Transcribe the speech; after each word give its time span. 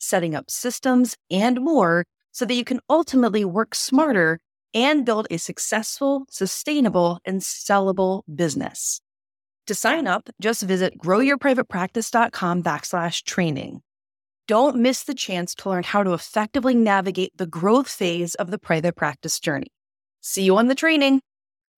setting 0.00 0.34
up 0.34 0.50
systems, 0.50 1.16
and 1.30 1.60
more 1.60 2.04
so 2.32 2.44
that 2.44 2.54
you 2.54 2.64
can 2.64 2.80
ultimately 2.88 3.44
work 3.44 3.74
smarter 3.74 4.40
and 4.74 5.04
build 5.04 5.26
a 5.30 5.38
successful, 5.38 6.26
sustainable, 6.30 7.18
and 7.24 7.40
sellable 7.40 8.22
business. 8.34 9.00
To 9.66 9.74
sign 9.74 10.06
up, 10.06 10.28
just 10.40 10.62
visit 10.62 10.98
growyourprivatepractice.com 10.98 12.62
backslash 12.62 13.22
training. 13.24 13.82
Don't 14.48 14.76
miss 14.76 15.04
the 15.04 15.14
chance 15.14 15.54
to 15.56 15.68
learn 15.68 15.84
how 15.84 16.02
to 16.02 16.12
effectively 16.12 16.74
navigate 16.74 17.36
the 17.36 17.46
growth 17.46 17.88
phase 17.88 18.34
of 18.34 18.50
the 18.50 18.58
private 18.58 18.96
practice 18.96 19.38
journey. 19.38 19.68
See 20.20 20.42
you 20.42 20.56
on 20.56 20.66
the 20.66 20.74
training. 20.74 21.20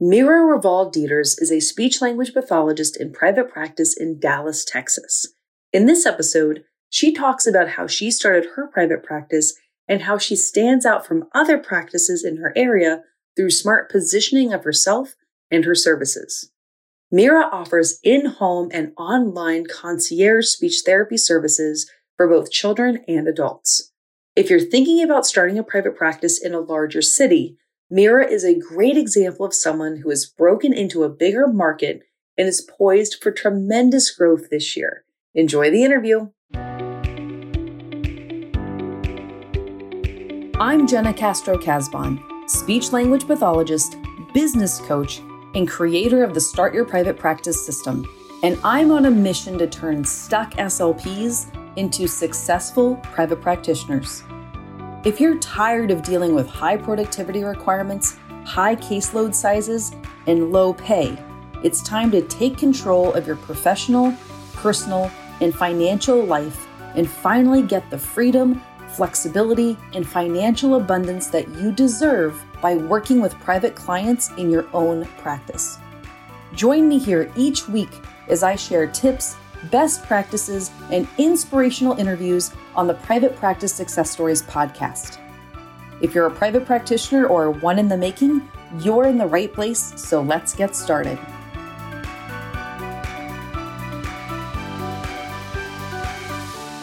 Mira 0.01 0.41
Raval 0.41 0.93
Dieters 0.93 1.41
is 1.41 1.53
a 1.53 1.61
speech 1.61 2.01
language 2.01 2.33
pathologist 2.33 2.98
in 2.98 3.12
private 3.12 3.51
practice 3.51 3.95
in 3.97 4.19
Dallas, 4.19 4.65
Texas. 4.65 5.33
In 5.73 5.87
this 5.87 6.07
episode, 6.07 6.65
she 6.93 7.11
talks 7.11 7.47
about 7.47 7.71
how 7.71 7.87
she 7.87 8.11
started 8.11 8.51
her 8.55 8.67
private 8.67 9.03
practice 9.03 9.55
and 9.89 10.03
how 10.03 10.19
she 10.19 10.37
stands 10.37 10.85
out 10.85 11.07
from 11.07 11.25
other 11.35 11.57
practices 11.57 12.23
in 12.23 12.37
her 12.37 12.53
area 12.55 13.01
through 13.35 13.49
smart 13.49 13.91
positioning 13.91 14.53
of 14.53 14.62
herself 14.62 15.15
and 15.51 15.65
her 15.65 15.75
services. 15.75 16.51
Mira 17.11 17.49
offers 17.51 17.99
in 18.05 18.27
home 18.27 18.69
and 18.75 18.93
online 18.99 19.65
concierge 19.65 20.45
speech 20.45 20.83
therapy 20.84 21.17
services 21.17 21.91
for 22.19 22.29
both 22.29 22.51
children 22.51 23.03
and 23.09 23.27
adults. 23.27 23.91
If 24.37 24.51
you're 24.51 24.61
thinking 24.61 25.03
about 25.03 25.25
starting 25.25 25.59
a 25.59 25.65
private 25.65 25.97
practice 25.97 26.39
in 26.39 26.53
a 26.53 26.61
larger 26.61 27.01
city, 27.01 27.56
Mira 27.89 28.31
is 28.31 28.45
a 28.45 28.59
great 28.59 28.99
example 28.99 29.47
of 29.47 29.55
someone 29.55 29.97
who 29.97 30.11
has 30.11 30.27
broken 30.27 30.75
into 30.75 31.05
a 31.05 31.09
bigger 31.09 31.47
market 31.47 32.03
and 32.37 32.47
is 32.47 32.69
poised 32.79 33.17
for 33.23 33.33
tremendous 33.33 34.11
growth 34.11 34.51
this 34.51 34.77
year. 34.77 35.06
Enjoy 35.34 35.71
the 35.71 35.84
interview. 35.84 36.29
I'm 40.65 40.87
Jena 40.87 41.13
Castro 41.13 41.59
Casbon, 41.59 42.23
speech 42.49 42.93
language 42.93 43.27
pathologist, 43.27 43.97
business 44.33 44.79
coach, 44.79 45.21
and 45.57 45.69
creator 45.69 46.23
of 46.23 46.35
the 46.35 46.41
Start 46.41 46.73
Your 46.73 46.85
Private 46.85 47.19
Practice 47.19 47.67
system. 47.67 48.09
And 48.45 48.57
I'm 48.63 48.93
on 48.93 49.07
a 49.07 49.11
mission 49.11 49.59
to 49.59 49.67
turn 49.67 50.05
stuck 50.05 50.53
SLPs 50.53 51.47
into 51.75 52.07
successful 52.07 52.95
private 53.03 53.41
practitioners. 53.41 54.23
If 55.05 55.21
you're 55.21 55.39
tired 55.39 55.91
of 55.91 56.05
dealing 56.05 56.33
with 56.33 56.47
high 56.47 56.77
productivity 56.77 57.43
requirements, 57.43 58.17
high 58.45 58.77
caseload 58.77 59.35
sizes, 59.35 59.91
and 60.29 60.53
low 60.53 60.75
pay, 60.75 61.19
it's 61.65 61.83
time 61.83 62.13
to 62.13 62.23
take 62.23 62.57
control 62.57 63.13
of 63.15 63.27
your 63.27 63.35
professional, 63.35 64.15
personal, 64.55 65.11
and 65.41 65.53
financial 65.53 66.23
life 66.23 66.69
and 66.95 67.11
finally 67.11 67.63
get 67.63 67.91
the 67.91 67.99
freedom 67.99 68.63
flexibility, 68.97 69.77
and 69.95 70.07
financial 70.07 70.77
abundance 70.77 71.29
that 71.29 71.48
you 71.48 71.73
deserve 71.73 72.43
by 72.61 72.77
working 72.77 73.21
with 73.21 73.39
private 73.41 73.75
clients 73.75 74.31
in 74.39 74.51
your 74.51 74.67
own 74.73 75.05
practice. 75.19 75.79
Join 76.55 76.89
me 76.89 76.99
here 76.99 77.33
each 77.37 77.69
week 77.69 77.91
as 78.28 78.43
I 78.43 78.56
share 78.56 78.87
tips, 78.87 79.37
best 79.71 80.05
practices, 80.05 80.71
and 80.91 81.09
inspirational 81.19 81.99
interviews 81.99 82.53
on 82.75 82.87
the 82.87 82.94
Private 82.94 83.37
Practice 83.37 83.75
Success 83.75 84.11
Stories 84.11 84.43
podcast. 84.43 85.19
If 86.00 86.15
you're 86.15 86.27
a 86.27 86.31
private 86.31 86.66
practitioner 86.66 87.27
or 87.27 87.50
one 87.50 87.78
in 87.78 87.89
the 87.89 87.97
making, 87.97 88.49
you're 88.81 89.06
in 89.06 89.19
the 89.19 89.27
right 89.27 89.53
place, 89.53 89.93
so 89.97 90.21
let's 90.22 90.55
get 90.55 90.75
started. 90.75 91.19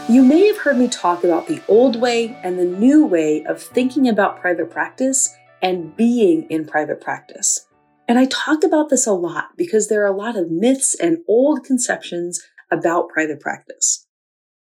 You 0.09 0.23
may 0.23 0.47
have 0.47 0.57
heard 0.57 0.79
me 0.79 0.87
talk 0.87 1.23
about 1.23 1.45
the 1.45 1.61
old 1.67 1.95
way 1.95 2.35
and 2.41 2.57
the 2.57 2.65
new 2.65 3.05
way 3.05 3.45
of 3.45 3.61
thinking 3.61 4.09
about 4.09 4.41
private 4.41 4.71
practice 4.71 5.35
and 5.61 5.95
being 5.95 6.49
in 6.49 6.65
private 6.65 6.99
practice. 6.99 7.67
And 8.07 8.17
I 8.17 8.25
talk 8.25 8.63
about 8.63 8.89
this 8.89 9.05
a 9.05 9.13
lot 9.13 9.49
because 9.55 9.87
there 9.87 10.01
are 10.01 10.11
a 10.11 10.17
lot 10.17 10.35
of 10.35 10.49
myths 10.49 10.95
and 10.95 11.19
old 11.27 11.63
conceptions 11.63 12.41
about 12.71 13.09
private 13.09 13.39
practice. 13.39 14.07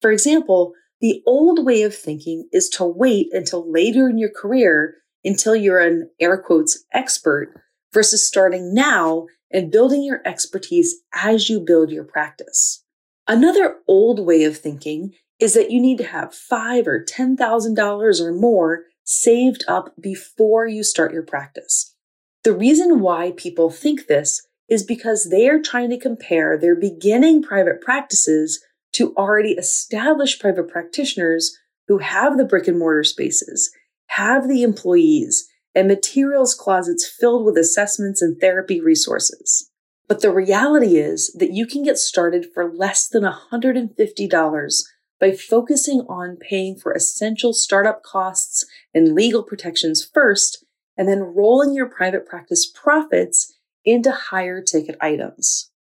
For 0.03 0.11
example, 0.11 0.73
the 1.01 1.23
old 1.25 1.65
way 1.65 1.83
of 1.83 1.95
thinking 1.95 2.49
is 2.51 2.69
to 2.71 2.85
wait 2.85 3.29
until 3.31 3.71
later 3.71 4.09
in 4.09 4.19
your 4.19 4.33
career 4.33 4.97
until 5.25 5.55
you're 5.55 5.79
an 5.79 6.11
air 6.19 6.39
quotes 6.39 6.85
expert 6.93 7.55
versus 7.95 8.27
starting 8.27 8.75
now 8.75 9.27
and 9.53 9.71
building 9.71 10.03
your 10.03 10.23
expertise 10.27 10.97
as 11.15 11.49
you 11.49 11.61
build 11.61 11.93
your 11.93 12.03
practice. 12.03 12.85
Another 13.31 13.77
old 13.87 14.27
way 14.27 14.43
of 14.43 14.59
thinking 14.59 15.15
is 15.39 15.55
that 15.55 15.71
you 15.71 15.81
need 15.81 15.99
to 15.99 16.05
have 16.05 16.35
five 16.35 16.89
or 16.89 17.01
ten 17.01 17.37
thousand 17.37 17.77
dollars 17.77 18.21
or 18.21 18.33
more 18.33 18.87
saved 19.05 19.63
up 19.69 19.95
before 20.01 20.67
you 20.67 20.83
start 20.83 21.13
your 21.13 21.23
practice. 21.23 21.95
The 22.43 22.53
reason 22.53 22.99
why 22.99 23.35
people 23.37 23.71
think 23.71 24.09
this 24.09 24.45
is 24.69 24.83
because 24.83 25.31
they 25.31 25.49
are 25.49 25.63
trying 25.63 25.91
to 25.91 25.97
compare 25.97 26.59
their 26.59 26.75
beginning 26.75 27.41
private 27.41 27.81
practices 27.81 28.61
to 28.95 29.15
already 29.15 29.53
established 29.53 30.41
private 30.41 30.69
practitioners 30.69 31.57
who 31.87 31.99
have 31.99 32.37
the 32.37 32.45
brick 32.45 32.67
and 32.67 32.81
mortar 32.81 33.05
spaces, 33.05 33.71
have 34.09 34.49
the 34.49 34.65
employees, 34.65 35.47
and 35.73 35.87
materials 35.87 36.53
closets 36.57 37.07
filled 37.07 37.47
with 37.47 37.57
assessments 37.57 38.21
and 38.21 38.41
therapy 38.41 38.81
resources. 38.81 39.71
But 40.11 40.23
the 40.23 40.33
reality 40.33 40.97
is 40.97 41.33
that 41.39 41.53
you 41.53 41.69
can 41.69 41.85
get 41.85 41.97
started 41.97 42.49
for 42.53 42.75
less 42.75 43.07
than 43.07 43.23
$150 43.23 44.85
by 45.21 45.31
focusing 45.31 46.01
on 46.09 46.37
paying 46.37 46.75
for 46.75 46.91
essential 46.91 47.53
startup 47.53 48.03
costs 48.03 48.67
and 48.93 49.15
legal 49.15 49.45
protections 49.45 50.05
first, 50.05 50.65
and 50.97 51.07
then 51.07 51.21
rolling 51.21 51.75
your 51.75 51.87
private 51.87 52.27
practice 52.27 52.67
profits 52.69 53.57
into 53.85 54.11
higher 54.11 54.61
ticket 54.61 54.97
items. 55.01 55.71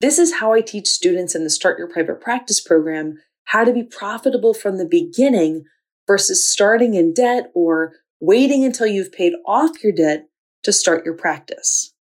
This 0.00 0.18
is 0.18 0.40
how 0.40 0.52
I 0.52 0.62
teach 0.62 0.88
students 0.88 1.36
in 1.36 1.44
the 1.44 1.48
Start 1.48 1.78
Your 1.78 1.88
Private 1.88 2.20
Practice 2.20 2.60
program 2.60 3.20
how 3.44 3.62
to 3.62 3.72
be 3.72 3.84
profitable 3.84 4.52
from 4.52 4.78
the 4.78 4.84
beginning 4.84 5.62
versus 6.08 6.48
starting 6.48 6.94
in 6.94 7.14
debt 7.14 7.52
or 7.54 7.92
waiting 8.18 8.64
until 8.64 8.88
you've 8.88 9.12
paid 9.12 9.34
off 9.46 9.84
your 9.84 9.92
debt 9.92 10.26
to 10.64 10.72
start 10.72 11.04
your 11.04 11.14
practice. 11.14 11.92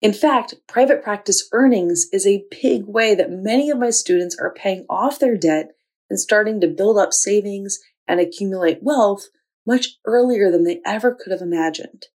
In 0.00 0.12
fact, 0.12 0.54
private 0.68 1.02
practice 1.02 1.48
earnings 1.52 2.06
is 2.12 2.26
a 2.26 2.44
big 2.62 2.86
way 2.86 3.14
that 3.16 3.32
many 3.32 3.68
of 3.68 3.78
my 3.78 3.90
students 3.90 4.36
are 4.40 4.54
paying 4.54 4.86
off 4.88 5.18
their 5.18 5.36
debt 5.36 5.72
and 6.08 6.20
starting 6.20 6.60
to 6.60 6.68
build 6.68 6.98
up 6.98 7.12
savings 7.12 7.80
and 8.06 8.20
accumulate 8.20 8.82
wealth 8.82 9.26
much 9.66 9.98
earlier 10.04 10.50
than 10.50 10.64
they 10.64 10.80
ever 10.86 11.14
could 11.14 11.32
have 11.32 11.42
imagined. 11.42 12.06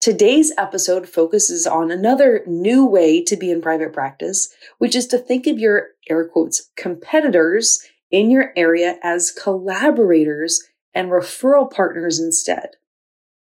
Today's 0.00 0.52
episode 0.56 1.08
focuses 1.08 1.66
on 1.66 1.90
another 1.90 2.42
new 2.46 2.86
way 2.86 3.22
to 3.24 3.36
be 3.36 3.50
in 3.50 3.60
private 3.60 3.92
practice, 3.92 4.52
which 4.78 4.96
is 4.96 5.06
to 5.08 5.18
think 5.18 5.46
of 5.46 5.58
your 5.58 5.88
air 6.08 6.26
quotes 6.26 6.70
competitors 6.76 7.80
in 8.10 8.30
your 8.30 8.52
area 8.56 8.98
as 9.02 9.32
collaborators 9.32 10.62
and 10.94 11.10
referral 11.10 11.70
partners 11.70 12.18
instead. 12.18 12.70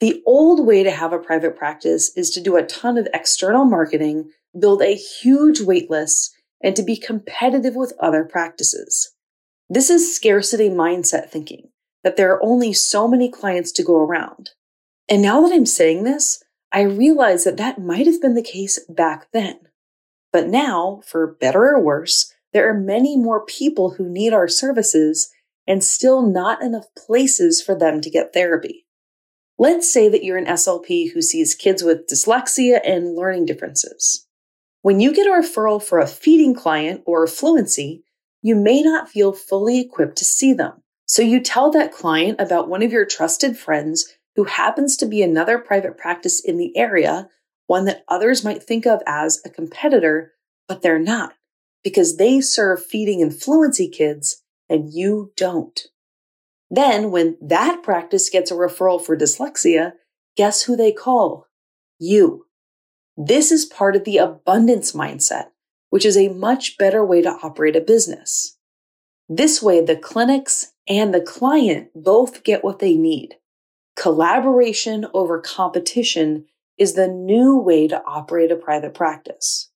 The 0.01 0.23
old 0.27 0.67
way 0.67 0.83
to 0.83 0.91
have 0.91 1.13
a 1.13 1.19
private 1.19 1.57
practice 1.57 2.15
is 2.17 2.31
to 2.33 2.41
do 2.41 2.57
a 2.57 2.67
ton 2.67 2.99
of 2.99 3.09
external 3.15 3.65
marketing, 3.65 4.31
build 4.59 4.83
a 4.83 4.95
huge 4.95 5.61
waitlist, 5.61 6.31
and 6.63 6.77
to 6.77 6.83
be 6.83 6.97
competitive 6.97 7.75
with 7.75 7.95
other 7.99 8.25
practices. 8.25 9.15
This 9.71 9.89
is 9.89 10.15
scarcity 10.15 10.69
mindset 10.69 11.31
thinking 11.31 11.71
that 12.05 12.17
there 12.17 12.33
are 12.33 12.45
only 12.45 12.73
so 12.73 13.09
many 13.09 13.31
clients 13.31 13.73
to 13.73 13.83
go 13.83 13.97
around. 13.97 14.51
And 15.09 15.23
now 15.23 15.41
that 15.41 15.53
I'm 15.53 15.67
saying 15.67 16.05
this, 16.05 16.43
I 16.73 16.83
realize 16.83 17.45
that 17.45 17.57
that 17.57 17.81
might 17.81 18.07
have 18.07 18.21
been 18.21 18.35
the 18.35 18.43
case 18.43 18.79
back 18.89 19.29
then. 19.33 19.59
But 20.33 20.47
now, 20.47 21.01
for 21.07 21.27
better 21.27 21.75
or 21.75 21.81
worse, 21.81 22.33
there 22.53 22.69
are 22.69 22.75
many 22.75 23.17
more 23.17 23.45
people 23.45 23.93
who 23.93 24.09
need 24.09 24.33
our 24.33 24.49
services 24.49 25.31
and 25.67 25.83
still 25.83 26.23
not 26.23 26.63
enough 26.63 26.87
places 26.97 27.63
for 27.63 27.75
them 27.75 28.01
to 28.01 28.11
get 28.11 28.33
therapy. 28.33 28.86
Let's 29.59 29.91
say 29.93 30.09
that 30.09 30.23
you're 30.23 30.37
an 30.37 30.47
SLP 30.47 31.13
who 31.13 31.23
sees 31.23 31.55
kids 31.55 31.83
with 31.83 32.07
dyslexia 32.07 32.81
and 32.85 33.15
learning 33.15 33.47
differences. 33.47 34.27
When 34.83 35.01
you 35.01 35.15
get 35.15 35.27
a 35.27 35.31
referral 35.31 35.83
for 35.83 35.99
a 35.99 36.07
feeding 36.07 36.55
client 36.55 37.03
or 37.07 37.27
fluency, 37.27 38.05
you 38.43 38.55
may 38.55 38.83
not 38.83 39.09
feel 39.09 39.33
fully 39.33 39.81
equipped 39.81 40.17
to 40.19 40.25
see 40.25 40.53
them 40.53 40.83
So 41.07 41.23
you 41.23 41.41
tell 41.41 41.71
that 41.71 41.93
client 41.93 42.41
about 42.41 42.69
one 42.69 42.83
of 42.83 42.93
your 42.93 43.07
trusted 43.07 43.57
friends 43.57 44.13
who 44.35 44.45
happens 44.45 44.97
to 44.99 45.07
be 45.07 45.23
another 45.23 45.59
private 45.59 45.97
practice 45.97 46.45
in 46.45 46.59
the 46.59 46.77
area, 46.77 47.29
one 47.69 47.85
that 47.87 48.05
others 48.09 48.45
might 48.45 48.63
think 48.63 48.87
of 48.87 49.01
as 49.07 49.41
a 49.45 49.51
competitor, 49.51 50.33
but 50.69 50.83
they're 50.83 50.99
not 50.99 51.35
because 51.85 52.17
they 52.17 52.41
serve 52.41 52.85
feeding 52.85 53.23
and 53.23 53.41
fluency 53.41 53.89
kids 53.89 54.43
and 54.69 54.93
you 54.93 55.33
don't. 55.37 55.87
Then, 56.71 57.11
when 57.11 57.37
that 57.41 57.83
practice 57.83 58.29
gets 58.29 58.51
a 58.51 58.55
referral 58.55 59.01
for 59.01 59.17
dyslexia, 59.17 59.93
guess 60.37 60.63
who 60.63 60.77
they 60.77 60.93
call? 60.93 61.47
You. 61.99 62.47
This 63.17 63.51
is 63.51 63.65
part 63.65 63.97
of 63.97 64.05
the 64.05 64.19
abundance 64.19 64.93
mindset, 64.93 65.47
which 65.91 66.05
is 66.05 66.17
a 66.17 66.29
much 66.29 66.77
better 66.77 67.05
way 67.05 67.23
to 67.23 67.39
operate 67.43 67.77
a 67.77 67.81
business. 67.81 68.59
This 69.29 69.63
way, 69.63 69.81
the 69.81 69.97
clinics 69.97 70.73
and 70.89 71.15
the 71.15 71.21
client 71.21 71.89
both 71.95 72.45
get 72.45 72.63
what 72.63 72.79
they 72.79 72.95
need. 72.95 73.37
Collaboration 73.97 75.07
over 75.15 75.41
competition 75.41 76.47
is 76.77 76.95
the 76.95 77.09
new 77.09 77.59
way 77.59 77.89
to 77.89 78.03
operate 78.05 78.53
a 78.53 78.57
private 78.57 78.93
practice. 78.93 79.71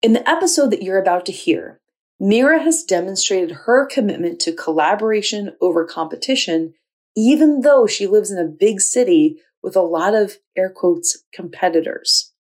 In 0.00 0.14
the 0.14 0.28
episode 0.28 0.70
that 0.70 0.82
you're 0.82 1.00
about 1.00 1.26
to 1.26 1.32
hear, 1.32 1.80
Mira 2.20 2.60
has 2.60 2.82
demonstrated 2.82 3.52
her 3.66 3.86
commitment 3.86 4.40
to 4.40 4.52
collaboration 4.52 5.52
over 5.60 5.84
competition, 5.84 6.74
even 7.16 7.60
though 7.60 7.86
she 7.86 8.06
lives 8.06 8.30
in 8.30 8.38
a 8.38 8.48
big 8.48 8.80
city 8.80 9.40
with 9.62 9.76
a 9.76 9.80
lot 9.80 10.14
of 10.14 10.38
air 10.56 10.70
quotes 10.70 11.24
competitors. 11.32 12.32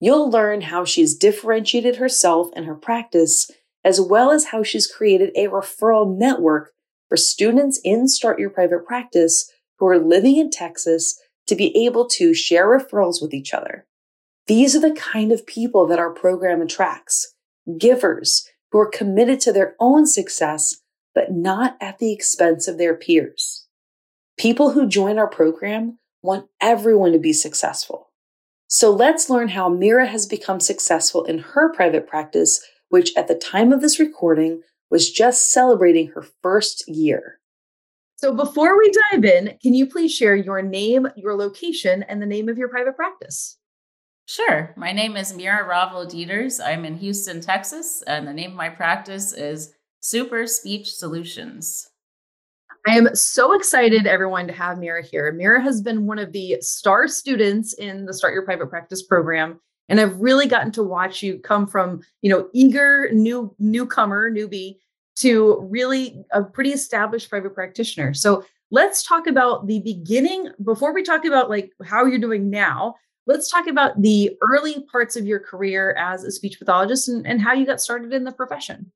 You'll 0.00 0.30
learn 0.30 0.62
how 0.62 0.84
she's 0.84 1.16
differentiated 1.16 1.96
herself 1.96 2.48
and 2.54 2.66
her 2.66 2.74
practice, 2.74 3.50
as 3.82 4.00
well 4.00 4.30
as 4.30 4.46
how 4.46 4.62
she's 4.62 4.86
created 4.86 5.30
a 5.34 5.46
referral 5.46 6.16
network 6.16 6.72
for 7.08 7.16
students 7.16 7.80
in 7.82 8.08
Start 8.08 8.38
Your 8.38 8.50
Private 8.50 8.84
Practice 8.84 9.50
who 9.78 9.86
are 9.86 9.98
living 9.98 10.36
in 10.36 10.50
Texas 10.50 11.18
to 11.46 11.54
be 11.54 11.86
able 11.86 12.06
to 12.08 12.34
share 12.34 12.66
referrals 12.66 13.22
with 13.22 13.32
each 13.32 13.54
other. 13.54 13.86
These 14.46 14.76
are 14.76 14.80
the 14.80 14.94
kind 14.94 15.32
of 15.32 15.46
people 15.46 15.86
that 15.86 15.98
our 15.98 16.10
program 16.10 16.60
attracts 16.60 17.34
givers 17.78 18.48
who 18.76 18.80
are 18.82 18.90
committed 18.90 19.40
to 19.40 19.54
their 19.54 19.74
own 19.80 20.04
success, 20.04 20.82
but 21.14 21.32
not 21.32 21.78
at 21.80 21.98
the 21.98 22.12
expense 22.12 22.68
of 22.68 22.76
their 22.76 22.94
peers. 22.94 23.66
People 24.36 24.72
who 24.72 24.86
join 24.86 25.18
our 25.18 25.26
program 25.26 25.98
want 26.20 26.50
everyone 26.60 27.10
to 27.12 27.18
be 27.18 27.32
successful. 27.32 28.10
So 28.68 28.90
let's 28.90 29.30
learn 29.30 29.48
how 29.48 29.70
Mira 29.70 30.06
has 30.06 30.26
become 30.26 30.60
successful 30.60 31.24
in 31.24 31.38
her 31.38 31.72
private 31.72 32.06
practice, 32.06 32.62
which 32.90 33.16
at 33.16 33.28
the 33.28 33.34
time 33.34 33.72
of 33.72 33.80
this 33.80 33.98
recording 33.98 34.60
was 34.90 35.10
just 35.10 35.50
celebrating 35.50 36.08
her 36.08 36.26
first 36.42 36.86
year. 36.86 37.38
So 38.16 38.34
before 38.34 38.76
we 38.76 38.92
dive 39.10 39.24
in, 39.24 39.56
can 39.62 39.72
you 39.72 39.86
please 39.86 40.14
share 40.14 40.36
your 40.36 40.60
name, 40.60 41.08
your 41.16 41.34
location, 41.34 42.02
and 42.02 42.20
the 42.20 42.26
name 42.26 42.50
of 42.50 42.58
your 42.58 42.68
private 42.68 42.94
practice? 42.94 43.56
Sure. 44.28 44.74
My 44.76 44.90
name 44.90 45.16
is 45.16 45.32
Mira 45.32 45.64
Ravel 45.64 46.04
Dieters. 46.04 46.60
I'm 46.62 46.84
in 46.84 46.96
Houston, 46.96 47.40
Texas, 47.40 48.02
and 48.08 48.26
the 48.26 48.32
name 48.32 48.50
of 48.50 48.56
my 48.56 48.68
practice 48.68 49.32
is 49.32 49.72
Super 50.00 50.48
Speech 50.48 50.92
Solutions. 50.92 51.88
I 52.88 52.96
am 52.96 53.14
so 53.14 53.52
excited, 53.52 54.08
everyone, 54.08 54.48
to 54.48 54.52
have 54.52 54.78
Mira 54.78 55.04
here. 55.04 55.30
Mira 55.30 55.62
has 55.62 55.80
been 55.80 56.06
one 56.06 56.18
of 56.18 56.32
the 56.32 56.56
star 56.60 57.06
students 57.06 57.74
in 57.74 58.04
the 58.04 58.12
Start 58.12 58.34
Your 58.34 58.44
Private 58.44 58.68
Practice 58.68 59.04
program, 59.04 59.60
and 59.88 60.00
I've 60.00 60.20
really 60.20 60.48
gotten 60.48 60.72
to 60.72 60.82
watch 60.82 61.22
you 61.22 61.38
come 61.38 61.64
from, 61.64 62.00
you 62.20 62.30
know, 62.30 62.48
eager 62.52 63.08
new 63.12 63.54
newcomer, 63.60 64.28
newbie, 64.28 64.78
to 65.18 65.60
really 65.70 66.24
a 66.32 66.42
pretty 66.42 66.72
established 66.72 67.30
private 67.30 67.54
practitioner. 67.54 68.12
So 68.12 68.44
let's 68.72 69.04
talk 69.04 69.28
about 69.28 69.68
the 69.68 69.80
beginning 69.82 70.48
before 70.64 70.92
we 70.92 71.04
talk 71.04 71.24
about 71.24 71.48
like 71.48 71.70
how 71.84 72.04
you're 72.06 72.18
doing 72.18 72.50
now. 72.50 72.96
Let's 73.26 73.50
talk 73.50 73.66
about 73.66 74.00
the 74.00 74.36
early 74.40 74.82
parts 74.90 75.16
of 75.16 75.26
your 75.26 75.40
career 75.40 75.94
as 75.98 76.24
a 76.24 76.30
speech 76.30 76.58
pathologist 76.58 77.08
and, 77.08 77.26
and 77.26 77.40
how 77.40 77.52
you 77.54 77.66
got 77.66 77.80
started 77.80 78.12
in 78.12 78.24
the 78.24 78.32
profession. 78.32 78.92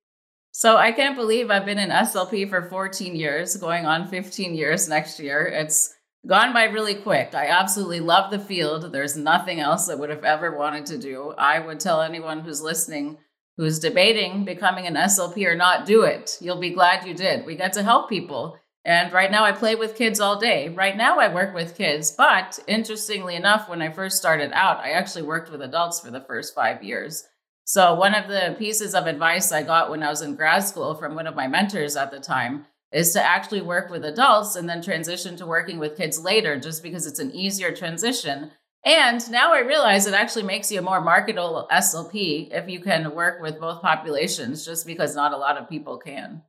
So 0.53 0.77
I 0.77 0.93
can't 0.93 1.17
believe 1.17 1.51
I've 1.51 1.65
been 1.65 1.79
in 1.79 1.91
SLP 1.91 2.49
for 2.49 2.63
14 2.63 3.15
years, 3.15 3.57
going 3.57 3.87
on 3.87 4.09
15 4.09 4.55
years 4.55 4.89
next 4.89 5.21
year. 5.21 5.47
It's 5.47 5.95
gone 6.27 6.53
by 6.53 6.65
really 6.65 6.95
quick. 6.95 7.35
I 7.35 7.47
absolutely 7.47 8.01
love 8.01 8.31
the 8.31 8.39
field. 8.39 8.93
There's 8.93 9.17
nothing 9.17 9.61
else 9.61 9.89
I 9.89 9.95
would 9.95 10.11
have 10.11 10.25
ever 10.25 10.57
wanted 10.57 10.87
to 10.87 10.99
do. 10.99 11.35
I 11.39 11.61
would 11.61 11.81
tell 11.81 12.03
anyone 12.03 12.41
who's 12.41 12.61
listening 12.61 13.19
who's 13.61 13.79
debating 13.79 14.43
becoming 14.47 14.87
an 14.87 14.95
SLP 14.95 15.47
or 15.47 15.55
not, 15.55 15.85
do 15.85 16.03
it. 16.03 16.39
You'll 16.41 16.59
be 16.59 16.71
glad 16.71 17.07
you 17.07 17.13
did. 17.13 17.45
We 17.45 17.57
get 17.57 17.75
to 17.75 17.83
help 17.83 18.09
people. 18.09 18.57
And 18.85 19.13
right 19.13 19.31
now 19.31 19.45
I 19.45 19.53
play 19.53 19.75
with 19.75 19.97
kids 19.97 20.21
all 20.21 20.39
day. 20.39 20.69
Right 20.71 20.97
now 20.97 21.19
I 21.19 21.33
work 21.33 21.55
with 21.55 21.77
kids. 21.77 22.13
But 22.13 22.59
interestingly 22.67 23.37
enough, 23.37 23.69
when 23.69 23.83
I 23.83 23.93
first 23.93 24.17
started 24.17 24.53
out, 24.53 24.79
I 24.79 24.91
actually 24.91 25.23
worked 25.23 25.51
with 25.51 25.63
adults 25.63 26.01
for 26.01 26.11
the 26.11 26.23
first 26.23 26.55
five 26.55 26.83
years. 26.83 27.25
So, 27.65 27.95
one 27.95 28.15
of 28.15 28.29
the 28.29 28.57
pieces 28.59 28.95
of 28.95 29.07
advice 29.07 29.53
I 29.53 29.63
got 29.63 29.91
when 29.91 30.03
I 30.03 30.09
was 30.09 30.23
in 30.23 30.35
grad 30.35 30.65
school 30.65 30.95
from 30.95 31.15
one 31.15 31.27
of 31.27 31.37
my 31.37 31.47
mentors 31.47 31.95
at 31.95 32.11
the 32.11 32.19
time 32.19 32.67
is 32.91 33.13
to 33.13 33.23
actually 33.23 33.61
work 33.61 33.91
with 33.91 34.05
adults 34.05 34.57
and 34.57 34.69
then 34.69 34.83
transition 34.83 35.37
to 35.37 35.47
working 35.47 35.79
with 35.79 35.97
kids 35.97 36.19
later, 36.19 36.59
just 36.59 36.83
because 36.83 37.07
it's 37.07 37.21
an 37.21 37.31
easier 37.31 37.71
transition 37.71 38.51
and 38.85 39.31
now 39.31 39.53
I 39.53 39.61
realize 39.61 40.07
it 40.07 40.15
actually 40.15 40.45
makes 40.45 40.73
you 40.73 40.79
a 40.79 40.83
more 40.83 41.03
marketable 41.03 41.69
SLP 41.71 42.49
if 42.51 42.69
you 42.69 42.81
can 42.81 43.15
work 43.15 43.43
with 43.43 43.61
both 43.61 43.83
populations, 43.83 44.65
just 44.65 44.87
because 44.87 45.15
not 45.15 45.35
a 45.35 45.37
lot 45.37 45.59
of 45.59 45.69
people 45.69 45.99
can. 45.99 46.43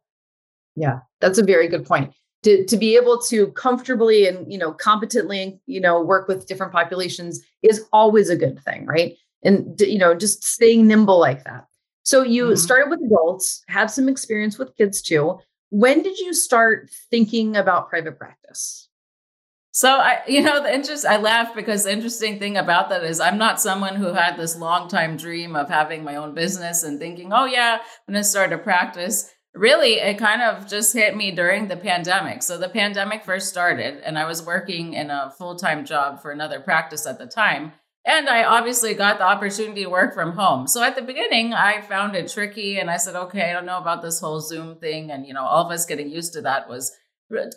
Yeah, 0.76 1.00
that's 1.20 1.40
a 1.40 1.44
very 1.44 1.68
good 1.68 1.86
point. 1.86 2.14
To, 2.44 2.66
to 2.66 2.76
be 2.78 2.96
able 2.96 3.20
to 3.30 3.52
comfortably 3.52 4.28
and 4.28 4.52
you 4.52 4.58
know 4.58 4.74
competently 4.74 5.60
you 5.68 5.80
know 5.80 6.02
work 6.02 6.28
with 6.28 6.48
different 6.48 6.74
populations 6.74 7.40
is 7.62 7.86
always 7.94 8.32
a 8.32 8.36
good 8.36 8.60
thing 8.64 8.88
right 8.88 9.16
and 9.44 9.80
you 9.80 10.00
know 10.00 10.16
just 10.16 10.44
staying 10.44 10.88
nimble 10.88 11.20
like 11.20 11.44
that 11.44 11.68
so 12.02 12.24
you 12.24 12.46
mm-hmm. 12.46 12.56
started 12.56 12.90
with 12.90 13.00
adults 13.06 13.64
have 13.68 13.92
some 13.92 14.10
experience 14.10 14.58
with 14.58 14.76
kids 14.76 15.04
too 15.04 15.38
when 15.70 16.02
did 16.02 16.18
you 16.18 16.34
start 16.34 16.90
thinking 17.12 17.56
about 17.56 17.90
private 17.90 18.18
practice 18.18 18.90
so 19.72 19.90
I, 19.90 20.20
you 20.28 20.42
know, 20.42 20.62
the 20.62 20.74
interest 20.74 21.06
I 21.06 21.18
laugh 21.18 21.56
because 21.56 21.86
the 21.86 21.92
interesting 21.92 22.40
thing 22.40 22.58
about 22.58 22.90
that 22.90 23.04
is 23.04 23.20
I'm 23.20 23.38
not 23.38 23.62
someone 23.62 23.96
who 23.96 24.14
had 24.14 24.38
this 24.38 24.58
long 24.58 24.88
time 24.88 25.18
dream 25.18 25.56
of 25.56 25.70
having 25.70 26.04
my 26.04 26.18
own 26.18 26.34
business 26.34 26.84
and 26.84 27.00
thinking, 27.00 27.34
oh 27.34 27.46
yeah, 27.46 27.80
I'm 27.82 28.14
gonna 28.14 28.24
start 28.24 28.54
a 28.54 28.58
practice. 28.58 29.30
Really, 29.54 29.96
it 29.96 30.18
kind 30.18 30.42
of 30.42 30.68
just 30.68 30.94
hit 30.94 31.16
me 31.16 31.32
during 31.32 31.68
the 31.68 31.76
pandemic. 31.76 32.42
So 32.42 32.58
the 32.58 32.70
pandemic 32.70 33.26
first 33.26 33.50
started, 33.50 34.02
and 34.06 34.18
I 34.18 34.26
was 34.26 34.46
working 34.46 34.94
in 34.94 35.10
a 35.10 35.34
full 35.38 35.56
time 35.56 35.86
job 35.86 36.22
for 36.22 36.32
another 36.32 36.60
practice 36.60 37.06
at 37.06 37.20
the 37.20 37.28
time. 37.28 37.74
And 38.06 38.28
I 38.30 38.44
obviously 38.46 38.94
got 38.96 39.20
the 39.20 39.26
opportunity 39.26 39.84
to 39.84 39.90
work 39.90 40.14
from 40.14 40.32
home. 40.32 40.68
So 40.68 40.82
at 40.82 40.96
the 40.96 41.04
beginning, 41.04 41.54
I 41.54 41.82
found 41.82 42.16
it 42.16 42.32
tricky 42.32 42.80
and 42.80 42.90
I 42.90 42.98
said, 42.98 43.16
okay, 43.16 43.50
I 43.50 43.54
don't 43.54 43.66
know 43.66 43.78
about 43.78 44.02
this 44.02 44.20
whole 44.20 44.40
Zoom 44.40 44.78
thing. 44.78 45.12
And, 45.12 45.28
you 45.28 45.34
know, 45.36 45.44
all 45.44 45.66
of 45.66 45.72
us 45.72 45.86
getting 45.86 46.10
used 46.10 46.34
to 46.34 46.42
that 46.42 46.68
was 46.68 46.92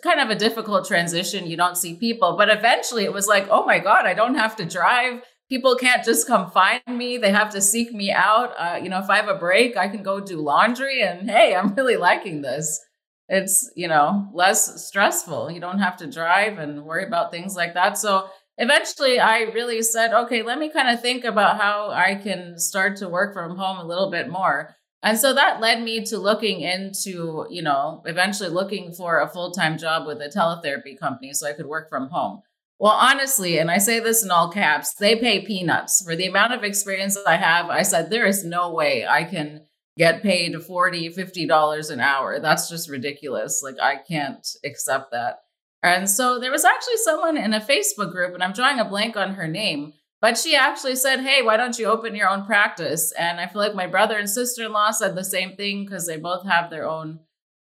kind 0.03 0.19
of 0.19 0.29
a 0.29 0.35
difficult 0.35 0.87
transition. 0.87 1.47
You 1.47 1.57
don't 1.57 1.77
see 1.77 1.95
people, 1.95 2.35
but 2.37 2.49
eventually 2.49 3.05
it 3.05 3.13
was 3.13 3.27
like, 3.27 3.47
oh 3.49 3.65
my 3.65 3.79
God, 3.79 4.05
I 4.05 4.13
don't 4.13 4.35
have 4.35 4.55
to 4.57 4.65
drive. 4.65 5.23
People 5.49 5.75
can't 5.75 6.03
just 6.03 6.27
come 6.27 6.49
find 6.49 6.81
me. 6.87 7.17
They 7.17 7.31
have 7.31 7.51
to 7.51 7.61
seek 7.61 7.93
me 7.93 8.11
out. 8.11 8.53
Uh, 8.57 8.79
you 8.81 8.89
know, 8.89 8.99
if 8.99 9.09
I 9.09 9.17
have 9.17 9.27
a 9.27 9.35
break, 9.35 9.77
I 9.77 9.87
can 9.87 10.01
go 10.01 10.19
do 10.19 10.41
laundry 10.41 11.01
and 11.01 11.29
hey, 11.29 11.55
I'm 11.55 11.73
really 11.77 11.97
liking 11.97 12.41
this. 12.41 12.79
It's, 13.27 13.71
you 13.75 13.87
know, 13.87 14.29
less 14.33 14.85
stressful. 14.87 15.51
You 15.51 15.59
don't 15.59 15.79
have 15.79 15.97
to 15.97 16.07
drive 16.07 16.59
and 16.59 16.83
worry 16.83 17.05
about 17.05 17.31
things 17.31 17.55
like 17.55 17.73
that. 17.73 17.97
So 17.97 18.29
eventually 18.57 19.19
I 19.19 19.41
really 19.41 19.81
said, 19.81 20.13
okay, 20.13 20.43
let 20.43 20.59
me 20.59 20.69
kind 20.69 20.89
of 20.89 21.01
think 21.01 21.23
about 21.23 21.59
how 21.59 21.89
I 21.89 22.15
can 22.15 22.57
start 22.59 22.97
to 22.97 23.09
work 23.09 23.33
from 23.33 23.57
home 23.57 23.77
a 23.77 23.87
little 23.87 24.11
bit 24.11 24.29
more. 24.29 24.75
And 25.01 25.19
so 25.19 25.33
that 25.33 25.61
led 25.61 25.83
me 25.83 26.03
to 26.05 26.17
looking 26.17 26.61
into, 26.61 27.45
you 27.49 27.61
know, 27.61 28.01
eventually 28.05 28.49
looking 28.49 28.91
for 28.91 29.19
a 29.19 29.29
full 29.29 29.51
time 29.51 29.77
job 29.77 30.07
with 30.07 30.19
a 30.19 30.29
teletherapy 30.29 30.97
company 30.97 31.33
so 31.33 31.47
I 31.47 31.53
could 31.53 31.67
work 31.67 31.89
from 31.89 32.09
home. 32.09 32.41
Well, 32.77 32.91
honestly, 32.91 33.57
and 33.57 33.71
I 33.71 33.77
say 33.77 33.99
this 33.99 34.23
in 34.23 34.31
all 34.31 34.51
caps, 34.51 34.93
they 34.95 35.15
pay 35.15 35.45
peanuts. 35.45 36.03
For 36.03 36.15
the 36.15 36.27
amount 36.27 36.53
of 36.53 36.63
experience 36.63 37.15
that 37.15 37.27
I 37.27 37.37
have, 37.37 37.67
I 37.69 37.83
said, 37.83 38.09
there 38.09 38.25
is 38.25 38.43
no 38.43 38.73
way 38.73 39.07
I 39.07 39.23
can 39.23 39.65
get 39.97 40.21
paid 40.21 40.53
$40, 40.53 41.15
$50 41.15 41.91
an 41.91 41.99
hour. 42.01 42.39
That's 42.39 42.69
just 42.69 42.89
ridiculous. 42.89 43.61
Like, 43.63 43.75
I 43.81 43.95
can't 43.95 44.45
accept 44.65 45.11
that. 45.11 45.39
And 45.81 46.09
so 46.09 46.39
there 46.39 46.51
was 46.51 46.65
actually 46.65 46.97
someone 46.97 47.37
in 47.37 47.53
a 47.53 47.61
Facebook 47.61 48.11
group, 48.11 48.33
and 48.33 48.43
I'm 48.43 48.53
drawing 48.53 48.79
a 48.79 48.85
blank 48.85 49.15
on 49.15 49.35
her 49.35 49.47
name, 49.47 49.93
but 50.19 50.37
she 50.37 50.55
actually 50.55 50.95
said, 50.95 51.21
Hey, 51.21 51.43
why 51.43 51.57
don't 51.57 51.77
you 51.77 51.85
open 51.85 52.15
your 52.15 52.27
own 52.27 52.45
practice? 52.45 53.11
And 53.11 53.39
I 53.39 53.45
feel 53.45 53.61
like 53.61 53.75
my 53.75 53.85
brother 53.85 54.17
and 54.17 54.29
sister 54.29 54.65
in 54.65 54.73
law 54.73 54.91
said 54.91 55.15
the 55.15 55.23
same 55.23 55.55
thing 55.55 55.85
because 55.85 56.07
they 56.07 56.17
both 56.17 56.45
have 56.47 56.69
their 56.69 56.87
own 56.89 57.19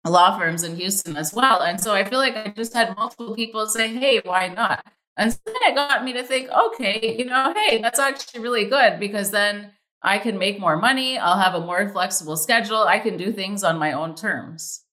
law 0.09 0.37
firms 0.37 0.63
in 0.63 0.75
Houston 0.75 1.15
as 1.15 1.33
well. 1.33 1.61
And 1.61 1.79
so 1.79 1.93
I 1.93 2.03
feel 2.03 2.19
like 2.19 2.35
I 2.35 2.49
just 2.49 2.73
had 2.73 2.95
multiple 2.95 3.35
people 3.35 3.67
say, 3.67 3.87
Hey, 3.87 4.21
why 4.23 4.49
not? 4.49 4.85
And 5.17 5.31
so 5.31 5.39
then 5.45 5.55
it 5.61 5.75
got 5.75 6.03
me 6.03 6.13
to 6.13 6.23
think, 6.23 6.49
okay, 6.49 7.15
you 7.17 7.25
know, 7.25 7.53
hey, 7.55 7.79
that's 7.81 7.99
actually 7.99 8.41
really 8.41 8.65
good 8.65 8.99
because 8.99 9.31
then 9.31 9.71
I 10.01 10.17
can 10.17 10.37
make 10.37 10.59
more 10.59 10.75
money. 10.75 11.17
I'll 11.17 11.39
have 11.39 11.53
a 11.53 11.65
more 11.65 11.87
flexible 11.89 12.35
schedule. 12.35 12.83
I 12.83 12.99
can 12.99 13.15
do 13.15 13.31
things 13.31 13.63
on 13.63 13.77
my 13.77 13.93
own 13.93 14.15
terms. 14.15 14.83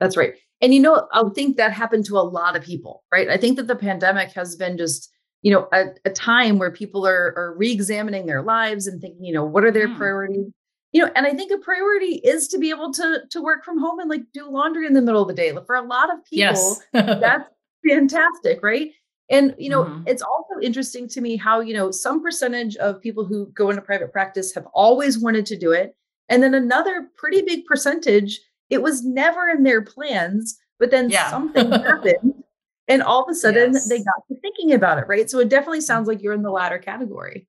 That's 0.00 0.16
right. 0.16 0.34
And 0.60 0.74
you 0.74 0.80
know, 0.80 1.06
I 1.12 1.22
think 1.34 1.56
that 1.56 1.72
happened 1.72 2.04
to 2.06 2.18
a 2.18 2.20
lot 2.20 2.56
of 2.56 2.62
people, 2.62 3.04
right? 3.12 3.28
I 3.28 3.36
think 3.36 3.56
that 3.56 3.66
the 3.66 3.76
pandemic 3.76 4.32
has 4.32 4.56
been 4.56 4.76
just, 4.76 5.10
you 5.42 5.52
know, 5.52 5.68
a, 5.72 5.86
a 6.04 6.10
time 6.10 6.58
where 6.58 6.70
people 6.70 7.06
are, 7.06 7.34
are 7.36 7.54
re-examining 7.56 8.26
their 8.26 8.42
lives 8.42 8.86
and 8.86 9.00
thinking, 9.00 9.24
you 9.24 9.32
know, 9.32 9.44
what 9.44 9.64
are 9.64 9.72
their 9.72 9.88
mm. 9.88 9.96
priorities? 9.96 10.46
You 10.92 11.06
know, 11.06 11.12
and 11.16 11.26
I 11.26 11.34
think 11.34 11.50
a 11.50 11.58
priority 11.58 12.16
is 12.16 12.48
to 12.48 12.58
be 12.58 12.70
able 12.70 12.92
to 12.92 13.22
to 13.30 13.42
work 13.42 13.64
from 13.64 13.78
home 13.78 13.98
and 13.98 14.10
like 14.10 14.22
do 14.32 14.48
laundry 14.48 14.86
in 14.86 14.92
the 14.92 15.02
middle 15.02 15.22
of 15.22 15.28
the 15.28 15.34
day. 15.34 15.52
For 15.66 15.74
a 15.74 15.82
lot 15.82 16.12
of 16.12 16.24
people, 16.24 16.38
yes. 16.38 16.80
that's 16.92 17.48
fantastic, 17.88 18.62
right? 18.62 18.90
And 19.30 19.54
you 19.58 19.70
know, 19.70 19.84
mm-hmm. 19.84 20.02
it's 20.06 20.22
also 20.22 20.60
interesting 20.62 21.08
to 21.08 21.20
me 21.20 21.36
how, 21.36 21.60
you 21.60 21.72
know, 21.72 21.90
some 21.90 22.22
percentage 22.22 22.76
of 22.76 23.00
people 23.00 23.24
who 23.24 23.50
go 23.54 23.70
into 23.70 23.80
private 23.82 24.12
practice 24.12 24.54
have 24.54 24.66
always 24.74 25.18
wanted 25.18 25.46
to 25.46 25.56
do 25.56 25.72
it. 25.72 25.96
And 26.28 26.42
then 26.42 26.54
another 26.54 27.08
pretty 27.16 27.42
big 27.42 27.64
percentage 27.64 28.40
it 28.70 28.82
was 28.82 29.04
never 29.04 29.50
in 29.50 29.64
their 29.64 29.82
plans, 29.82 30.58
but 30.78 30.90
then 30.90 31.10
yeah. 31.10 31.28
something 31.28 31.70
happened 31.72 32.42
and 32.88 33.02
all 33.02 33.22
of 33.22 33.28
a 33.28 33.34
sudden 33.34 33.72
yes. 33.72 33.88
they 33.88 33.98
got 33.98 34.26
to 34.28 34.40
thinking 34.40 34.72
about 34.72 34.98
it, 34.98 35.06
right? 35.08 35.30
So 35.30 35.38
it 35.38 35.48
definitely 35.48 35.80
sounds 35.80 36.08
like 36.08 36.22
you're 36.22 36.32
in 36.32 36.42
the 36.42 36.50
latter 36.50 36.78
category. 36.78 37.46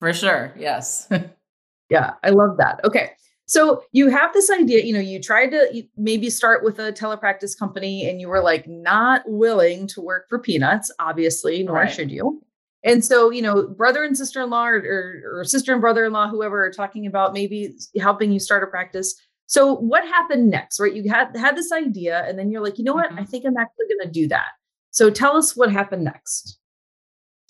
For 0.00 0.12
sure. 0.12 0.54
Yes. 0.58 1.08
yeah, 1.90 2.12
I 2.22 2.30
love 2.30 2.56
that. 2.58 2.80
Okay. 2.84 3.10
So 3.46 3.82
you 3.92 4.08
have 4.08 4.32
this 4.32 4.50
idea, 4.50 4.84
you 4.84 4.94
know, 4.94 5.00
you 5.00 5.20
tried 5.20 5.50
to 5.50 5.82
maybe 5.96 6.30
start 6.30 6.64
with 6.64 6.78
a 6.78 6.92
telepractice 6.92 7.58
company 7.58 8.08
and 8.08 8.20
you 8.20 8.28
were 8.28 8.42
like 8.42 8.66
not 8.66 9.22
willing 9.26 9.86
to 9.88 10.00
work 10.00 10.26
for 10.28 10.38
peanuts, 10.38 10.90
obviously, 10.98 11.62
nor 11.62 11.76
right. 11.76 11.92
should 11.92 12.10
you. 12.10 12.42
And 12.84 13.04
so, 13.04 13.30
you 13.30 13.42
know, 13.42 13.66
brother 13.68 14.02
and 14.02 14.16
sister 14.16 14.42
in 14.42 14.50
law 14.50 14.66
or, 14.66 14.76
or, 14.76 15.40
or, 15.40 15.44
sister 15.44 15.72
and 15.72 15.80
brother 15.80 16.04
in 16.04 16.12
law, 16.12 16.28
whoever 16.28 16.64
are 16.64 16.70
talking 16.70 17.06
about 17.06 17.32
maybe 17.32 17.74
helping 17.98 18.30
you 18.30 18.38
start 18.38 18.62
a 18.62 18.66
practice. 18.66 19.14
So 19.46 19.74
what 19.74 20.06
happened 20.06 20.50
next, 20.50 20.80
right? 20.80 20.94
You 20.94 21.10
had 21.10 21.36
had 21.36 21.56
this 21.56 21.72
idea 21.72 22.24
and 22.26 22.38
then 22.38 22.50
you're 22.50 22.62
like, 22.62 22.78
you 22.78 22.84
know 22.84 22.94
what? 22.94 23.10
Mm-hmm. 23.10 23.20
I 23.20 23.24
think 23.24 23.44
I'm 23.46 23.56
actually 23.56 23.86
going 23.88 24.06
to 24.06 24.20
do 24.20 24.28
that. 24.28 24.48
So 24.90 25.10
tell 25.10 25.36
us 25.36 25.56
what 25.56 25.72
happened 25.72 26.04
next. 26.04 26.58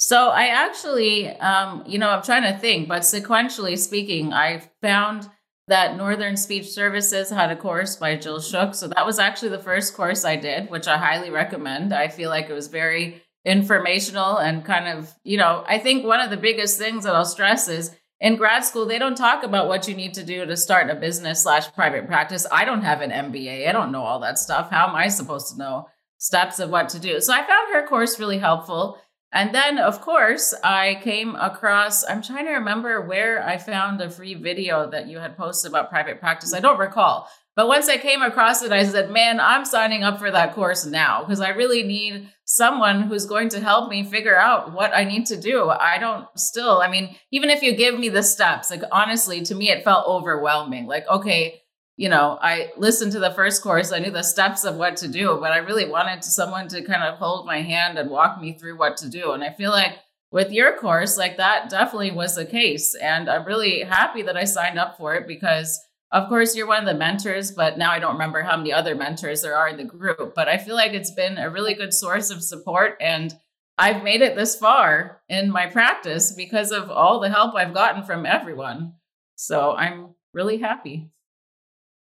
So 0.04 0.28
I 0.28 0.49
actually, 0.49 1.30
um, 1.38 1.82
you 1.87 1.99
know, 1.99 2.11
I'm 2.11 2.23
trying 2.23 2.42
to 2.42 2.58
think, 2.58 2.88
but 2.88 3.00
sequentially 3.00 3.78
speaking, 3.78 4.34
I 4.34 4.62
found 4.82 5.30
that 5.68 5.96
Northern 5.96 6.37
Speech 6.37 6.68
Services 6.68 7.30
had 7.30 7.50
a 7.50 7.56
course 7.56 7.96
by 7.96 8.14
Jill 8.16 8.38
Shook. 8.38 8.75
So 8.75 8.87
that 8.88 9.06
was 9.06 9.18
actually 9.18 9.49
the 9.49 9.61
first 9.61 9.94
course 9.94 10.26
I 10.26 10.37
did, 10.37 10.68
which 10.68 10.88
I 10.88 10.99
highly 10.99 11.30
recommend. 11.30 11.94
I 11.94 12.08
feel 12.08 12.28
like 12.28 12.50
it 12.50 12.52
was 12.52 12.66
very 12.66 13.23
informational 13.46 14.37
and 14.37 14.62
kind 14.62 14.88
of, 14.88 15.11
you 15.25 15.38
know, 15.38 15.64
I 15.66 15.78
think 15.78 16.04
one 16.04 16.20
of 16.20 16.28
the 16.28 16.37
biggest 16.37 16.78
things 16.78 17.04
that 17.04 17.14
I'll 17.14 17.25
stress 17.25 17.66
is 17.66 17.90
in 18.20 18.37
grad 18.37 18.62
school, 18.62 18.84
they 18.84 18.99
don't 18.99 19.16
talk 19.16 19.42
about 19.42 19.68
what 19.68 19.88
you 19.88 19.94
need 19.94 20.12
to 20.14 20.23
do 20.23 20.44
to 20.44 20.54
start 20.54 20.90
a 20.90 20.96
business 20.96 21.44
slash 21.44 21.73
private 21.73 22.06
practice. 22.06 22.46
I 22.52 22.66
don't 22.66 22.82
have 22.82 23.00
an 23.00 23.11
MBA. 23.11 23.66
I 23.66 23.73
don't 23.73 23.90
know 23.90 24.02
all 24.02 24.20
that 24.20 24.38
stuff. 24.38 24.70
How 24.70 24.87
am 24.87 24.94
I 24.94 25.08
supposed 25.08 25.52
to 25.52 25.58
know 25.58 25.88
steps 26.18 26.58
of 26.58 26.68
what 26.68 26.90
to 26.90 26.99
do? 26.99 27.23
So 27.23 27.32
I 27.32 27.38
found 27.38 27.73
her 27.73 27.87
course 27.87 28.20
really 28.20 28.38
helpful. 28.38 28.99
And 29.35 29.53
then, 29.53 29.79
of 29.79 30.00
course, 30.00 30.55
I 30.62 31.00
came 31.03 31.35
across, 31.35 32.05
I'm 32.09 32.23
trying 32.23 32.47
to 32.47 32.53
remember 32.53 33.00
where 33.00 33.45
I 33.45 33.59
found 33.59 34.00
a 34.00 34.09
free 34.09 34.35
video 34.35 34.88
that 34.91 35.09
you 35.09 35.19
had 35.19 35.37
posted 35.37 35.73
about 35.73 35.91
private 35.91 36.21
practice. 36.21 36.55
I 36.55 36.61
don't 36.61 36.79
recall, 36.79 37.29
but 37.57 37.67
once 37.67 37.88
I 37.88 37.99
came 37.99 38.23
across 38.23 38.62
it, 38.62 38.71
I 38.71 38.85
said, 38.85 39.11
man, 39.11 39.41
I'm 39.41 39.64
signing 39.64 40.05
up 40.05 40.21
for 40.21 40.31
that 40.31 40.55
course 40.55 40.87
now 40.87 41.25
because 41.25 41.41
I 41.41 41.49
really 41.49 41.83
need 41.83 42.29
someone 42.45 43.03
who's 43.03 43.26
going 43.26 43.49
to 43.50 43.61
help 43.61 43.91
me 43.91 44.05
figure 44.05 44.37
out 44.37 44.73
what 44.73 44.95
I 44.95 45.03
need 45.03 45.26
to 45.26 45.37
do. 45.37 45.69
I 45.69 45.99
don't 45.99 46.26
still, 46.37 46.81
I 46.81 46.88
mean, 46.88 47.17
even 47.33 47.50
if 47.50 47.61
you 47.61 47.75
give 47.75 47.99
me 47.99 48.09
the 48.09 48.23
steps, 48.23 48.71
like 48.71 48.83
honestly, 48.93 49.43
to 49.43 49.55
me, 49.57 49.69
it 49.71 49.83
felt 49.83 50.07
overwhelming. 50.07 50.87
Like, 50.87 51.09
okay, 51.09 51.61
you 51.96 52.08
know, 52.08 52.38
I 52.42 52.72
listened 52.76 53.12
to 53.12 53.20
the 53.20 53.30
first 53.30 53.62
course, 53.62 53.92
I 53.92 54.00
knew 54.00 54.10
the 54.10 54.22
steps 54.22 54.64
of 54.64 54.76
what 54.76 54.96
to 54.98 55.08
do, 55.08 55.38
but 55.40 55.52
I 55.52 55.58
really 55.58 55.88
wanted 55.88 56.24
someone 56.24 56.66
to 56.68 56.82
kind 56.82 57.04
of 57.04 57.18
hold 57.18 57.46
my 57.46 57.62
hand 57.62 57.98
and 57.98 58.10
walk 58.10 58.40
me 58.40 58.58
through 58.58 58.78
what 58.78 58.96
to 58.98 59.08
do. 59.08 59.32
And 59.32 59.44
I 59.44 59.50
feel 59.50 59.70
like 59.70 59.98
with 60.32 60.50
your 60.50 60.76
course, 60.76 61.16
like 61.16 61.36
that 61.36 61.70
definitely 61.70 62.10
was 62.10 62.34
the 62.34 62.44
case. 62.44 62.96
And 62.96 63.28
I'm 63.28 63.44
really 63.44 63.82
happy 63.82 64.22
that 64.22 64.36
I 64.36 64.44
signed 64.44 64.78
up 64.78 64.96
for 64.96 65.14
it 65.14 65.28
because 65.28 65.78
of 66.14 66.28
course 66.28 66.54
you're 66.54 66.66
one 66.66 66.78
of 66.78 66.86
the 66.86 66.94
mentors 66.94 67.50
but 67.50 67.76
now 67.76 67.90
i 67.90 67.98
don't 67.98 68.12
remember 68.12 68.40
how 68.40 68.56
many 68.56 68.72
other 68.72 68.94
mentors 68.94 69.42
there 69.42 69.56
are 69.56 69.68
in 69.68 69.76
the 69.76 69.84
group 69.84 70.34
but 70.34 70.48
i 70.48 70.56
feel 70.56 70.74
like 70.74 70.92
it's 70.92 71.10
been 71.10 71.36
a 71.36 71.50
really 71.50 71.74
good 71.74 71.92
source 71.92 72.30
of 72.30 72.42
support 72.42 72.96
and 73.00 73.34
i've 73.78 74.02
made 74.02 74.22
it 74.22 74.36
this 74.36 74.56
far 74.56 75.20
in 75.28 75.50
my 75.50 75.66
practice 75.66 76.32
because 76.32 76.70
of 76.70 76.90
all 76.90 77.20
the 77.20 77.28
help 77.28 77.54
i've 77.54 77.74
gotten 77.74 78.04
from 78.04 78.24
everyone 78.24 78.92
so 79.34 79.72
i'm 79.72 80.14
really 80.32 80.58
happy 80.58 81.10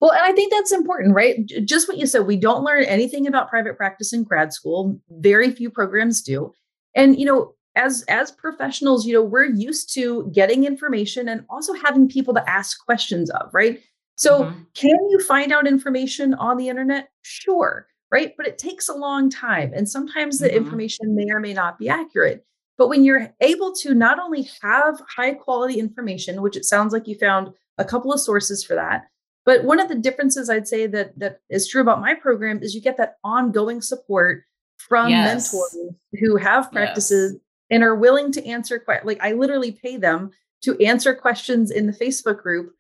well 0.02 0.12
and 0.12 0.22
i 0.22 0.34
think 0.34 0.52
that's 0.52 0.72
important 0.72 1.16
right 1.16 1.46
just 1.64 1.88
what 1.88 1.98
you 1.98 2.06
said 2.06 2.26
we 2.26 2.36
don't 2.36 2.64
learn 2.64 2.84
anything 2.84 3.28
about 3.28 3.50
private 3.50 3.78
practice 3.78 4.12
in 4.12 4.24
grad 4.24 4.52
school 4.52 5.00
very 5.20 5.52
few 5.52 5.70
programs 5.70 6.22
do 6.22 6.52
and 6.96 7.18
you 7.18 7.26
know 7.26 7.54
as 7.76 8.04
as 8.10 8.32
professionals 8.32 9.06
you 9.06 9.14
know 9.14 9.24
we're 9.24 9.46
used 9.46 9.94
to 9.94 10.30
getting 10.34 10.66
information 10.66 11.30
and 11.30 11.46
also 11.50 11.74
having 11.74 12.10
people 12.10 12.34
to 12.34 12.50
ask 12.50 12.84
questions 12.86 13.30
of 13.30 13.50
right 13.54 13.80
so, 14.22 14.44
mm-hmm. 14.44 14.62
can 14.76 14.98
you 15.10 15.20
find 15.20 15.52
out 15.52 15.66
information 15.66 16.36
on 16.36 16.58
the 16.58 16.70
internet? 16.70 17.10
Sure, 17.24 17.88
right? 18.12 18.34
But 18.38 18.46
it 18.46 18.60
takes 18.60 18.88
a 18.88 18.94
long 18.94 19.32
time. 19.32 19.74
And 19.74 19.90
sometimes 19.90 20.38
the 20.38 20.48
mm-hmm. 20.48 20.58
information 20.58 21.16
may 21.16 21.26
or 21.32 21.40
may 21.40 21.54
not 21.54 21.80
be 21.80 21.90
accurate. 21.90 22.46
But 22.78 22.88
when 22.88 23.04
you're 23.04 23.34
able 23.42 23.74
to 23.78 23.96
not 23.96 24.20
only 24.20 24.48
have 24.62 25.02
high 25.10 25.34
quality 25.34 25.80
information, 25.80 26.44
which 26.44 26.56
it 26.56 26.66
sounds 26.66 26.94
like 26.94 27.08
you 27.08 27.16
found 27.16 27.50
a 27.80 27.84
couple 27.84 28.14
of 28.14 28.20
sources 28.20 28.64
for 28.64 28.76
that, 28.76 29.06
but 29.46 29.64
one 29.64 29.80
of 29.80 29.88
the 29.88 29.96
differences 29.96 30.50
I'd 30.50 30.68
say 30.68 30.88
that 30.88 31.18
that 31.18 31.40
is 31.50 31.68
true 31.68 31.82
about 31.82 32.02
my 32.02 32.14
program 32.14 32.62
is 32.62 32.76
you 32.76 32.82
get 32.82 32.98
that 32.98 33.18
ongoing 33.24 33.82
support 33.82 34.44
from 34.78 35.10
yes. 35.10 35.54
mentors 35.54 35.96
who 36.20 36.38
have 36.38 36.72
practices 36.72 37.34
yes. 37.34 37.42
and 37.70 37.84
are 37.84 37.96
willing 37.96 38.32
to 38.34 38.46
answer 38.46 38.80
questions. 38.80 39.08
Like 39.08 39.22
I 39.22 39.34
literally 39.34 39.72
pay 39.72 39.98
them 39.98 40.32
to 40.64 40.80
answer 40.80 41.16
questions 41.16 41.72
in 41.72 41.88
the 41.88 41.94
Facebook 41.94 42.42
group 42.42 42.74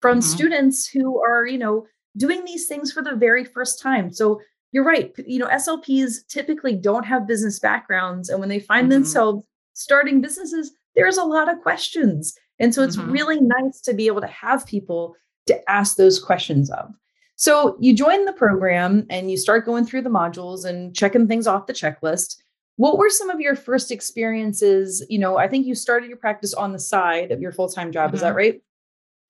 from 0.00 0.18
mm-hmm. 0.18 0.28
students 0.28 0.86
who 0.86 1.20
are, 1.22 1.46
you 1.46 1.58
know, 1.58 1.86
doing 2.16 2.44
these 2.44 2.68
things 2.68 2.92
for 2.92 3.02
the 3.02 3.16
very 3.16 3.44
first 3.44 3.80
time. 3.80 4.12
So 4.12 4.40
you're 4.70 4.84
right. 4.84 5.12
You 5.26 5.38
know, 5.40 5.48
SLPs 5.48 6.26
typically 6.28 6.74
don't 6.74 7.04
have 7.04 7.26
business 7.26 7.58
backgrounds. 7.58 8.28
And 8.28 8.38
when 8.38 8.48
they 8.48 8.60
find 8.60 8.84
mm-hmm. 8.84 8.90
themselves 8.90 9.44
starting 9.72 10.20
businesses, 10.20 10.72
there's 10.94 11.16
a 11.16 11.24
lot 11.24 11.48
of 11.48 11.60
questions. 11.60 12.36
And 12.60 12.72
so 12.72 12.82
it's 12.82 12.96
mm-hmm. 12.96 13.10
really 13.10 13.40
nice 13.40 13.80
to 13.82 13.94
be 13.94 14.06
able 14.06 14.20
to 14.20 14.26
have 14.28 14.66
people 14.66 15.16
to 15.46 15.70
ask 15.70 15.96
those 15.96 16.18
questions 16.18 16.70
of. 16.70 16.92
So 17.36 17.76
you 17.80 17.94
join 17.94 18.24
the 18.24 18.32
program 18.32 19.06
and 19.10 19.30
you 19.30 19.36
start 19.36 19.66
going 19.66 19.84
through 19.84 20.02
the 20.02 20.10
modules 20.10 20.64
and 20.64 20.94
checking 20.94 21.26
things 21.26 21.46
off 21.46 21.66
the 21.66 21.72
checklist. 21.72 22.36
What 22.76 22.98
were 22.98 23.10
some 23.10 23.30
of 23.30 23.40
your 23.40 23.56
first 23.56 23.90
experiences? 23.90 25.04
You 25.08 25.18
know, 25.18 25.36
I 25.36 25.48
think 25.48 25.66
you 25.66 25.74
started 25.74 26.08
your 26.08 26.16
practice 26.16 26.54
on 26.54 26.72
the 26.72 26.78
side 26.78 27.32
of 27.32 27.40
your 27.40 27.52
full 27.52 27.68
time 27.68 27.92
job. 27.92 28.08
Mm-hmm. 28.08 28.14
Is 28.14 28.20
that 28.20 28.28
mm-hmm. 28.28 28.36
right? 28.36 28.62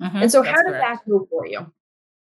Mm-hmm, 0.03 0.23
and 0.23 0.33
so, 0.33 0.43
how 0.43 0.57
did 0.57 0.73
correct. 0.73 0.85
that 1.05 1.09
go 1.09 1.27
for 1.31 1.47
you? 1.47 1.73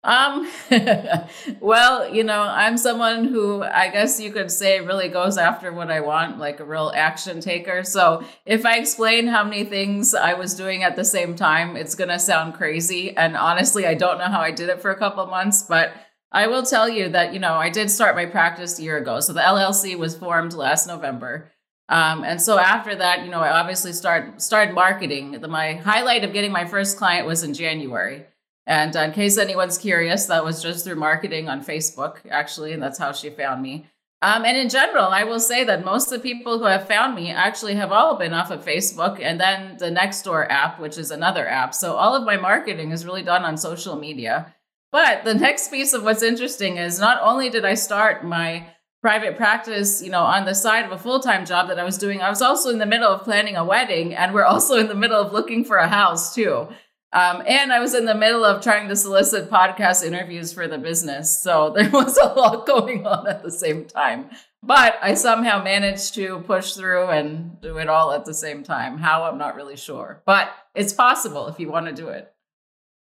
Um, 0.04 0.50
well, 1.60 2.12
you 2.12 2.24
know, 2.24 2.42
I'm 2.42 2.76
someone 2.76 3.24
who 3.24 3.62
I 3.62 3.88
guess 3.88 4.18
you 4.18 4.32
could 4.32 4.50
say 4.50 4.80
really 4.80 5.08
goes 5.08 5.38
after 5.38 5.72
what 5.72 5.90
I 5.90 6.00
want, 6.00 6.38
like 6.38 6.58
a 6.58 6.64
real 6.64 6.92
action 6.94 7.40
taker. 7.40 7.84
So 7.84 8.24
if 8.44 8.66
I 8.66 8.78
explain 8.78 9.28
how 9.28 9.44
many 9.44 9.64
things 9.64 10.14
I 10.14 10.34
was 10.34 10.54
doing 10.54 10.82
at 10.82 10.96
the 10.96 11.04
same 11.04 11.36
time, 11.36 11.76
it's 11.76 11.94
going 11.94 12.10
to 12.10 12.18
sound 12.18 12.54
crazy. 12.54 13.16
And 13.16 13.36
honestly, 13.36 13.86
I 13.86 13.94
don't 13.94 14.18
know 14.18 14.24
how 14.24 14.40
I 14.40 14.50
did 14.50 14.68
it 14.68 14.82
for 14.82 14.90
a 14.90 14.98
couple 14.98 15.24
months, 15.26 15.62
but 15.62 15.92
I 16.32 16.48
will 16.48 16.62
tell 16.62 16.88
you 16.88 17.10
that, 17.10 17.32
you 17.32 17.38
know, 17.38 17.54
I 17.54 17.68
did 17.68 17.90
start 17.90 18.16
my 18.16 18.26
practice 18.26 18.78
a 18.78 18.82
year 18.82 18.96
ago. 18.96 19.20
So 19.20 19.32
the 19.32 19.40
LLC 19.40 19.96
was 19.96 20.16
formed 20.16 20.54
last 20.54 20.88
November. 20.88 21.52
Um, 21.88 22.24
and 22.24 22.40
so 22.40 22.58
after 22.58 22.94
that, 22.96 23.24
you 23.24 23.30
know, 23.30 23.40
I 23.40 23.60
obviously 23.60 23.92
start 23.92 24.40
started 24.40 24.74
marketing. 24.74 25.32
The, 25.32 25.48
my 25.48 25.74
highlight 25.74 26.24
of 26.24 26.32
getting 26.32 26.50
my 26.50 26.64
first 26.64 26.96
client 26.96 27.26
was 27.26 27.44
in 27.44 27.52
January. 27.52 28.24
And 28.66 28.94
in 28.94 29.12
case 29.12 29.38
anyone's 29.38 29.78
curious, 29.78 30.26
that 30.26 30.44
was 30.44 30.62
just 30.62 30.84
through 30.84 30.96
marketing 30.96 31.48
on 31.48 31.64
Facebook, 31.64 32.18
actually, 32.30 32.72
and 32.72 32.82
that's 32.82 32.98
how 32.98 33.12
she 33.12 33.30
found 33.30 33.62
me. 33.62 33.86
Um, 34.22 34.44
and 34.44 34.56
in 34.56 34.68
general, 34.68 35.06
I 35.06 35.24
will 35.24 35.40
say 35.40 35.64
that 35.64 35.84
most 35.84 36.12
of 36.12 36.12
the 36.12 36.20
people 36.20 36.60
who 36.60 36.66
have 36.66 36.86
found 36.86 37.16
me 37.16 37.32
actually 37.32 37.74
have 37.74 37.90
all 37.90 38.16
been 38.16 38.32
off 38.32 38.52
of 38.52 38.64
Facebook 38.64 39.18
and 39.20 39.40
then 39.40 39.78
the 39.78 39.90
Nextdoor 39.90 40.48
app, 40.48 40.78
which 40.78 40.96
is 40.96 41.10
another 41.10 41.48
app. 41.48 41.74
So 41.74 41.96
all 41.96 42.14
of 42.14 42.22
my 42.22 42.36
marketing 42.36 42.92
is 42.92 43.04
really 43.04 43.24
done 43.24 43.42
on 43.42 43.56
social 43.56 43.96
media. 43.96 44.54
But 44.92 45.24
the 45.24 45.34
next 45.34 45.72
piece 45.72 45.92
of 45.92 46.04
what's 46.04 46.22
interesting 46.22 46.76
is 46.76 47.00
not 47.00 47.20
only 47.20 47.50
did 47.50 47.64
I 47.64 47.74
start 47.74 48.24
my 48.24 48.68
private 49.00 49.36
practice, 49.36 50.00
you 50.00 50.10
know, 50.10 50.22
on 50.22 50.44
the 50.44 50.54
side 50.54 50.84
of 50.84 50.92
a 50.92 50.98
full 50.98 51.18
time 51.18 51.44
job 51.44 51.66
that 51.68 51.80
I 51.80 51.84
was 51.84 51.98
doing. 51.98 52.22
I 52.22 52.30
was 52.30 52.40
also 52.40 52.70
in 52.70 52.78
the 52.78 52.86
middle 52.86 53.10
of 53.10 53.24
planning 53.24 53.56
a 53.56 53.64
wedding, 53.64 54.14
and 54.14 54.32
we're 54.32 54.44
also 54.44 54.76
in 54.76 54.86
the 54.86 54.94
middle 54.94 55.20
of 55.20 55.32
looking 55.32 55.64
for 55.64 55.78
a 55.78 55.88
house 55.88 56.32
too. 56.32 56.68
Um, 57.12 57.42
and 57.46 57.72
I 57.72 57.80
was 57.80 57.94
in 57.94 58.06
the 58.06 58.14
middle 58.14 58.44
of 58.44 58.62
trying 58.62 58.88
to 58.88 58.96
solicit 58.96 59.50
podcast 59.50 60.02
interviews 60.04 60.52
for 60.52 60.66
the 60.66 60.78
business. 60.78 61.42
So 61.42 61.70
there 61.76 61.90
was 61.90 62.16
a 62.16 62.26
lot 62.26 62.66
going 62.66 63.06
on 63.06 63.26
at 63.26 63.42
the 63.42 63.50
same 63.50 63.84
time. 63.84 64.30
But 64.62 64.96
I 65.02 65.14
somehow 65.14 65.62
managed 65.62 66.14
to 66.14 66.38
push 66.40 66.74
through 66.74 67.08
and 67.08 67.60
do 67.60 67.78
it 67.78 67.88
all 67.88 68.12
at 68.12 68.24
the 68.24 68.34
same 68.34 68.62
time. 68.62 68.96
How, 68.96 69.24
I'm 69.24 69.38
not 69.38 69.56
really 69.56 69.76
sure. 69.76 70.22
But 70.24 70.50
it's 70.74 70.92
possible 70.92 71.48
if 71.48 71.58
you 71.58 71.70
want 71.70 71.86
to 71.86 71.92
do 71.92 72.08
it. 72.08 72.32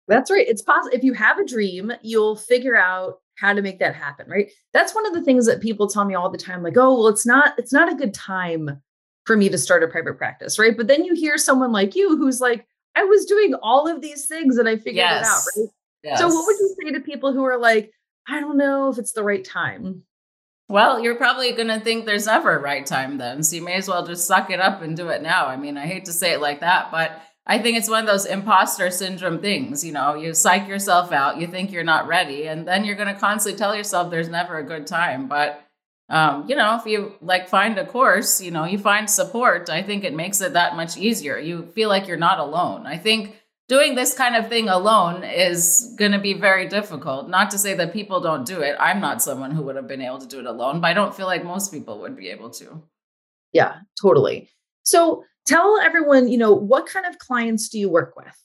That's 0.07 0.31
right. 0.31 0.47
It's 0.47 0.61
possible. 0.61 0.95
If 0.95 1.03
you 1.03 1.13
have 1.13 1.37
a 1.37 1.45
dream, 1.45 1.91
you'll 2.01 2.35
figure 2.35 2.77
out 2.77 3.19
how 3.35 3.53
to 3.53 3.61
make 3.61 3.79
that 3.79 3.93
happen, 3.93 4.27
right? 4.27 4.49
That's 4.73 4.95
one 4.95 5.05
of 5.05 5.13
the 5.13 5.21
things 5.21 5.45
that 5.45 5.61
people 5.61 5.87
tell 5.87 6.03
me 6.03 6.15
all 6.15 6.31
the 6.31 6.37
time 6.37 6.63
like, 6.63 6.77
"Oh, 6.77 6.95
well 6.95 7.07
it's 7.07 7.25
not 7.25 7.53
it's 7.57 7.71
not 7.71 7.91
a 7.91 7.95
good 7.95 8.13
time 8.13 8.81
for 9.25 9.37
me 9.37 9.49
to 9.49 9.57
start 9.57 9.83
a 9.83 9.87
private 9.87 10.17
practice," 10.17 10.57
right? 10.57 10.75
But 10.75 10.87
then 10.87 11.05
you 11.05 11.13
hear 11.13 11.37
someone 11.37 11.71
like 11.71 11.95
you 11.95 12.17
who's 12.17 12.41
like, 12.41 12.67
"I 12.99 13.03
was 13.03 13.25
doing 13.25 13.53
all 13.61 13.87
of 13.87 14.01
these 14.01 14.25
things 14.25 14.57
and 14.57 14.67
I 14.67 14.75
figured 14.75 14.95
yes. 14.95 15.25
it 15.25 15.29
out," 15.29 15.43
right? 15.55 15.73
Yes. 16.03 16.19
So 16.19 16.27
what 16.27 16.45
would 16.45 16.57
you 16.59 16.75
say 16.81 16.91
to 16.91 16.99
people 16.99 17.33
who 17.33 17.43
are 17.43 17.57
like, 17.57 17.91
"I 18.27 18.39
don't 18.39 18.57
know 18.57 18.89
if 18.89 18.97
it's 18.97 19.13
the 19.13 19.23
right 19.23 19.43
time?" 19.43 20.03
Well, 20.67 20.99
you're 20.99 21.15
probably 21.15 21.51
going 21.53 21.69
to 21.69 21.79
think 21.79 22.05
there's 22.05 22.27
never 22.27 22.55
a 22.55 22.61
right 22.61 22.85
time 22.85 23.17
then. 23.17 23.41
So 23.41 23.55
you 23.55 23.63
may 23.63 23.73
as 23.73 23.87
well 23.87 24.05
just 24.05 24.27
suck 24.27 24.51
it 24.51 24.59
up 24.59 24.83
and 24.83 24.95
do 24.95 25.09
it 25.09 25.23
now. 25.23 25.47
I 25.47 25.57
mean, 25.57 25.77
I 25.77 25.87
hate 25.87 26.05
to 26.05 26.13
say 26.13 26.33
it 26.33 26.41
like 26.41 26.59
that, 26.59 26.91
but 26.91 27.19
I 27.47 27.57
think 27.57 27.77
it's 27.77 27.89
one 27.89 28.01
of 28.01 28.05
those 28.05 28.27
imposter 28.27 28.91
syndrome 28.91 29.39
things. 29.39 29.83
You 29.83 29.93
know, 29.93 30.13
you 30.13 30.35
psych 30.35 30.67
yourself 30.67 31.11
out, 31.11 31.37
you 31.41 31.47
think 31.47 31.71
you're 31.71 31.83
not 31.83 32.05
ready, 32.07 32.47
and 32.47 32.67
then 32.67 32.85
you're 32.85 32.95
going 32.95 33.13
to 33.13 33.19
constantly 33.19 33.57
tell 33.57 33.75
yourself 33.75 34.11
there's 34.11 34.29
never 34.29 34.57
a 34.57 34.63
good 34.63 34.85
time. 34.85 35.27
But, 35.27 35.65
um, 36.09 36.49
you 36.49 36.55
know, 36.55 36.75
if 36.75 36.85
you 36.85 37.13
like 37.21 37.47
find 37.47 37.77
a 37.77 37.85
course, 37.85 38.41
you 38.41 38.49
know, 38.49 38.65
you 38.65 38.79
find 38.79 39.09
support, 39.09 39.69
I 39.69 39.83
think 39.83 40.03
it 40.03 40.13
makes 40.13 40.41
it 40.41 40.53
that 40.53 40.75
much 40.75 40.97
easier. 40.97 41.37
You 41.37 41.67
feel 41.75 41.87
like 41.87 42.07
you're 42.07 42.17
not 42.17 42.39
alone. 42.39 42.87
I 42.87 42.97
think 42.97 43.39
doing 43.67 43.93
this 43.93 44.15
kind 44.15 44.35
of 44.35 44.49
thing 44.49 44.67
alone 44.69 45.23
is 45.23 45.93
going 45.99 46.11
to 46.11 46.19
be 46.19 46.33
very 46.33 46.67
difficult. 46.67 47.29
Not 47.29 47.51
to 47.51 47.59
say 47.59 47.75
that 47.75 47.93
people 47.93 48.19
don't 48.21 48.43
do 48.43 48.61
it. 48.61 48.75
I'm 48.79 48.99
not 48.99 49.21
someone 49.21 49.51
who 49.51 49.61
would 49.63 49.75
have 49.75 49.87
been 49.87 50.01
able 50.01 50.17
to 50.17 50.27
do 50.27 50.39
it 50.39 50.47
alone, 50.47 50.81
but 50.81 50.87
I 50.87 50.93
don't 50.93 51.15
feel 51.15 51.27
like 51.27 51.43
most 51.43 51.71
people 51.71 51.99
would 51.99 52.17
be 52.17 52.29
able 52.29 52.49
to. 52.51 52.81
Yeah, 53.53 53.75
totally. 54.01 54.49
So 54.81 55.23
tell 55.45 55.79
everyone, 55.79 56.27
you 56.27 56.39
know, 56.39 56.53
what 56.53 56.87
kind 56.87 57.05
of 57.05 57.19
clients 57.19 57.69
do 57.69 57.77
you 57.77 57.89
work 57.89 58.15
with? 58.17 58.35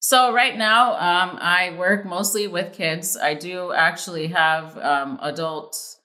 So 0.00 0.32
right 0.32 0.56
now, 0.56 0.92
um, 0.92 1.38
I 1.38 1.74
work 1.76 2.06
mostly 2.06 2.46
with 2.46 2.72
kids. 2.72 3.18
I 3.18 3.34
do 3.34 3.72
actually 3.72 4.28
have 4.28 4.78
um, 4.78 5.18
adults 5.20 5.97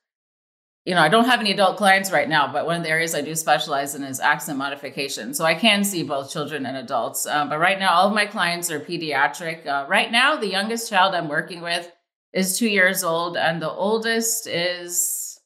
you 0.85 0.93
know, 0.93 1.01
I 1.01 1.07
don't 1.07 1.25
have 1.25 1.39
any 1.39 1.51
adult 1.51 1.77
clients 1.77 2.11
right 2.11 2.27
now, 2.27 2.51
but 2.51 2.65
one 2.65 2.75
of 2.75 2.83
the 2.83 2.89
areas 2.89 3.15
I 3.15 3.21
do 3.21 3.35
specialize 3.35 3.95
in 3.95 4.03
is 4.03 4.19
accent 4.19 4.57
modification. 4.57 5.33
So 5.33 5.45
I 5.45 5.55
can 5.55 5.83
see 5.85 6.03
both 6.03 6.31
children 6.31 6.65
and 6.65 6.75
adults. 6.75 7.25
Um, 7.25 7.47
but 7.47 7.57
right 7.57 7.79
now, 7.79 7.93
all 7.93 8.07
of 8.07 8.13
my 8.13 8.25
clients 8.25 8.69
are 8.69 8.81
pediatric. 8.81 9.65
Uh, 9.65 9.85
right 9.87 10.11
now, 10.11 10.35
the 10.35 10.49
youngest 10.49 10.89
child 10.89 11.15
I'm 11.15 11.29
working 11.29 11.61
with 11.61 11.89
is 12.33 12.57
two 12.57 12.67
years 12.67 13.03
old, 13.03 13.37
and 13.37 13.61
the 13.61 13.71
oldest 13.71 14.45
is 14.47 15.39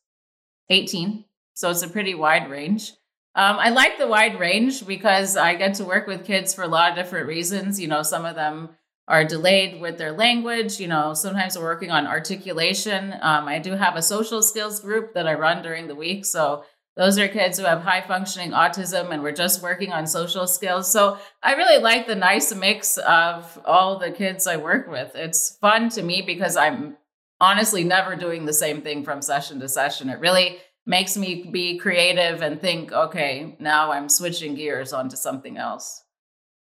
18. 0.69 1.25
So 1.53 1.69
it's 1.69 1.83
a 1.83 1.89
pretty 1.89 2.15
wide 2.15 2.49
range. 2.49 2.93
Um, 3.35 3.57
I 3.59 3.69
like 3.69 3.99
the 3.99 4.07
wide 4.07 4.39
range 4.39 4.87
because 4.87 5.37
I 5.37 5.53
get 5.53 5.75
to 5.75 5.85
work 5.85 6.07
with 6.07 6.25
kids 6.25 6.55
for 6.55 6.63
a 6.63 6.67
lot 6.67 6.89
of 6.89 6.97
different 6.97 7.27
reasons. 7.27 7.79
You 7.79 7.87
know, 7.87 8.01
some 8.01 8.25
of 8.25 8.35
them 8.35 8.69
are 9.07 9.23
delayed 9.23 9.79
with 9.79 9.97
their 9.97 10.11
language. 10.11 10.79
You 10.79 10.87
know, 10.87 11.13
sometimes 11.13 11.57
we're 11.57 11.63
working 11.63 11.91
on 11.91 12.07
articulation. 12.07 13.13
Um, 13.21 13.47
I 13.47 13.59
do 13.59 13.71
have 13.71 13.95
a 13.95 14.01
social 14.01 14.41
skills 14.41 14.79
group 14.79 15.13
that 15.13 15.27
I 15.27 15.33
run 15.33 15.63
during 15.63 15.87
the 15.87 15.95
week. 15.95 16.25
So 16.25 16.63
those 16.97 17.17
are 17.19 17.27
kids 17.27 17.57
who 17.57 17.65
have 17.65 17.83
high 17.83 18.01
functioning 18.01 18.51
autism 18.51 19.11
and 19.11 19.21
we're 19.21 19.31
just 19.31 19.61
working 19.61 19.93
on 19.93 20.07
social 20.07 20.47
skills. 20.47 20.91
So 20.91 21.19
I 21.43 21.53
really 21.53 21.81
like 21.81 22.07
the 22.07 22.15
nice 22.15 22.53
mix 22.53 22.97
of 22.97 23.61
all 23.65 23.99
the 23.99 24.11
kids 24.11 24.47
I 24.47 24.57
work 24.57 24.87
with. 24.87 25.15
It's 25.15 25.57
fun 25.61 25.89
to 25.89 26.01
me 26.01 26.23
because 26.23 26.57
I'm 26.57 26.97
honestly 27.39 27.83
never 27.83 28.15
doing 28.15 28.45
the 28.45 28.53
same 28.53 28.81
thing 28.81 29.03
from 29.03 29.21
session 29.21 29.59
to 29.59 29.69
session. 29.69 30.09
It 30.09 30.19
really 30.19 30.57
makes 30.87 31.15
me 31.15 31.49
be 31.51 31.77
creative 31.77 32.41
and 32.41 32.59
think, 32.59 32.91
okay, 32.91 33.55
now 33.59 33.91
I'm 33.91 34.09
switching 34.09 34.55
gears 34.55 34.91
onto 34.91 35.15
something 35.15 35.57
else. 35.57 36.03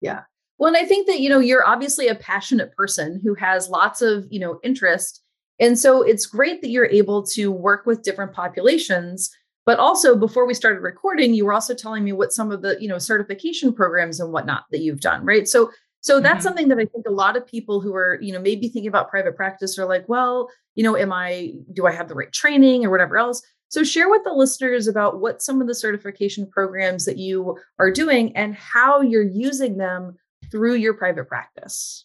Yeah. 0.02 0.24
Well, 0.60 0.68
and 0.68 0.76
I 0.76 0.86
think 0.86 1.06
that, 1.06 1.20
you 1.20 1.30
know, 1.30 1.38
you're 1.38 1.66
obviously 1.66 2.08
a 2.08 2.14
passionate 2.14 2.76
person 2.76 3.18
who 3.24 3.34
has 3.34 3.70
lots 3.70 4.02
of, 4.02 4.26
you 4.30 4.38
know, 4.38 4.60
interest. 4.62 5.22
And 5.58 5.78
so 5.78 6.02
it's 6.02 6.26
great 6.26 6.60
that 6.60 6.68
you're 6.68 6.86
able 6.86 7.22
to 7.28 7.50
work 7.50 7.86
with 7.86 8.02
different 8.02 8.34
populations. 8.34 9.34
But 9.64 9.78
also, 9.78 10.14
before 10.14 10.46
we 10.46 10.52
started 10.52 10.80
recording, 10.80 11.32
you 11.32 11.46
were 11.46 11.54
also 11.54 11.74
telling 11.74 12.04
me 12.04 12.12
what 12.12 12.34
some 12.34 12.52
of 12.52 12.60
the, 12.60 12.76
you 12.78 12.88
know, 12.88 12.98
certification 12.98 13.72
programs 13.72 14.20
and 14.20 14.32
whatnot 14.32 14.64
that 14.70 14.80
you've 14.80 15.00
done, 15.00 15.24
right? 15.24 15.48
So, 15.48 15.70
so 16.02 16.20
that's 16.20 16.34
mm-hmm. 16.34 16.42
something 16.42 16.68
that 16.68 16.78
I 16.78 16.84
think 16.84 17.06
a 17.06 17.12
lot 17.12 17.38
of 17.38 17.46
people 17.46 17.80
who 17.80 17.94
are, 17.94 18.18
you 18.20 18.32
know, 18.32 18.40
maybe 18.40 18.68
thinking 18.68 18.88
about 18.88 19.10
private 19.10 19.36
practice 19.36 19.78
are 19.78 19.86
like, 19.86 20.06
well, 20.08 20.50
you 20.74 20.84
know, 20.84 20.94
am 20.94 21.10
I, 21.10 21.54
do 21.72 21.86
I 21.86 21.92
have 21.92 22.08
the 22.08 22.14
right 22.14 22.32
training 22.32 22.84
or 22.84 22.90
whatever 22.90 23.16
else? 23.16 23.42
So, 23.68 23.82
share 23.82 24.10
with 24.10 24.24
the 24.24 24.32
listeners 24.32 24.88
about 24.88 25.20
what 25.20 25.40
some 25.40 25.62
of 25.62 25.68
the 25.68 25.74
certification 25.74 26.50
programs 26.50 27.06
that 27.06 27.16
you 27.16 27.56
are 27.78 27.90
doing 27.90 28.36
and 28.36 28.54
how 28.54 29.00
you're 29.00 29.22
using 29.22 29.78
them 29.78 30.16
through 30.50 30.74
your 30.74 30.94
private 30.94 31.28
practice? 31.28 32.04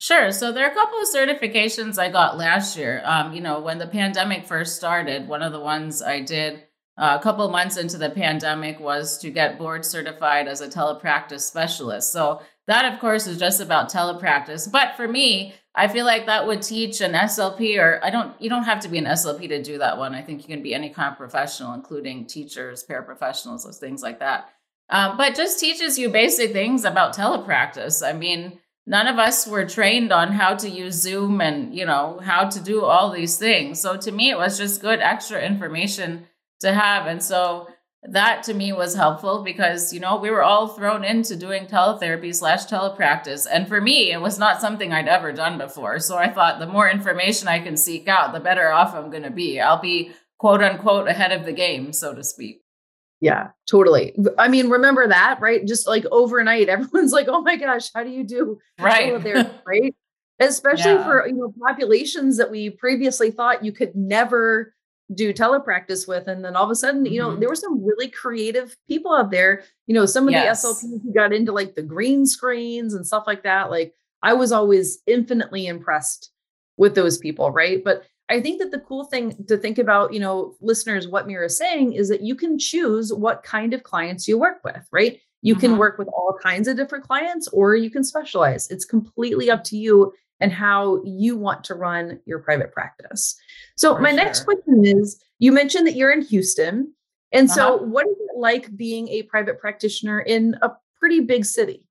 Sure. 0.00 0.30
So 0.30 0.52
there 0.52 0.64
are 0.64 0.70
a 0.70 0.74
couple 0.74 0.98
of 1.00 1.08
certifications 1.12 1.98
I 1.98 2.08
got 2.08 2.38
last 2.38 2.76
year. 2.76 3.02
Um, 3.04 3.32
you 3.32 3.40
know, 3.40 3.60
when 3.60 3.78
the 3.78 3.86
pandemic 3.86 4.46
first 4.46 4.76
started, 4.76 5.26
one 5.26 5.42
of 5.42 5.52
the 5.52 5.60
ones 5.60 6.02
I 6.02 6.20
did 6.20 6.62
uh, 6.96 7.16
a 7.18 7.22
couple 7.22 7.48
months 7.48 7.76
into 7.76 7.96
the 7.96 8.10
pandemic 8.10 8.80
was 8.80 9.18
to 9.18 9.30
get 9.30 9.58
board 9.58 9.84
certified 9.84 10.48
as 10.48 10.60
a 10.60 10.68
telepractice 10.68 11.42
specialist. 11.42 12.12
So 12.12 12.42
that, 12.66 12.92
of 12.92 13.00
course, 13.00 13.26
is 13.26 13.38
just 13.38 13.60
about 13.60 13.90
telepractice. 13.90 14.70
But 14.70 14.94
for 14.96 15.06
me, 15.06 15.54
I 15.74 15.86
feel 15.86 16.04
like 16.04 16.26
that 16.26 16.46
would 16.46 16.60
teach 16.60 17.00
an 17.00 17.12
SLP, 17.12 17.78
or 17.78 18.00
I 18.02 18.10
don't. 18.10 18.40
You 18.42 18.50
don't 18.50 18.64
have 18.64 18.80
to 18.80 18.88
be 18.88 18.98
an 18.98 19.04
SLP 19.04 19.48
to 19.48 19.62
do 19.62 19.78
that 19.78 19.96
one. 19.96 20.12
I 20.12 20.22
think 20.22 20.42
you 20.42 20.48
can 20.48 20.62
be 20.62 20.74
any 20.74 20.90
kind 20.90 21.12
of 21.12 21.16
professional, 21.16 21.72
including 21.72 22.26
teachers, 22.26 22.84
paraprofessionals, 22.84 23.64
those 23.64 23.78
things 23.78 24.02
like 24.02 24.18
that. 24.18 24.50
Um, 24.90 25.16
but 25.16 25.34
just 25.34 25.60
teaches 25.60 25.98
you 25.98 26.08
basic 26.08 26.52
things 26.52 26.84
about 26.84 27.14
telepractice. 27.14 28.06
I 28.06 28.12
mean, 28.12 28.58
none 28.86 29.06
of 29.06 29.18
us 29.18 29.46
were 29.46 29.66
trained 29.66 30.12
on 30.12 30.32
how 30.32 30.54
to 30.54 30.68
use 30.68 30.94
Zoom 30.94 31.40
and, 31.40 31.74
you 31.74 31.84
know, 31.84 32.20
how 32.22 32.48
to 32.48 32.60
do 32.60 32.84
all 32.84 33.10
these 33.10 33.36
things. 33.36 33.80
So 33.80 33.96
to 33.98 34.10
me, 34.10 34.30
it 34.30 34.38
was 34.38 34.56
just 34.56 34.80
good 34.80 35.00
extra 35.00 35.40
information 35.40 36.26
to 36.60 36.72
have. 36.72 37.06
And 37.06 37.22
so 37.22 37.68
that 38.02 38.44
to 38.44 38.54
me 38.54 38.72
was 38.72 38.94
helpful 38.94 39.42
because, 39.42 39.92
you 39.92 40.00
know, 40.00 40.16
we 40.16 40.30
were 40.30 40.42
all 40.42 40.68
thrown 40.68 41.04
into 41.04 41.36
doing 41.36 41.66
teletherapy 41.66 42.34
slash 42.34 42.64
telepractice. 42.64 43.46
And 43.50 43.68
for 43.68 43.80
me, 43.80 44.10
it 44.12 44.22
was 44.22 44.38
not 44.38 44.60
something 44.60 44.92
I'd 44.92 45.08
ever 45.08 45.32
done 45.32 45.58
before. 45.58 45.98
So 45.98 46.16
I 46.16 46.30
thought 46.30 46.60
the 46.60 46.66
more 46.66 46.88
information 46.88 47.48
I 47.48 47.58
can 47.58 47.76
seek 47.76 48.08
out, 48.08 48.32
the 48.32 48.40
better 48.40 48.70
off 48.70 48.94
I'm 48.94 49.10
going 49.10 49.24
to 49.24 49.30
be. 49.30 49.60
I'll 49.60 49.82
be 49.82 50.12
quote 50.38 50.62
unquote 50.62 51.08
ahead 51.08 51.32
of 51.32 51.44
the 51.44 51.52
game, 51.52 51.92
so 51.92 52.14
to 52.14 52.24
speak. 52.24 52.62
Yeah, 53.20 53.48
totally. 53.68 54.14
I 54.38 54.48
mean, 54.48 54.70
remember 54.70 55.08
that, 55.08 55.40
right? 55.40 55.66
Just 55.66 55.86
like 55.86 56.04
overnight, 56.10 56.68
everyone's 56.68 57.12
like, 57.12 57.26
"Oh 57.28 57.42
my 57.42 57.56
gosh, 57.56 57.90
how 57.94 58.04
do 58.04 58.10
you 58.10 58.24
do 58.24 58.58
right 58.80 59.22
there?" 59.22 59.50
Right? 59.66 59.94
Especially 60.40 60.92
yeah. 60.92 61.04
for 61.04 61.26
you 61.26 61.34
know 61.34 61.52
populations 61.60 62.36
that 62.36 62.50
we 62.50 62.70
previously 62.70 63.30
thought 63.30 63.64
you 63.64 63.72
could 63.72 63.94
never 63.96 64.72
do 65.12 65.32
telepractice 65.32 66.06
with, 66.06 66.28
and 66.28 66.44
then 66.44 66.54
all 66.54 66.64
of 66.64 66.70
a 66.70 66.76
sudden, 66.76 67.04
mm-hmm. 67.04 67.12
you 67.12 67.20
know, 67.20 67.30
mm-hmm. 67.30 67.40
there 67.40 67.48
were 67.48 67.56
some 67.56 67.84
really 67.84 68.08
creative 68.08 68.76
people 68.86 69.12
out 69.12 69.32
there. 69.32 69.64
You 69.86 69.94
know, 69.94 70.06
some 70.06 70.28
of 70.28 70.32
yes. 70.32 70.62
the 70.62 70.68
SLPs 70.68 71.02
who 71.02 71.12
got 71.12 71.32
into 71.32 71.50
like 71.52 71.74
the 71.74 71.82
green 71.82 72.24
screens 72.24 72.94
and 72.94 73.06
stuff 73.06 73.24
like 73.26 73.42
that. 73.42 73.70
Like, 73.70 73.94
I 74.22 74.34
was 74.34 74.52
always 74.52 75.00
infinitely 75.06 75.66
impressed 75.66 76.30
with 76.76 76.94
those 76.94 77.18
people, 77.18 77.50
right? 77.50 77.82
But 77.82 78.04
I 78.30 78.40
think 78.40 78.60
that 78.60 78.70
the 78.70 78.80
cool 78.80 79.04
thing 79.04 79.44
to 79.46 79.56
think 79.56 79.78
about, 79.78 80.12
you 80.12 80.20
know, 80.20 80.54
listeners, 80.60 81.08
what 81.08 81.26
Mira 81.26 81.46
is 81.46 81.56
saying 81.56 81.94
is 81.94 82.08
that 82.08 82.20
you 82.20 82.34
can 82.34 82.58
choose 82.58 83.12
what 83.12 83.42
kind 83.42 83.72
of 83.72 83.82
clients 83.82 84.28
you 84.28 84.38
work 84.38 84.58
with, 84.64 84.86
right? 84.92 85.18
You 85.40 85.54
can 85.54 85.70
mm-hmm. 85.70 85.80
work 85.80 85.98
with 85.98 86.08
all 86.08 86.36
kinds 86.42 86.68
of 86.68 86.76
different 86.76 87.04
clients 87.04 87.48
or 87.48 87.74
you 87.74 87.90
can 87.90 88.04
specialize. 88.04 88.70
It's 88.70 88.84
completely 88.84 89.50
up 89.50 89.64
to 89.64 89.76
you 89.76 90.12
and 90.40 90.52
how 90.52 91.02
you 91.04 91.36
want 91.36 91.64
to 91.64 91.74
run 91.74 92.20
your 92.26 92.40
private 92.40 92.72
practice. 92.72 93.36
So, 93.76 93.94
For 93.96 94.02
my 94.02 94.10
sure. 94.10 94.16
next 94.16 94.44
question 94.44 94.84
is 94.84 95.20
you 95.38 95.52
mentioned 95.52 95.86
that 95.86 95.96
you're 95.96 96.12
in 96.12 96.22
Houston. 96.22 96.92
And 97.32 97.48
uh-huh. 97.48 97.54
so, 97.54 97.76
what 97.82 98.06
is 98.06 98.16
it 98.18 98.38
like 98.38 98.76
being 98.76 99.08
a 99.08 99.22
private 99.24 99.58
practitioner 99.58 100.20
in 100.20 100.56
a 100.62 100.72
pretty 100.98 101.20
big 101.20 101.44
city? 101.44 101.84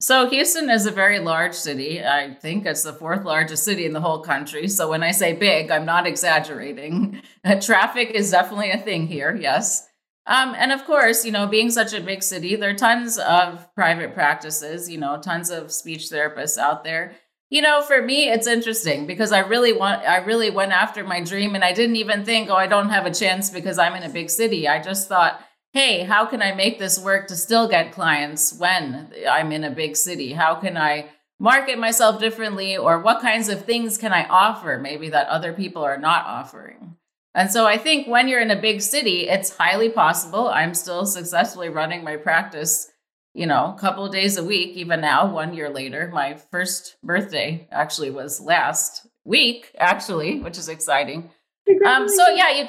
So, 0.00 0.30
Houston 0.30 0.70
is 0.70 0.86
a 0.86 0.92
very 0.92 1.18
large 1.18 1.54
city. 1.54 2.04
I 2.04 2.32
think 2.32 2.64
it's 2.66 2.84
the 2.84 2.92
fourth 2.92 3.24
largest 3.24 3.64
city 3.64 3.84
in 3.84 3.92
the 3.92 4.00
whole 4.00 4.20
country. 4.20 4.68
So, 4.68 4.88
when 4.88 5.02
I 5.02 5.10
say 5.10 5.32
big, 5.32 5.72
I'm 5.72 5.84
not 5.84 6.06
exaggerating. 6.06 7.22
Uh, 7.44 7.58
traffic 7.58 8.10
is 8.10 8.32
definitely 8.32 8.70
a 8.72 8.76
thing 8.76 9.06
here, 9.06 9.34
yes. 9.34 9.88
Um, 10.26 10.54
and 10.58 10.70
of 10.70 10.84
course, 10.84 11.24
you 11.24 11.32
know, 11.32 11.46
being 11.46 11.70
such 11.70 11.94
a 11.94 12.00
big 12.00 12.22
city, 12.22 12.56
there 12.56 12.70
are 12.70 12.74
tons 12.74 13.16
of 13.16 13.72
private 13.74 14.12
practices, 14.12 14.90
you 14.90 14.98
know, 14.98 15.18
tons 15.18 15.48
of 15.48 15.72
speech 15.72 16.10
therapists 16.10 16.58
out 16.58 16.84
there. 16.84 17.16
You 17.48 17.62
know, 17.62 17.80
for 17.80 18.02
me, 18.02 18.28
it's 18.28 18.46
interesting 18.46 19.06
because 19.06 19.32
I 19.32 19.38
really 19.38 19.72
want, 19.72 20.02
I 20.02 20.18
really 20.18 20.50
went 20.50 20.72
after 20.72 21.02
my 21.04 21.22
dream 21.22 21.54
and 21.54 21.64
I 21.64 21.72
didn't 21.72 21.96
even 21.96 22.26
think, 22.26 22.50
oh, 22.50 22.56
I 22.56 22.66
don't 22.66 22.90
have 22.90 23.06
a 23.06 23.14
chance 23.14 23.48
because 23.48 23.78
I'm 23.78 23.94
in 23.94 24.02
a 24.02 24.12
big 24.12 24.28
city. 24.28 24.68
I 24.68 24.82
just 24.82 25.08
thought, 25.08 25.40
hey, 25.72 26.04
how 26.04 26.26
can 26.26 26.42
I 26.42 26.52
make 26.52 26.78
this 26.78 26.98
work 26.98 27.28
to 27.28 27.36
still 27.36 27.68
get 27.68 27.92
clients 27.92 28.58
when 28.58 29.12
I'm 29.28 29.52
in 29.52 29.64
a 29.64 29.70
big 29.70 29.96
city? 29.96 30.32
How 30.32 30.54
can 30.54 30.76
I 30.76 31.10
market 31.38 31.78
myself 31.78 32.20
differently? 32.20 32.76
Or 32.76 32.98
what 32.98 33.20
kinds 33.20 33.48
of 33.48 33.64
things 33.64 33.98
can 33.98 34.12
I 34.12 34.26
offer 34.26 34.78
maybe 34.78 35.10
that 35.10 35.28
other 35.28 35.52
people 35.52 35.82
are 35.82 35.98
not 35.98 36.26
offering? 36.26 36.96
And 37.34 37.50
so 37.50 37.66
I 37.66 37.76
think 37.76 38.08
when 38.08 38.26
you're 38.26 38.40
in 38.40 38.50
a 38.50 38.60
big 38.60 38.80
city, 38.80 39.28
it's 39.28 39.56
highly 39.56 39.90
possible. 39.90 40.48
I'm 40.48 40.74
still 40.74 41.06
successfully 41.06 41.68
running 41.68 42.02
my 42.02 42.16
practice, 42.16 42.90
you 43.34 43.46
know, 43.46 43.74
a 43.76 43.80
couple 43.80 44.08
days 44.08 44.36
a 44.36 44.44
week, 44.44 44.70
even 44.76 45.00
now, 45.00 45.30
one 45.30 45.54
year 45.54 45.68
later. 45.68 46.10
My 46.12 46.34
first 46.50 46.96
birthday 47.04 47.68
actually 47.70 48.10
was 48.10 48.40
last 48.40 49.06
week, 49.24 49.70
actually, 49.78 50.40
which 50.40 50.58
is 50.58 50.68
exciting. 50.68 51.30
Um, 51.86 52.08
so 52.08 52.28
yeah, 52.30 52.50
you 52.50 52.68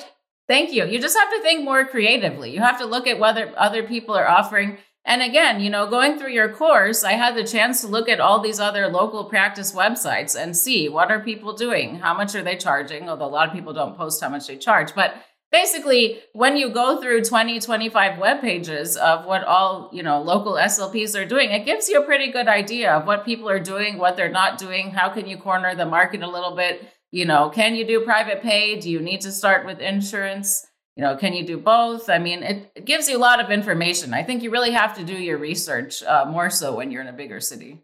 thank 0.50 0.74
you. 0.74 0.86
You 0.86 1.00
just 1.00 1.18
have 1.18 1.32
to 1.32 1.42
think 1.42 1.64
more 1.64 1.86
creatively. 1.86 2.52
You 2.52 2.60
have 2.60 2.80
to 2.80 2.86
look 2.86 3.08
at 3.08 3.20
whether 3.20 3.54
other 3.56 3.84
people 3.84 4.16
are 4.16 4.28
offering. 4.28 4.80
And 5.06 5.22
again, 5.22 5.62
you 5.62 5.70
know, 5.70 5.88
going 5.88 6.20
through 6.20 6.34
your 6.34 6.52
course, 6.52 7.06
I 7.06 7.14
had 7.14 7.36
the 7.36 7.46
chance 7.46 7.80
to 7.82 7.88
look 7.88 8.10
at 8.10 8.20
all 8.20 8.42
these 8.42 8.60
other 8.60 8.88
local 8.90 9.24
practice 9.24 9.72
websites 9.72 10.36
and 10.38 10.58
see 10.58 10.90
what 10.90 11.12
are 11.12 11.22
people 11.22 11.54
doing, 11.54 12.00
how 12.00 12.14
much 12.14 12.36
are 12.36 12.44
they 12.44 12.58
charging. 12.58 13.08
Although 13.08 13.28
a 13.28 13.38
lot 13.38 13.48
of 13.48 13.54
people 13.54 13.74
don't 13.74 13.96
post 13.96 14.22
how 14.22 14.30
much 14.30 14.48
they 14.48 14.58
charge, 14.58 14.94
but 14.94 15.16
basically 15.52 16.20
when 16.34 16.58
you 16.58 16.70
go 16.70 17.02
through 17.02 17.24
20 17.24 17.60
25 17.60 18.20
web 18.20 18.42
pages 18.42 18.96
of 18.96 19.26
what 19.26 19.44
all 19.44 19.90
you 19.92 20.04
know 20.04 20.22
local 20.22 20.54
slps 20.54 21.20
are 21.20 21.26
doing 21.26 21.50
it 21.50 21.66
gives 21.66 21.90
you 21.90 22.00
a 22.00 22.06
pretty 22.06 22.32
good 22.32 22.48
idea 22.48 22.94
of 22.94 23.08
what 23.08 23.26
people 23.26 23.50
are 23.50 23.60
doing 23.60 23.98
what 23.98 24.16
they're 24.16 24.30
not 24.30 24.58
doing 24.58 24.92
how 24.92 25.10
can 25.10 25.28
you 25.28 25.38
corner 25.38 25.74
the 25.76 25.86
market 25.86 26.22
a 26.22 26.30
little 26.30 26.56
bit 26.56 26.88
you 27.12 27.26
know 27.26 27.50
can 27.50 27.76
you 27.76 27.86
do 27.86 28.02
private 28.02 28.42
pay? 28.42 28.80
Do 28.80 28.90
you 28.90 29.00
need 29.00 29.22
to 29.22 29.32
start 29.32 29.66
with 29.66 29.80
insurance? 29.80 30.66
You 30.96 31.04
know 31.04 31.16
can 31.16 31.34
you 31.34 31.46
do 31.46 31.58
both? 31.58 32.10
I 32.10 32.20
mean 32.20 32.44
it, 32.44 32.72
it 32.76 32.86
gives 32.86 33.10
you 33.10 33.18
a 33.18 33.20
lot 33.20 33.44
of 33.44 33.52
information. 33.52 34.14
I 34.14 34.24
think 34.24 34.44
you 34.44 34.52
really 34.52 34.72
have 34.72 34.96
to 34.98 35.04
do 35.04 35.14
your 35.14 35.38
research 35.38 36.04
uh, 36.04 36.26
more 36.26 36.50
so 36.50 36.76
when 36.76 36.92
you're 36.92 37.02
in 37.02 37.08
a 37.08 37.14
bigger 37.14 37.40
city. 37.40 37.84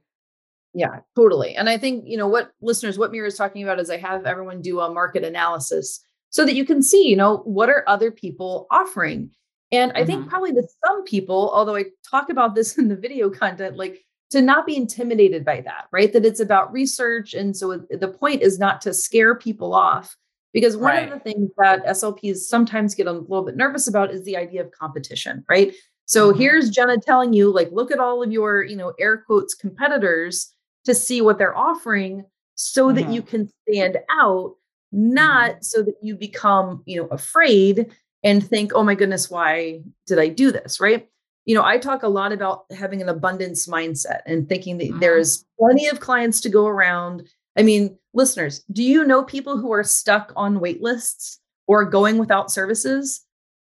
Yeah 0.74 1.00
totally. 1.16 1.56
And 1.56 1.70
i 1.70 1.78
think 1.78 2.06
you 2.08 2.18
know 2.18 2.28
what 2.28 2.52
listeners 2.62 2.98
what 2.98 3.12
mira 3.12 3.28
is 3.28 3.38
talking 3.38 3.64
about 3.64 3.80
is 3.80 3.90
i 3.90 3.98
have 3.98 4.26
everyone 4.26 4.62
do 4.62 4.80
a 4.80 4.94
market 4.94 5.24
analysis 5.24 6.06
so 6.36 6.44
that 6.44 6.56
you 6.56 6.66
can 6.66 6.84
see, 6.84 7.08
you 7.08 7.16
know, 7.16 7.38
what 7.46 7.70
are 7.70 7.86
other 7.88 8.12
people 8.12 8.68
offering? 8.70 9.30
And 9.72 9.94
I 9.94 10.00
mm-hmm. 10.00 10.06
think 10.06 10.30
probably 10.30 10.52
to 10.52 10.68
some 10.86 11.06
people, 11.06 11.50
although 11.54 11.78
I 11.78 11.86
talk 12.12 12.30
about 12.30 12.56
this 12.56 12.78
in 12.78 12.90
the 12.90 12.98
video 12.98 13.30
content, 13.30 13.78
like 13.78 14.05
to 14.32 14.42
not 14.42 14.66
be 14.66 14.76
intimidated 14.76 15.46
by 15.46 15.62
that, 15.62 15.86
right? 15.92 16.12
That 16.12 16.26
it's 16.26 16.40
about 16.40 16.74
research. 16.74 17.34
And 17.34 17.56
so 17.56 17.86
the 17.90 18.08
point 18.08 18.42
is 18.42 18.60
not 18.60 18.82
to 18.82 18.94
scare 18.94 19.36
people 19.36 19.74
off. 19.74 20.16
Because 20.54 20.78
one 20.78 20.96
right. 20.96 21.12
of 21.12 21.14
the 21.14 21.20
things 21.20 21.52
that 21.58 21.86
SLPs 21.86 22.38
sometimes 22.38 22.96
get 22.96 23.08
a 23.08 23.12
little 23.12 23.44
bit 23.44 23.58
nervous 23.58 23.90
about 23.90 24.14
is 24.14 24.24
the 24.24 24.38
idea 24.38 24.62
of 24.62 24.72
competition, 24.72 25.44
right? 25.50 25.74
So 26.06 26.30
mm-hmm. 26.30 26.40
here's 26.40 26.70
Jena 26.70 26.98
telling 26.98 27.34
you, 27.34 27.52
like, 27.52 27.70
look 27.74 27.92
at 27.92 28.00
all 28.00 28.24
of 28.24 28.32
your, 28.32 28.64
you 28.64 28.78
know, 28.78 28.94
air 28.98 29.18
quotes 29.18 29.54
competitors 29.54 30.54
to 30.86 30.96
see 30.96 31.22
what 31.22 31.38
they're 31.38 31.58
offering 31.58 32.24
so 32.56 32.88
mm-hmm. 32.88 32.96
that 32.96 33.14
you 33.14 33.22
can 33.22 33.50
stand 33.68 33.98
out 34.10 34.56
not 34.94 35.52
mm-hmm. 35.52 35.62
so 35.62 35.82
that 35.84 35.96
you 36.02 36.16
become, 36.16 36.84
you 36.86 37.02
know, 37.02 37.08
afraid 37.08 37.92
and 38.24 38.48
think, 38.48 38.72
oh 38.74 38.84
my 38.84 38.96
goodness, 38.96 39.30
why 39.30 39.82
did 40.08 40.20
I 40.20 40.30
do 40.30 40.52
this? 40.52 40.80
Right. 40.80 41.10
You 41.46 41.56
know, 41.56 41.64
I 41.64 41.78
talk 41.78 42.04
a 42.04 42.08
lot 42.08 42.32
about 42.32 42.66
having 42.72 43.02
an 43.02 43.10
abundance 43.10 43.68
mindset 43.68 44.22
and 44.26 44.50
thinking 44.50 44.78
that 44.80 44.90
mm-hmm. 44.90 45.00
there's 45.00 45.46
plenty 45.60 45.88
of 45.88 46.00
clients 46.00 46.42
to 46.42 46.50
go 46.50 46.66
around. 46.66 47.24
I 47.58 47.64
mean, 47.64 47.98
listeners, 48.14 48.64
do 48.72 48.84
you 48.84 49.06
know 49.06 49.24
people 49.24 49.58
who 49.58 49.72
are 49.72 49.84
stuck 49.84 50.34
on 50.36 50.60
wait 50.60 50.82
lists 50.82 51.40
or 51.68 51.86
going 51.86 52.18
without 52.18 52.52
services? 52.52 53.22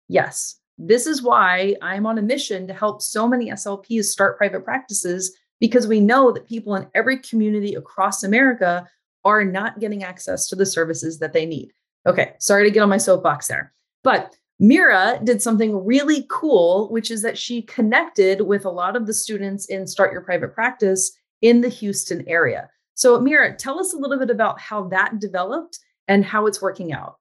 Yes. 0.07 0.55
This 0.77 1.05
is 1.05 1.21
why 1.21 1.75
I'm 1.81 2.05
on 2.05 2.17
a 2.17 2.23
mission 2.23 2.67
to 2.67 2.73
help 2.73 3.01
so 3.01 3.27
many 3.27 3.51
SLPs 3.51 4.05
start 4.05 4.37
private 4.37 4.63
practices 4.63 5.37
because 5.59 5.87
we 5.87 5.99
know 5.99 6.31
that 6.31 6.47
people 6.47 6.75
in 6.75 6.87
every 6.95 7.19
community 7.19 7.75
across 7.75 8.23
America 8.23 8.87
are 9.25 9.43
not 9.43 9.79
getting 9.79 10.03
access 10.03 10.47
to 10.47 10.55
the 10.55 10.65
services 10.65 11.19
that 11.19 11.33
they 11.33 11.45
need. 11.45 11.73
Okay, 12.07 12.33
sorry 12.39 12.63
to 12.63 12.71
get 12.71 12.81
on 12.81 12.89
my 12.89 12.97
soapbox 12.97 13.47
there. 13.47 13.73
But 14.03 14.35
Mira 14.59 15.19
did 15.23 15.41
something 15.41 15.85
really 15.85 16.25
cool, 16.29 16.89
which 16.89 17.11
is 17.11 17.21
that 17.21 17.37
she 17.37 17.61
connected 17.61 18.41
with 18.41 18.65
a 18.65 18.69
lot 18.69 18.95
of 18.95 19.07
the 19.07 19.13
students 19.13 19.65
in 19.67 19.87
Start 19.87 20.11
Your 20.11 20.21
Private 20.21 20.53
Practice 20.53 21.11
in 21.41 21.61
the 21.61 21.69
Houston 21.69 22.27
area. 22.27 22.69
So, 22.93 23.19
Mira, 23.21 23.55
tell 23.55 23.79
us 23.79 23.93
a 23.93 23.97
little 23.97 24.19
bit 24.19 24.29
about 24.29 24.59
how 24.59 24.89
that 24.89 25.19
developed 25.19 25.79
and 26.09 26.25
how 26.25 26.45
it's 26.45 26.61
working 26.61 26.91
out. 26.91 27.15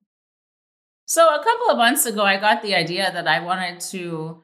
So, 1.07 1.29
a 1.29 1.43
couple 1.43 1.71
of 1.71 1.79
months 1.79 2.07
ago, 2.07 2.23
I 2.23 2.39
got 2.39 2.61
the 2.63 2.75
idea 2.75 3.11
that 3.13 3.29
I 3.29 3.39
wanted 3.41 3.81
to 3.93 4.43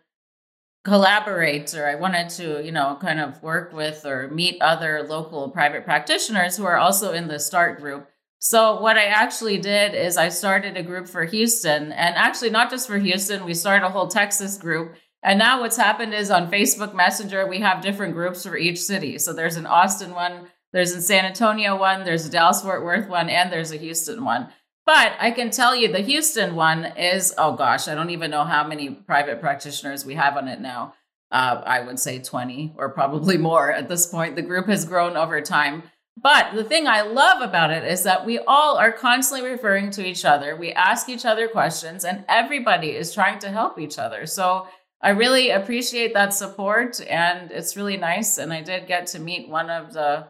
collaborate 0.85 1.75
or 1.75 1.89
I 1.89 1.97
wanted 1.97 2.29
to, 2.31 2.65
you 2.65 2.71
know, 2.71 2.97
kind 3.01 3.19
of 3.19 3.43
work 3.43 3.73
with 3.73 4.07
or 4.07 4.29
meet 4.29 4.61
other 4.61 5.03
local 5.03 5.51
private 5.51 5.85
practitioners 5.85 6.57
who 6.57 6.65
are 6.65 6.77
also 6.77 7.13
in 7.13 7.27
the 7.27 7.41
START 7.41 7.81
group. 7.81 8.09
So 8.45 8.79
what 8.79 8.99
I 8.99 9.07
actually 9.07 9.57
did 9.57 9.95
is 9.95 10.19
I 10.19 10.29
started 10.29 10.77
a 10.77 10.83
group 10.83 11.09
for 11.09 11.25
Houston 11.25 11.93
and 11.93 12.15
actually 12.15 12.51
not 12.51 12.69
just 12.69 12.87
for 12.87 12.99
Houston, 12.99 13.47
we 13.47 13.55
started 13.55 13.87
a 13.87 13.91
whole 13.91 14.07
Texas 14.07 14.59
group. 14.59 14.97
And 15.23 15.39
now 15.39 15.63
what's 15.63 15.79
happened 15.79 16.13
is 16.13 16.31
on 16.31 16.51
Facebook 16.51 16.95
Messenger, 16.95 17.47
we 17.47 17.61
have 17.61 17.81
different 17.81 18.13
groups 18.13 18.45
for 18.45 18.55
each 18.55 18.83
city. 18.83 19.19
So 19.19 19.33
there's 19.33 19.57
an 19.57 19.65
Austin 19.65 20.11
one, 20.11 20.49
there's 20.75 20.93
a 20.93 21.01
San 21.01 21.25
Antonio 21.25 21.79
one, 21.79 22.05
there's 22.05 22.27
a 22.27 22.31
Dallas 22.31 22.61
Fort 22.61 22.85
Worth 22.85 23.09
one, 23.09 23.31
and 23.31 23.51
there's 23.51 23.73
a 23.73 23.79
Houston 23.79 24.23
one. 24.27 24.51
But 24.85 25.15
I 25.19 25.31
can 25.31 25.49
tell 25.49 25.75
you 25.75 25.91
the 25.91 26.01
Houston 26.01 26.55
one 26.55 26.85
is, 26.85 27.33
oh 27.39 27.57
gosh, 27.57 27.89
I 27.89 27.95
don't 27.95 28.11
even 28.11 28.31
know 28.31 28.45
how 28.45 28.69
many 28.69 28.91
private 28.91 29.41
practitioners 29.41 30.05
we 30.05 30.17
have 30.17 30.37
on 30.37 30.49
it 30.49 30.61
now. 30.61 30.93
Uh, 31.31 31.63
I 31.65 31.81
would 31.81 31.99
say 31.99 32.19
20 32.19 32.75
or 32.77 32.91
probably 32.91 33.39
more 33.49 33.73
at 33.73 33.89
this 33.89 34.07
point. 34.07 34.37
The 34.37 34.43
group 34.43 34.67
has 34.67 34.85
grown 34.85 35.17
over 35.17 35.41
time. 35.41 35.85
But 36.17 36.55
the 36.55 36.65
thing 36.65 36.87
I 36.87 37.03
love 37.03 37.43
about 37.43 37.71
it 37.71 37.85
is 37.85 38.05
that 38.05 38.25
we 38.25 38.39
all 38.39 38.77
are 38.77 38.93
constantly 38.93 39.51
referring 39.51 39.91
to 39.93 40.07
each 40.07 40.25
other. 40.25 40.57
We 40.57 40.73
ask 40.73 41.09
each 41.09 41.25
other 41.25 41.49
questions, 41.49 42.05
and 42.05 42.25
everybody 42.29 42.91
is 42.91 43.13
trying 43.13 43.41
to 43.41 43.51
help 43.51 43.79
each 43.79 43.99
other. 43.99 44.27
So 44.27 44.67
I 45.03 45.11
really 45.11 45.51
appreciate 45.51 46.15
that 46.15 46.33
support, 46.33 47.01
and 47.09 47.51
it's 47.51 47.77
really 47.77 47.97
nice. 47.97 48.39
And 48.39 48.53
I 48.53 48.63
did 48.63 48.87
get 48.87 49.09
to 49.09 49.19
meet 49.19 49.49
one 49.49 49.71
of 49.71 49.93
the 49.93 50.29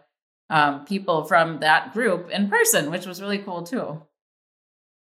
um, 0.51 0.85
people 0.85 1.25
from 1.25 1.61
that 1.61 1.93
group 1.93 2.31
in 2.31 2.49
person, 2.49 2.91
which 2.91 3.07
was 3.07 3.21
really 3.21 3.39
cool 3.39 3.63
too. 3.63 4.03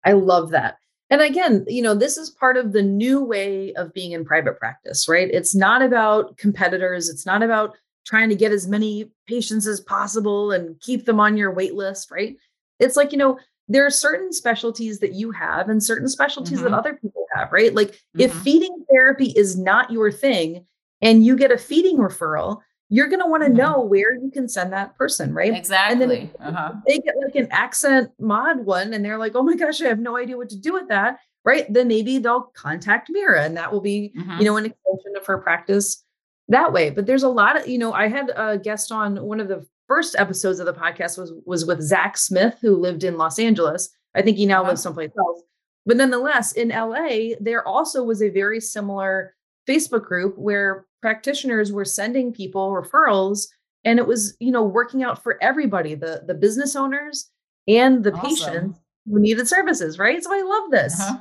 I 0.05 0.13
love 0.13 0.51
that. 0.51 0.77
And 1.09 1.21
again, 1.21 1.65
you 1.69 1.83
know, 1.83 1.95
this 1.95 2.17
is 2.17 2.31
part 2.31 2.57
of 2.57 2.73
the 2.73 2.83
new 2.83 3.25
way 3.25 3.73
of 3.75 3.93
being 3.93 4.13
in 4.13 4.25
private 4.25 4.59
practice, 4.59 5.09
right? 5.09 5.29
It's 5.33 5.55
not 5.55 5.83
about 5.83 6.37
competitors, 6.37 7.09
it's 7.09 7.27
not 7.27 7.43
about 7.43 7.77
trying 8.07 8.29
to 8.29 8.37
get 8.37 8.53
as 8.53 8.69
many 8.69 9.11
patients 9.27 9.67
as 9.67 9.81
possible 9.81 10.53
and 10.53 10.81
keep 10.81 11.05
them 11.05 11.21
on 11.21 11.37
your 11.37 11.53
wait 11.53 11.75
list, 11.75 12.11
right? 12.11 12.37
It's 12.79 12.97
like, 12.97 13.13
you 13.13 13.19
know, 13.19 13.39
there 13.69 13.85
are 13.85 13.91
certain 13.91 14.33
specialties 14.33 15.01
that 15.01 15.13
you 15.13 15.33
have 15.33 15.69
and 15.69 15.83
certain 15.83 16.09
specialties 16.09 16.59
mm-hmm. 16.59 16.71
that 16.71 16.79
other 16.79 16.95
people 16.95 17.27
have, 17.35 17.51
right? 17.51 17.75
Like 17.75 17.89
mm-hmm. 17.89 18.21
if 18.21 18.33
feeding 18.33 18.85
therapy 18.91 19.33
is 19.37 19.59
not 19.59 19.91
your 19.91 20.13
thing 20.13 20.65
and 21.03 21.27
you 21.27 21.37
get 21.37 21.51
a 21.51 21.59
feeding 21.59 21.99
referral, 21.99 22.61
you're 22.89 23.09
going 23.09 23.21
to 23.21 23.27
want 23.27 23.43
to 23.43 23.49
mm-hmm. 23.49 23.59
know 23.59 23.81
where 23.81 24.15
you 24.15 24.31
can 24.33 24.49
send 24.49 24.73
that 24.73 24.97
person, 24.97 25.35
right? 25.35 25.53
Exactly. 25.53 26.03
And 26.03 26.11
then 26.11 26.31
uh-huh. 26.41 26.75
they 26.87 26.99
get 26.99 27.17
like 27.25 27.35
an 27.35 27.49
accent 27.51 28.11
mod 28.21 28.65
one 28.65 28.95
and 28.95 29.05
they're 29.05 29.19
like, 29.19 29.33
oh 29.35 29.43
my 29.43 29.57
gosh, 29.57 29.83
I 29.83 29.89
have 29.89 29.99
no 29.99 30.17
idea 30.17 30.37
what 30.37 30.51
to 30.51 30.57
do 30.57 30.73
with 30.73 30.87
that, 30.89 31.19
right? 31.45 31.67
Then 31.73 31.89
maybe 31.89 32.19
they'll 32.19 32.53
contact 32.55 33.11
Mira 33.11 33.43
and 33.43 33.57
that 33.57 33.73
will 33.73 33.81
be, 33.81 34.13
mm-hmm. 34.17 34.39
you 34.39 34.45
know, 34.45 34.57
an 34.57 34.67
extension 34.67 35.17
of 35.17 35.27
her 35.27 35.39
practice 35.39 36.05
that 36.49 36.73
way. 36.73 36.91
But 36.91 37.07
there's 37.07 37.23
a 37.23 37.29
lot 37.29 37.61
of, 37.61 37.69
you 37.69 37.79
know, 37.79 37.93
I 37.93 38.09
had 38.09 38.31
a 38.37 38.59
guest 38.59 38.93
on 38.93 39.23
one 39.23 39.41
of 39.41 39.49
the 39.49 39.67
first 39.89 40.17
episodes 40.19 40.59
of 40.59 40.67
the 40.67 40.73
podcast 40.73 41.19
was 41.19 41.33
was 41.45 41.65
with 41.65 41.81
Zach 41.83 42.17
Smith, 42.17 42.59
who 42.61 42.77
lived 42.77 43.05
in 43.05 43.17
Los 43.17 43.39
Angeles. 43.39 43.91
I 44.15 44.23
think 44.23 44.37
he 44.37 44.47
now 44.47 44.61
uh-huh. 44.61 44.71
lives 44.71 44.83
someplace 44.83 45.11
else. 45.19 45.43
But 45.85 45.97
nonetheless, 45.99 46.53
in 46.53 46.71
LA, 46.71 47.37
there 47.41 47.67
also 47.67 48.03
was 48.03 48.23
a 48.23 48.31
very 48.31 48.61
similar 48.61 49.35
Facebook 49.69 50.05
group 50.05 50.37
where 50.37 50.87
practitioners 51.01 51.73
were 51.73 51.85
sending 51.85 52.33
people 52.33 52.71
referrals 52.71 53.47
and 53.85 53.99
it 53.99 54.07
was 54.07 54.37
you 54.41 54.51
know 54.51 54.65
working 54.65 55.03
out 55.03 55.23
for 55.23 55.39
everybody 55.43 55.95
the 55.95 56.23
the 56.27 56.35
business 56.35 56.77
owners 56.77 57.31
and 57.69 58.05
the 58.05 58.13
awesome. 58.13 58.29
patients 58.29 58.81
who 59.07 59.21
needed 59.21 59.47
services 59.49 59.99
right 59.99 60.23
so 60.23 60.35
i 60.35 60.43
love 60.43 60.71
this 60.71 61.01
uh-huh. 61.01 61.19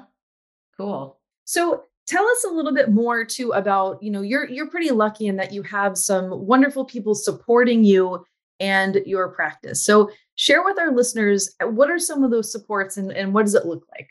cool 0.76 1.20
so 1.46 1.84
tell 2.08 2.28
us 2.28 2.46
a 2.46 2.54
little 2.54 2.74
bit 2.74 2.92
more 2.92 3.26
too 3.26 3.52
about 3.52 4.02
you 4.02 4.12
know 4.12 4.22
you're 4.22 4.48
you're 4.50 4.70
pretty 4.70 4.92
lucky 4.92 5.28
in 5.28 5.38
that 5.38 5.54
you 5.54 5.64
have 5.64 5.98
some 5.98 6.46
wonderful 6.46 6.86
people 6.86 7.16
supporting 7.16 7.84
you 7.84 8.26
and 8.60 9.02
your 9.06 9.30
practice 9.30 9.86
so 9.86 10.10
share 10.36 10.64
with 10.64 10.80
our 10.80 10.92
listeners 10.92 11.56
uh, 11.62 11.68
what 11.68 11.90
are 11.90 12.00
some 12.00 12.24
of 12.24 12.32
those 12.32 12.52
supports 12.52 12.98
and, 12.98 13.12
and 13.12 13.34
what 13.34 13.44
does 13.44 13.56
it 13.56 13.66
look 13.66 13.86
like 13.92 14.10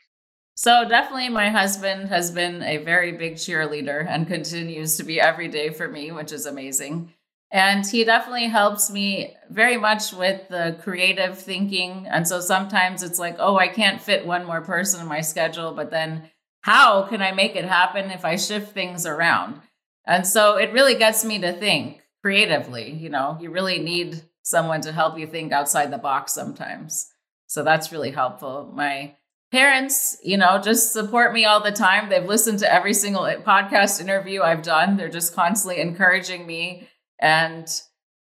so 0.55 0.87
definitely 0.87 1.29
my 1.29 1.49
husband 1.49 2.07
has 2.07 2.31
been 2.31 2.63
a 2.63 2.77
very 2.77 3.11
big 3.11 3.35
cheerleader 3.35 4.05
and 4.07 4.25
continues 4.25 4.95
to 4.95 5.03
be 5.03 5.19
every 5.19 5.49
day 5.49 5.69
for 5.69 5.89
me, 5.89 6.13
which 6.13 6.31
is 6.31 6.45
amazing. 6.45 7.13
And 7.51 7.85
he 7.85 8.05
definitely 8.05 8.47
helps 8.47 8.89
me 8.89 9.35
very 9.49 9.77
much 9.77 10.13
with 10.13 10.47
the 10.47 10.77
creative 10.81 11.37
thinking. 11.37 12.07
And 12.09 12.27
so 12.27 12.39
sometimes 12.39 13.03
it's 13.03 13.19
like, 13.19 13.35
oh, 13.37 13.57
I 13.57 13.67
can't 13.67 14.01
fit 14.01 14.25
one 14.25 14.45
more 14.45 14.61
person 14.61 15.01
in 15.01 15.07
my 15.07 15.21
schedule, 15.21 15.73
but 15.73 15.91
then 15.91 16.29
how 16.65 17.03
can 17.03 17.21
I 17.21 17.31
make 17.31 17.55
it 17.55 17.65
happen 17.65 18.09
if 18.09 18.25
I 18.25 18.37
shift 18.37 18.73
things 18.73 19.05
around? 19.05 19.61
And 20.03 20.25
so 20.25 20.57
it 20.57 20.73
really 20.73 20.95
gets 20.95 21.23
me 21.23 21.37
to 21.41 21.53
think 21.53 22.01
creatively. 22.23 22.91
You 22.91 23.09
know, 23.09 23.37
you 23.39 23.51
really 23.51 23.77
need 23.77 24.23
someone 24.41 24.81
to 24.81 24.91
help 24.91 25.19
you 25.19 25.27
think 25.27 25.51
outside 25.51 25.91
the 25.91 25.99
box 25.99 26.33
sometimes. 26.33 27.07
So 27.45 27.63
that's 27.63 27.91
really 27.91 28.09
helpful. 28.09 28.71
My 28.73 29.13
parents, 29.51 30.17
you 30.23 30.37
know, 30.37 30.59
just 30.59 30.91
support 30.91 31.33
me 31.33 31.45
all 31.45 31.61
the 31.61 31.71
time. 31.71 32.09
They've 32.09 32.25
listened 32.25 32.57
to 32.59 32.73
every 32.73 32.95
single 32.95 33.25
podcast 33.45 34.01
interview 34.01 34.41
I've 34.41 34.63
done. 34.63 34.97
They're 34.97 35.07
just 35.07 35.35
constantly 35.35 35.79
encouraging 35.79 36.47
me. 36.47 36.89
And, 37.19 37.67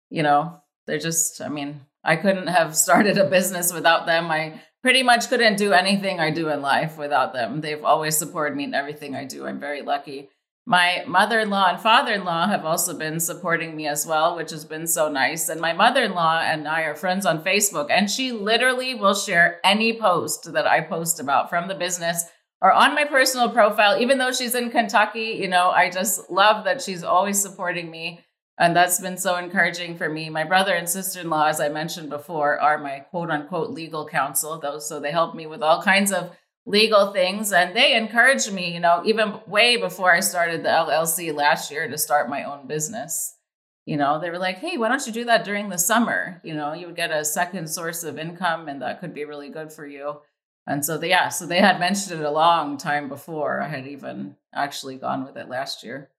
you 0.10 0.24
know, 0.24 0.60
they're 0.88 0.98
just, 0.98 1.42
I 1.42 1.50
mean, 1.50 1.82
I 2.04 2.16
couldn't 2.16 2.48
have 2.48 2.76
started 2.76 3.20
a 3.20 3.30
business 3.30 3.72
without 3.72 4.08
them. 4.08 4.32
I 4.32 4.60
pretty 4.82 5.04
much 5.04 5.30
couldn't 5.30 5.58
do 5.58 5.74
anything 5.74 6.20
I 6.20 6.32
do 6.32 6.50
in 6.50 6.62
life 6.62 6.98
without 6.98 7.34
them. 7.34 7.62
They've 7.62 7.84
always 7.84 8.18
supported 8.18 8.56
me 8.56 8.64
in 8.64 8.74
everything 8.74 9.16
I 9.16 9.26
do. 9.26 9.46
I'm 9.46 9.60
very 9.60 9.82
lucky. 9.82 10.30
My 10.66 11.04
mother 11.08 11.40
in 11.40 11.50
law 11.50 11.70
and 11.70 11.80
father 11.80 12.14
in 12.14 12.24
law 12.24 12.48
have 12.48 12.66
also 12.66 12.98
been 12.98 13.20
supporting 13.20 13.76
me 13.76 13.88
as 13.88 14.06
well, 14.06 14.36
which 14.36 14.52
has 14.52 14.64
been 14.64 14.86
so 14.86 15.10
nice. 15.10 15.50
And 15.50 15.60
my 15.60 15.74
mother 15.74 16.04
in 16.04 16.14
law 16.14 16.40
and 16.40 16.68
I 16.68 16.82
are 16.82 16.96
friends 16.96 17.26
on 17.26 17.44
Facebook, 17.44 17.88
and 17.90 18.10
she 18.10 18.32
literally 18.32 18.94
will 18.94 19.16
share 19.16 19.60
any 19.64 20.00
post 20.00 20.54
that 20.54 20.68
I 20.68 20.82
post 20.82 21.20
about 21.20 21.50
from 21.50 21.68
the 21.68 21.76
business 21.76 22.26
or 22.62 22.72
on 22.72 22.94
my 22.94 23.06
personal 23.06 23.50
profile, 23.50 24.00
even 24.00 24.20
though 24.20 24.32
she's 24.32 24.54
in 24.54 24.70
Kentucky. 24.70 25.40
You 25.42 25.48
know, 25.48 25.72
I 25.72 25.90
just 25.90 26.30
love 26.30 26.64
that 26.66 26.82
she's 26.82 27.04
always 27.04 27.42
supporting 27.42 27.90
me. 27.90 28.24
And 28.58 28.76
that's 28.76 29.00
been 29.00 29.18
so 29.18 29.38
encouraging 29.38 29.98
for 29.98 30.10
me. 30.10 30.30
My 30.30 30.44
brother 30.44 30.74
and 30.74 30.88
sister 30.88 31.22
in 31.22 31.30
law, 31.30 31.48
as 31.48 31.60
I 31.60 31.70
mentioned 31.70 32.10
before, 32.10 32.60
are 32.60 32.78
my 32.78 33.00
quote 33.00 33.32
unquote 33.32 33.72
legal 33.72 34.08
counsel. 34.08 34.60
though. 34.60 34.80
so 34.80 35.00
they 35.00 35.12
help 35.12 35.36
me 35.36 35.48
with 35.48 35.64
all 35.64 35.82
kinds 35.82 36.12
of 36.12 36.32
legal 36.66 37.12
things. 37.12 37.52
And 37.52 37.76
they 37.76 37.96
encouraged 37.96 38.52
me, 38.52 38.74
you 38.74 38.80
know, 38.80 39.02
even 39.06 39.40
way 39.48 39.78
before 39.78 40.12
I 40.12 40.20
started 40.20 40.64
the 40.64 40.70
LLC 40.70 41.34
last 41.34 41.72
year 41.72 41.88
to 41.88 41.98
start 41.98 42.30
my 42.30 42.44
own 42.44 42.68
business. 42.68 43.36
You 43.86 43.98
know, 43.98 44.20
they 44.20 44.30
were 44.30 44.38
like, 44.38 44.60
hey, 44.60 44.78
why 44.78 44.90
don't 44.90 45.06
you 45.08 45.12
do 45.12 45.26
that 45.26 45.44
during 45.44 45.70
the 45.70 45.78
summer? 45.78 46.40
You 46.44 46.54
know, 46.54 46.74
you 46.74 46.86
would 46.86 46.96
get 46.96 47.12
a 47.12 47.26
second 47.26 47.68
source 47.68 48.04
of 48.04 48.20
income 48.20 48.68
and 48.68 48.82
that 48.82 49.00
could 49.00 49.14
be 49.14 49.26
really 49.26 49.50
good 49.50 49.72
for 49.72 49.88
you. 49.88 50.22
And 50.68 50.86
so, 50.86 51.00
they, 51.00 51.10
yeah, 51.10 51.30
so 51.30 51.48
they 51.48 51.60
had 51.60 51.80
mentioned 51.80 52.22
it 52.22 52.26
a 52.26 52.30
long 52.30 52.78
time 52.78 53.10
before 53.10 53.60
I 53.60 53.68
had 53.68 53.88
even 53.88 54.36
actually 54.54 54.98
gone 54.98 55.26
with 55.26 55.36
it 55.36 55.50
last 55.50 55.84
year. 55.84 56.12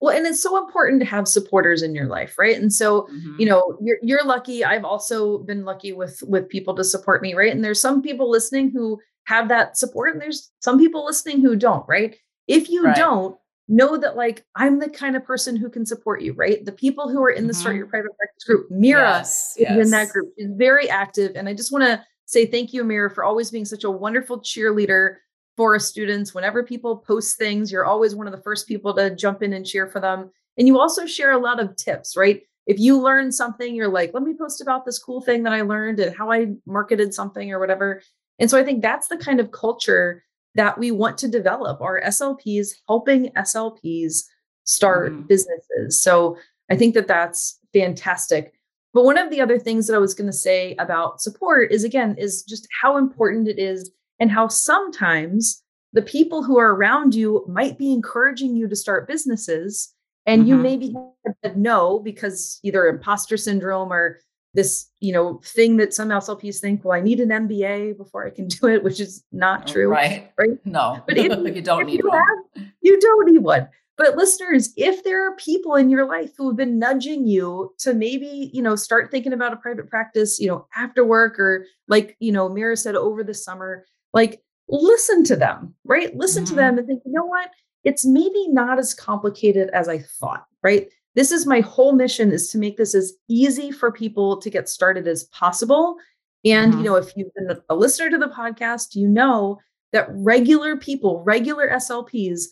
Well, 0.00 0.16
and 0.16 0.26
it's 0.26 0.42
so 0.42 0.56
important 0.58 1.00
to 1.00 1.06
have 1.06 1.26
supporters 1.26 1.82
in 1.82 1.94
your 1.94 2.06
life, 2.06 2.38
right? 2.38 2.56
And 2.56 2.72
so, 2.72 3.02
mm-hmm. 3.02 3.36
you 3.38 3.46
know, 3.46 3.76
you're 3.80 3.98
you're 4.02 4.24
lucky. 4.24 4.64
I've 4.64 4.84
also 4.84 5.38
been 5.38 5.64
lucky 5.64 5.92
with 5.92 6.22
with 6.26 6.48
people 6.48 6.74
to 6.76 6.84
support 6.84 7.20
me, 7.20 7.34
right? 7.34 7.52
And 7.52 7.64
there's 7.64 7.80
some 7.80 8.00
people 8.00 8.30
listening 8.30 8.70
who 8.70 9.00
have 9.24 9.48
that 9.48 9.76
support 9.76 10.12
and 10.12 10.22
there's 10.22 10.50
some 10.60 10.78
people 10.78 11.04
listening 11.04 11.40
who 11.40 11.56
don't, 11.56 11.86
right? 11.88 12.16
If 12.46 12.70
you 12.70 12.84
right. 12.84 12.96
don't, 12.96 13.36
know 13.68 13.98
that 13.98 14.16
like 14.16 14.44
I'm 14.56 14.78
the 14.78 14.88
kind 14.88 15.14
of 15.14 15.24
person 15.24 15.54
who 15.54 15.68
can 15.68 15.84
support 15.84 16.22
you, 16.22 16.32
right? 16.32 16.64
The 16.64 16.72
people 16.72 17.08
who 17.08 17.22
are 17.22 17.30
in 17.30 17.46
the 17.46 17.52
mm-hmm. 17.52 17.60
Start 17.60 17.76
Your 17.76 17.86
Private 17.86 18.16
Practice 18.16 18.44
group, 18.44 18.70
Mira 18.70 19.18
yes, 19.18 19.54
is 19.56 19.62
yes. 19.62 19.84
in 19.84 19.90
that 19.90 20.08
group, 20.08 20.32
is 20.38 20.50
very 20.56 20.88
active. 20.88 21.32
And 21.36 21.48
I 21.48 21.54
just 21.54 21.70
want 21.70 21.84
to 21.84 22.02
say 22.24 22.46
thank 22.46 22.72
you, 22.72 22.82
Mira, 22.82 23.10
for 23.10 23.24
always 23.24 23.50
being 23.50 23.66
such 23.66 23.84
a 23.84 23.90
wonderful 23.90 24.40
cheerleader 24.40 25.16
for 25.58 25.76
students. 25.80 26.32
Whenever 26.32 26.62
people 26.62 26.98
post 26.98 27.36
things, 27.36 27.72
you're 27.72 27.84
always 27.84 28.14
one 28.14 28.28
of 28.28 28.32
the 28.32 28.42
first 28.42 28.68
people 28.68 28.94
to 28.94 29.12
jump 29.12 29.42
in 29.42 29.52
and 29.52 29.66
cheer 29.66 29.88
for 29.88 30.00
them. 30.00 30.30
And 30.56 30.68
you 30.68 30.78
also 30.78 31.04
share 31.04 31.32
a 31.32 31.38
lot 31.38 31.58
of 31.58 31.74
tips, 31.74 32.16
right? 32.16 32.42
If 32.66 32.78
you 32.78 32.96
learn 32.96 33.32
something, 33.32 33.74
you're 33.74 33.88
like, 33.88 34.14
let 34.14 34.22
me 34.22 34.34
post 34.34 34.60
about 34.60 34.86
this 34.86 35.00
cool 35.00 35.20
thing 35.20 35.42
that 35.42 35.52
I 35.52 35.62
learned 35.62 35.98
and 35.98 36.16
how 36.16 36.30
I 36.30 36.52
marketed 36.64 37.12
something 37.12 37.52
or 37.52 37.58
whatever. 37.58 38.00
And 38.38 38.48
so 38.48 38.56
I 38.56 38.62
think 38.62 38.82
that's 38.82 39.08
the 39.08 39.16
kind 39.16 39.40
of 39.40 39.50
culture 39.50 40.22
that 40.54 40.78
we 40.78 40.92
want 40.92 41.18
to 41.18 41.28
develop 41.28 41.80
our 41.80 42.00
SLPs 42.02 42.68
helping 42.86 43.30
SLPs 43.30 44.22
start 44.62 45.12
mm-hmm. 45.12 45.22
businesses. 45.22 46.00
So 46.00 46.36
I 46.70 46.76
think 46.76 46.94
that 46.94 47.08
that's 47.08 47.58
fantastic. 47.72 48.52
But 48.94 49.04
one 49.04 49.18
of 49.18 49.30
the 49.30 49.40
other 49.40 49.58
things 49.58 49.88
that 49.88 49.96
I 49.96 49.98
was 49.98 50.14
going 50.14 50.30
to 50.30 50.32
say 50.32 50.76
about 50.78 51.20
support 51.20 51.72
is 51.72 51.82
again 51.82 52.14
is 52.16 52.44
just 52.44 52.68
how 52.80 52.96
important 52.96 53.48
it 53.48 53.58
is 53.58 53.90
and 54.20 54.30
how 54.30 54.48
sometimes 54.48 55.62
the 55.92 56.02
people 56.02 56.42
who 56.42 56.58
are 56.58 56.74
around 56.74 57.14
you 57.14 57.44
might 57.48 57.78
be 57.78 57.92
encouraging 57.92 58.56
you 58.56 58.68
to 58.68 58.76
start 58.76 59.08
businesses 59.08 59.94
and 60.26 60.42
mm-hmm. 60.42 60.48
you 60.50 60.56
maybe 60.56 60.94
have 61.42 61.56
no 61.56 61.98
because 61.98 62.60
either 62.62 62.86
imposter 62.86 63.36
syndrome 63.36 63.92
or 63.92 64.20
this 64.54 64.90
you 65.00 65.12
know 65.12 65.40
thing 65.44 65.76
that 65.76 65.92
some 65.92 66.08
slps 66.08 66.58
think 66.58 66.84
well 66.84 66.96
i 66.96 67.00
need 67.00 67.20
an 67.20 67.28
mba 67.28 67.96
before 67.96 68.26
i 68.26 68.30
can 68.30 68.48
do 68.48 68.66
it 68.66 68.82
which 68.82 69.00
is 69.00 69.24
not 69.32 69.62
oh, 69.68 69.72
true 69.72 69.88
right. 69.88 70.30
right? 70.38 70.58
No. 70.64 71.02
But 71.06 71.18
if, 71.18 71.24
you 71.54 71.62
don't 71.62 71.86
need 71.86 72.00
you 72.00 72.08
one. 72.08 72.18
have, 72.56 72.66
you 72.80 72.98
don't 73.00 73.30
need 73.30 73.38
one. 73.38 73.68
But 73.96 74.16
listeners 74.16 74.72
if 74.76 75.04
there 75.04 75.26
are 75.28 75.36
people 75.36 75.74
in 75.74 75.90
your 75.90 76.06
life 76.06 76.30
who 76.36 76.48
have 76.48 76.56
been 76.56 76.78
nudging 76.78 77.26
you 77.26 77.74
to 77.78 77.94
maybe 77.94 78.50
you 78.52 78.62
know 78.62 78.76
start 78.76 79.10
thinking 79.10 79.32
about 79.32 79.52
a 79.52 79.56
private 79.56 79.90
practice 79.90 80.38
you 80.38 80.46
know 80.46 80.66
after 80.76 81.04
work 81.04 81.38
or 81.38 81.66
like 81.88 82.16
you 82.20 82.32
know 82.32 82.48
mira 82.48 82.76
said 82.76 82.94
over 82.94 83.24
the 83.24 83.34
summer 83.34 83.84
like 84.12 84.40
listen 84.68 85.24
to 85.24 85.36
them 85.36 85.74
right? 85.84 86.14
Listen 86.16 86.44
mm-hmm. 86.44 86.54
to 86.54 86.56
them 86.56 86.78
and 86.78 86.86
think 86.86 87.02
you 87.04 87.12
know 87.12 87.24
what? 87.24 87.50
It's 87.84 88.04
maybe 88.04 88.48
not 88.48 88.78
as 88.78 88.92
complicated 88.92 89.70
as 89.70 89.88
i 89.88 89.98
thought 89.98 90.44
right? 90.62 90.88
This 91.14 91.32
is 91.32 91.46
my 91.46 91.60
whole 91.60 91.92
mission 91.92 92.30
is 92.30 92.48
to 92.50 92.58
make 92.58 92.76
this 92.76 92.94
as 92.94 93.14
easy 93.28 93.72
for 93.72 93.90
people 93.90 94.36
to 94.36 94.50
get 94.50 94.68
started 94.68 95.08
as 95.08 95.24
possible. 95.24 95.96
And 96.44 96.72
mm-hmm. 96.72 96.82
you 96.82 96.90
know 96.90 96.96
if 96.96 97.12
you've 97.16 97.34
been 97.34 97.58
a 97.68 97.74
listener 97.74 98.10
to 98.10 98.18
the 98.18 98.28
podcast 98.28 98.94
you 98.94 99.08
know 99.08 99.58
that 99.92 100.08
regular 100.10 100.76
people 100.76 101.22
regular 101.24 101.68
slps 101.70 102.44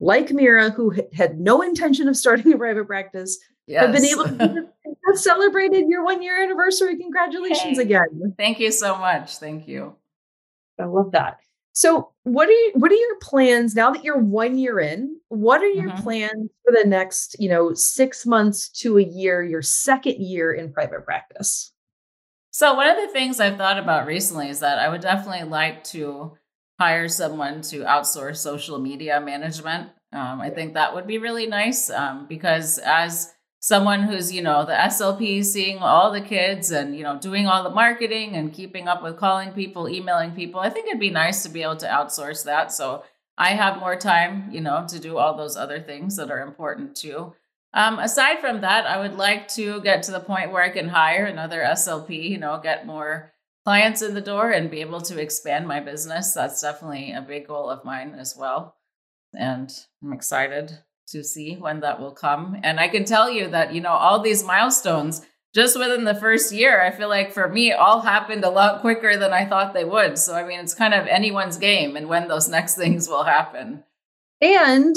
like 0.00 0.30
mira 0.30 0.70
who 0.70 0.94
had 1.12 1.40
no 1.40 1.60
intention 1.60 2.08
of 2.08 2.16
starting 2.16 2.52
a 2.52 2.58
private 2.58 2.86
practice 2.86 3.38
yes. 3.66 3.84
have 3.84 3.94
been 3.94 4.04
able 4.04 4.24
to 4.24 4.68
have 5.06 5.18
celebrated 5.18 5.88
your 5.88 6.04
one 6.04 6.22
year 6.22 6.42
anniversary. 6.42 6.96
Congratulations 6.96 7.76
hey, 7.78 7.82
again. 7.82 8.34
thank 8.38 8.60
you 8.60 8.70
so 8.70 8.96
much. 8.96 9.36
Thank 9.38 9.68
you 9.68 9.96
i 10.78 10.84
love 10.84 11.12
that 11.12 11.38
so, 11.76 12.12
what 12.22 12.48
are 12.48 12.52
you, 12.52 12.72
what 12.76 12.92
are 12.92 12.94
your 12.94 13.18
plans 13.20 13.74
now 13.74 13.90
that 13.90 14.04
you're 14.04 14.16
one 14.16 14.56
year 14.56 14.78
in? 14.78 15.20
What 15.28 15.60
are 15.60 15.68
your 15.68 15.90
mm-hmm. 15.90 16.02
plans 16.04 16.50
for 16.64 16.72
the 16.72 16.88
next, 16.88 17.34
you 17.40 17.48
know, 17.48 17.74
six 17.74 18.24
months 18.24 18.68
to 18.80 18.96
a 18.96 19.02
year, 19.02 19.42
your 19.42 19.60
second 19.60 20.20
year 20.20 20.52
in 20.52 20.72
private 20.72 21.04
practice? 21.04 21.72
So, 22.52 22.74
one 22.74 22.88
of 22.88 22.96
the 22.96 23.12
things 23.12 23.40
I've 23.40 23.56
thought 23.56 23.80
about 23.80 24.06
recently 24.06 24.50
is 24.50 24.60
that 24.60 24.78
I 24.78 24.88
would 24.88 25.00
definitely 25.00 25.48
like 25.48 25.82
to 25.84 26.38
hire 26.78 27.08
someone 27.08 27.60
to 27.62 27.80
outsource 27.80 28.36
social 28.36 28.78
media 28.78 29.20
management. 29.20 29.90
Um, 30.12 30.40
I 30.40 30.50
think 30.50 30.74
that 30.74 30.94
would 30.94 31.08
be 31.08 31.18
really 31.18 31.48
nice 31.48 31.90
um, 31.90 32.26
because 32.28 32.78
as 32.78 33.34
someone 33.64 34.02
who's 34.02 34.30
you 34.30 34.42
know 34.42 34.62
the 34.66 34.74
slp 34.74 35.42
seeing 35.42 35.78
all 35.78 36.12
the 36.12 36.20
kids 36.20 36.70
and 36.70 36.94
you 36.94 37.02
know 37.02 37.18
doing 37.18 37.46
all 37.46 37.62
the 37.62 37.70
marketing 37.70 38.36
and 38.36 38.52
keeping 38.52 38.86
up 38.86 39.02
with 39.02 39.16
calling 39.16 39.52
people 39.52 39.88
emailing 39.88 40.32
people 40.32 40.60
i 40.60 40.68
think 40.68 40.86
it'd 40.86 41.00
be 41.00 41.08
nice 41.08 41.42
to 41.42 41.48
be 41.48 41.62
able 41.62 41.74
to 41.74 41.86
outsource 41.86 42.44
that. 42.44 42.70
So 42.70 43.04
i 43.38 43.54
have 43.54 43.80
more 43.80 43.96
time 43.96 44.50
you 44.52 44.60
know 44.60 44.84
to 44.90 45.00
do 45.00 45.16
all 45.16 45.34
those 45.34 45.56
other 45.56 45.80
things 45.80 46.16
that 46.16 46.30
are 46.30 46.42
important 46.42 46.94
too. 46.94 47.32
Um, 47.72 47.98
aside 47.98 48.40
from 48.40 48.60
that 48.60 48.84
i 48.86 48.98
would 48.98 49.14
like 49.14 49.48
to 49.56 49.80
get 49.80 50.02
to 50.02 50.12
the 50.12 50.20
point 50.20 50.52
where 50.52 50.62
i 50.62 50.68
can 50.68 50.88
hire 50.88 51.24
another 51.24 51.62
slp 51.62 52.10
you 52.10 52.36
know 52.36 52.60
get 52.62 52.86
more 52.86 53.32
clients 53.64 54.02
in 54.02 54.12
the 54.12 54.20
door 54.20 54.50
and 54.50 54.70
be 54.70 54.82
able 54.82 55.00
to 55.00 55.18
expand 55.18 55.66
my 55.66 55.80
business. 55.80 56.34
That's 56.34 56.60
definitely 56.60 57.12
a 57.12 57.22
big 57.22 57.46
goal 57.46 57.70
of 57.70 57.82
mine 57.82 58.14
as 58.14 58.36
well. 58.36 58.76
And 59.32 59.72
i'm 60.02 60.12
excited 60.12 60.80
to 61.08 61.22
see 61.22 61.54
when 61.56 61.80
that 61.80 62.00
will 62.00 62.12
come. 62.12 62.58
And 62.62 62.80
I 62.80 62.88
can 62.88 63.04
tell 63.04 63.30
you 63.30 63.48
that, 63.48 63.74
you 63.74 63.80
know, 63.80 63.92
all 63.92 64.20
these 64.20 64.44
milestones 64.44 65.24
just 65.54 65.78
within 65.78 66.04
the 66.04 66.14
first 66.14 66.52
year, 66.52 66.82
I 66.82 66.90
feel 66.90 67.08
like 67.08 67.32
for 67.32 67.48
me, 67.48 67.72
all 67.72 68.00
happened 68.00 68.44
a 68.44 68.50
lot 68.50 68.80
quicker 68.80 69.16
than 69.16 69.32
I 69.32 69.44
thought 69.44 69.72
they 69.72 69.84
would. 69.84 70.18
So, 70.18 70.34
I 70.34 70.44
mean, 70.44 70.58
it's 70.58 70.74
kind 70.74 70.92
of 70.92 71.06
anyone's 71.06 71.56
game 71.56 71.96
and 71.96 72.08
when 72.08 72.26
those 72.26 72.48
next 72.48 72.74
things 72.74 73.08
will 73.08 73.22
happen. 73.22 73.84
And 74.40 74.96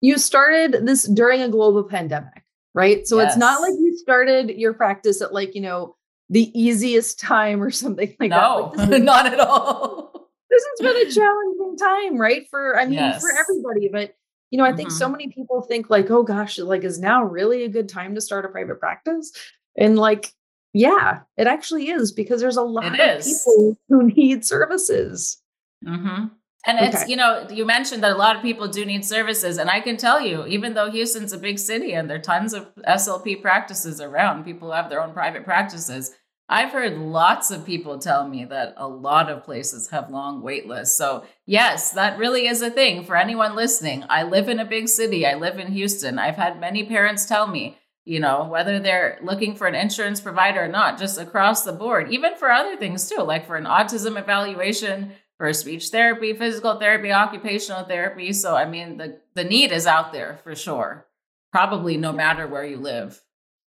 you 0.00 0.16
started 0.18 0.86
this 0.86 1.04
during 1.04 1.42
a 1.42 1.48
global 1.48 1.84
pandemic, 1.84 2.42
right? 2.74 3.06
So 3.06 3.18
yes. 3.18 3.32
it's 3.32 3.38
not 3.38 3.60
like 3.60 3.74
you 3.78 3.96
started 3.98 4.50
your 4.50 4.72
practice 4.72 5.20
at 5.20 5.34
like, 5.34 5.54
you 5.54 5.60
know, 5.60 5.96
the 6.30 6.50
easiest 6.58 7.20
time 7.20 7.62
or 7.62 7.70
something 7.70 8.16
like 8.18 8.30
no, 8.30 8.72
that. 8.74 8.88
No, 8.88 8.96
like 8.96 9.02
not 9.02 9.26
at 9.26 9.40
all. 9.40 10.30
This 10.48 10.64
has 10.70 10.86
been 10.86 11.06
a 11.06 11.10
challenging 11.10 11.76
time, 11.78 12.18
right? 12.18 12.46
For, 12.50 12.78
I 12.78 12.84
mean, 12.84 12.94
yes. 12.94 13.22
for 13.22 13.30
everybody, 13.30 13.88
but 13.92 14.14
you 14.52 14.58
know, 14.58 14.64
I 14.64 14.72
think 14.74 14.90
mm-hmm. 14.90 14.98
so 14.98 15.08
many 15.08 15.28
people 15.28 15.62
think 15.62 15.88
like, 15.88 16.10
oh 16.10 16.22
gosh, 16.22 16.58
like 16.58 16.84
is 16.84 17.00
now 17.00 17.24
really 17.24 17.64
a 17.64 17.70
good 17.70 17.88
time 17.88 18.14
to 18.14 18.20
start 18.20 18.44
a 18.44 18.48
private 18.48 18.78
practice? 18.78 19.32
And 19.78 19.98
like, 19.98 20.30
yeah, 20.74 21.20
it 21.38 21.46
actually 21.46 21.88
is 21.88 22.12
because 22.12 22.42
there's 22.42 22.58
a 22.58 22.62
lot 22.62 22.84
it 22.84 23.00
of 23.00 23.18
is. 23.18 23.26
people 23.26 23.78
who 23.88 24.02
need 24.08 24.44
services. 24.44 25.42
Mm-hmm. 25.86 26.26
And 26.66 26.78
okay. 26.78 26.88
it's, 26.88 27.08
you 27.08 27.16
know, 27.16 27.46
you 27.50 27.64
mentioned 27.64 28.02
that 28.04 28.12
a 28.12 28.16
lot 28.16 28.36
of 28.36 28.42
people 28.42 28.68
do 28.68 28.84
need 28.84 29.06
services. 29.06 29.56
And 29.56 29.70
I 29.70 29.80
can 29.80 29.96
tell 29.96 30.20
you, 30.20 30.46
even 30.46 30.74
though 30.74 30.90
Houston's 30.90 31.32
a 31.32 31.38
big 31.38 31.58
city 31.58 31.94
and 31.94 32.08
there 32.08 32.18
are 32.18 32.20
tons 32.20 32.52
of 32.52 32.68
SLP 32.86 33.40
practices 33.40 34.02
around, 34.02 34.44
people 34.44 34.70
have 34.70 34.90
their 34.90 35.02
own 35.02 35.14
private 35.14 35.44
practices. 35.44 36.14
I've 36.48 36.72
heard 36.72 36.98
lots 36.98 37.50
of 37.50 37.64
people 37.64 37.98
tell 37.98 38.28
me 38.28 38.44
that 38.46 38.74
a 38.76 38.86
lot 38.86 39.30
of 39.30 39.44
places 39.44 39.88
have 39.88 40.10
long 40.10 40.42
wait 40.42 40.66
lists. 40.66 40.98
So, 40.98 41.24
yes, 41.46 41.92
that 41.92 42.18
really 42.18 42.46
is 42.46 42.60
a 42.60 42.70
thing 42.70 43.04
for 43.04 43.16
anyone 43.16 43.56
listening. 43.56 44.04
I 44.08 44.24
live 44.24 44.48
in 44.48 44.58
a 44.58 44.64
big 44.64 44.88
city, 44.88 45.26
I 45.26 45.34
live 45.34 45.58
in 45.58 45.72
Houston. 45.72 46.18
I've 46.18 46.36
had 46.36 46.60
many 46.60 46.84
parents 46.84 47.24
tell 47.24 47.46
me, 47.46 47.78
you 48.04 48.20
know, 48.20 48.44
whether 48.44 48.78
they're 48.78 49.18
looking 49.22 49.54
for 49.54 49.66
an 49.66 49.74
insurance 49.74 50.20
provider 50.20 50.64
or 50.64 50.68
not, 50.68 50.98
just 50.98 51.18
across 51.18 51.64
the 51.64 51.72
board, 51.72 52.12
even 52.12 52.34
for 52.36 52.50
other 52.50 52.76
things 52.76 53.08
too, 53.08 53.22
like 53.22 53.46
for 53.46 53.56
an 53.56 53.64
autism 53.64 54.18
evaluation, 54.18 55.12
for 55.38 55.52
speech 55.52 55.88
therapy, 55.88 56.34
physical 56.34 56.78
therapy, 56.78 57.12
occupational 57.12 57.84
therapy. 57.84 58.32
So, 58.32 58.54
I 58.54 58.64
mean, 58.64 58.98
the, 58.98 59.20
the 59.34 59.44
need 59.44 59.72
is 59.72 59.86
out 59.86 60.12
there 60.12 60.38
for 60.44 60.54
sure, 60.54 61.06
probably 61.50 61.96
no 61.96 62.12
matter 62.12 62.46
where 62.46 62.64
you 62.64 62.76
live. 62.76 63.20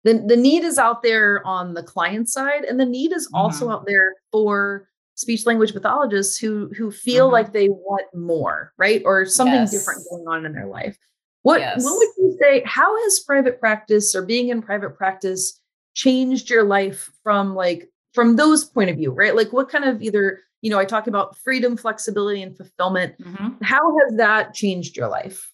The, 0.04 0.22
the 0.26 0.36
need 0.36 0.62
is 0.64 0.78
out 0.78 1.02
there 1.02 1.44
on 1.46 1.74
the 1.74 1.82
client 1.82 2.28
side 2.28 2.64
and 2.64 2.78
the 2.78 2.86
need 2.86 3.12
is 3.12 3.28
also 3.34 3.66
Mhm. 3.68 3.72
out 3.72 3.86
there 3.86 4.14
for 4.30 4.88
speech 5.16 5.46
language 5.46 5.72
pathologists 5.72 6.36
who 6.38 6.68
who 6.76 6.90
feel 6.90 7.28
Mhm. 7.28 7.32
like 7.32 7.52
they 7.52 7.68
want 7.68 8.06
more 8.14 8.72
right 8.78 9.02
or 9.04 9.24
something 9.26 9.60
Yes. 9.62 9.70
different 9.70 10.02
going 10.10 10.26
on 10.28 10.44
in 10.46 10.52
their 10.52 10.66
life 10.66 10.98
what 11.42 11.60
Yes. 11.60 11.84
what 11.84 11.96
would 11.96 12.08
you 12.18 12.36
say 12.40 12.62
how 12.66 12.96
has 13.02 13.20
private 13.20 13.58
practice 13.60 14.14
or 14.14 14.22
being 14.22 14.48
in 14.48 14.60
private 14.62 14.96
practice 14.96 15.60
changed 15.94 16.50
your 16.50 16.64
life 16.64 17.10
from 17.22 17.54
like 17.54 17.88
from 18.12 18.36
those 18.36 18.64
point 18.64 18.90
of 18.90 18.96
view 18.96 19.12
right 19.12 19.36
like 19.36 19.52
what 19.52 19.68
kind 19.68 19.84
of 19.84 20.02
either 20.02 20.40
you 20.62 20.70
know 20.70 20.78
i 20.78 20.84
talk 20.84 21.06
about 21.06 21.36
freedom 21.38 21.76
flexibility 21.76 22.42
and 22.42 22.56
fulfillment 22.56 23.14
Mhm. 23.20 23.62
how 23.62 23.96
has 24.00 24.16
that 24.16 24.52
changed 24.54 24.96
your 24.96 25.08
life 25.08 25.52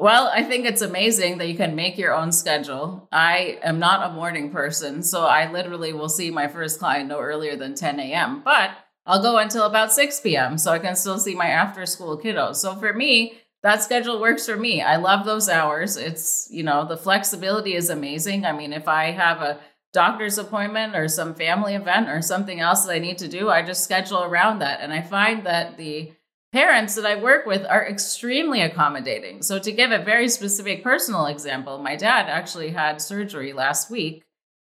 Well, 0.00 0.30
I 0.32 0.42
think 0.44 0.64
it's 0.64 0.80
amazing 0.80 1.36
that 1.36 1.48
you 1.48 1.56
can 1.56 1.74
make 1.74 1.98
your 1.98 2.14
own 2.14 2.32
schedule. 2.32 3.06
I 3.12 3.58
am 3.62 3.78
not 3.78 4.10
a 4.10 4.14
morning 4.14 4.50
person, 4.50 5.02
so 5.02 5.26
I 5.26 5.52
literally 5.52 5.92
will 5.92 6.08
see 6.08 6.30
my 6.30 6.48
first 6.48 6.78
client 6.78 7.10
no 7.10 7.20
earlier 7.20 7.54
than 7.54 7.74
10 7.74 8.00
a.m., 8.00 8.40
but 8.42 8.70
I'll 9.04 9.20
go 9.20 9.36
until 9.36 9.64
about 9.64 9.92
6 9.92 10.20
p.m. 10.20 10.56
so 10.56 10.72
I 10.72 10.78
can 10.78 10.96
still 10.96 11.18
see 11.18 11.34
my 11.34 11.48
after 11.48 11.84
school 11.84 12.18
kiddos. 12.18 12.56
So 12.56 12.76
for 12.76 12.94
me, 12.94 13.34
that 13.62 13.82
schedule 13.82 14.22
works 14.22 14.46
for 14.46 14.56
me. 14.56 14.80
I 14.80 14.96
love 14.96 15.26
those 15.26 15.50
hours. 15.50 15.98
It's, 15.98 16.48
you 16.50 16.62
know, 16.62 16.86
the 16.86 16.96
flexibility 16.96 17.74
is 17.74 17.90
amazing. 17.90 18.46
I 18.46 18.52
mean, 18.52 18.72
if 18.72 18.88
I 18.88 19.10
have 19.10 19.42
a 19.42 19.60
doctor's 19.92 20.38
appointment 20.38 20.96
or 20.96 21.08
some 21.08 21.34
family 21.34 21.74
event 21.74 22.08
or 22.08 22.22
something 22.22 22.58
else 22.58 22.86
that 22.86 22.94
I 22.94 23.00
need 23.00 23.18
to 23.18 23.28
do, 23.28 23.50
I 23.50 23.60
just 23.60 23.84
schedule 23.84 24.22
around 24.22 24.60
that. 24.60 24.80
And 24.80 24.94
I 24.94 25.02
find 25.02 25.44
that 25.44 25.76
the 25.76 26.12
parents 26.52 26.94
that 26.94 27.06
I 27.06 27.16
work 27.16 27.46
with 27.46 27.64
are 27.66 27.86
extremely 27.86 28.60
accommodating. 28.60 29.42
So, 29.42 29.58
to 29.58 29.72
give 29.72 29.90
a 29.90 29.98
very 30.02 30.28
specific 30.28 30.82
personal 30.82 31.26
example, 31.26 31.78
my 31.78 31.96
dad 31.96 32.28
actually 32.28 32.70
had 32.70 33.00
surgery 33.00 33.52
last 33.52 33.90
week. 33.90 34.24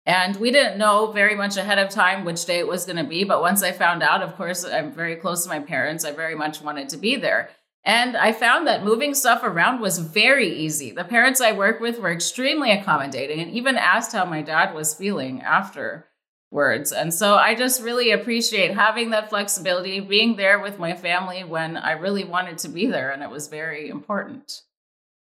And 0.07 0.37
we 0.37 0.53
didn't 0.53 0.79
know 0.79 1.11
very 1.11 1.35
much 1.35 1.57
ahead 1.57 1.79
of 1.79 1.91
time 1.91 2.25
which 2.25 2.45
day 2.45 2.61
it 2.61 2.69
was 2.69 2.85
going 2.85 2.97
to 2.97 3.05
be. 3.05 3.25
But 3.25 3.41
once 3.41 3.65
I 3.65 3.73
found 3.73 4.05
out, 4.05 4.23
of 4.23 4.37
course, 4.37 4.65
I'm 4.65 4.93
very 4.93 5.17
close 5.17 5.43
to 5.43 5.49
my 5.49 5.59
parents. 5.59 6.05
I 6.05 6.13
very 6.13 6.37
much 6.37 6.63
wanted 6.63 6.89
to 6.91 6.97
be 6.97 7.17
there. 7.17 7.51
And 7.83 8.17
I 8.17 8.33
found 8.33 8.67
that 8.67 8.85
moving 8.85 9.15
stuff 9.15 9.43
around 9.43 9.81
was 9.81 9.99
very 9.99 10.49
easy. 10.49 10.93
The 10.93 11.05
parents 11.05 11.41
I 11.41 11.53
work 11.53 11.81
with 11.81 11.99
were 11.99 12.13
extremely 12.13 12.71
accommodating 12.71 13.41
and 13.41 13.51
even 13.51 13.77
asked 13.77 14.13
how 14.13 14.25
my 14.25 14.43
dad 14.43 14.75
was 14.75 14.95
feeling 14.95 15.43
afterwards. 16.57 16.93
And 16.93 17.13
so 17.13 17.37
I 17.37 17.55
just 17.55 17.83
really 17.83 18.13
appreciate 18.13 18.75
having 18.75 19.11
that 19.11 19.29
flexibility, 19.29 20.01
being 20.01 20.37
there 20.37 20.61
with 20.61 20.79
my 20.79 20.95
family 20.95 21.45
when 21.45 21.77
I 21.77 21.93
really 21.93 22.25
wanted 22.25 22.59
to 22.59 22.69
be 22.69 22.87
there. 22.87 23.11
And 23.11 23.23
it 23.23 23.31
was 23.31 23.49
very 23.49 23.89
important. 23.89 24.63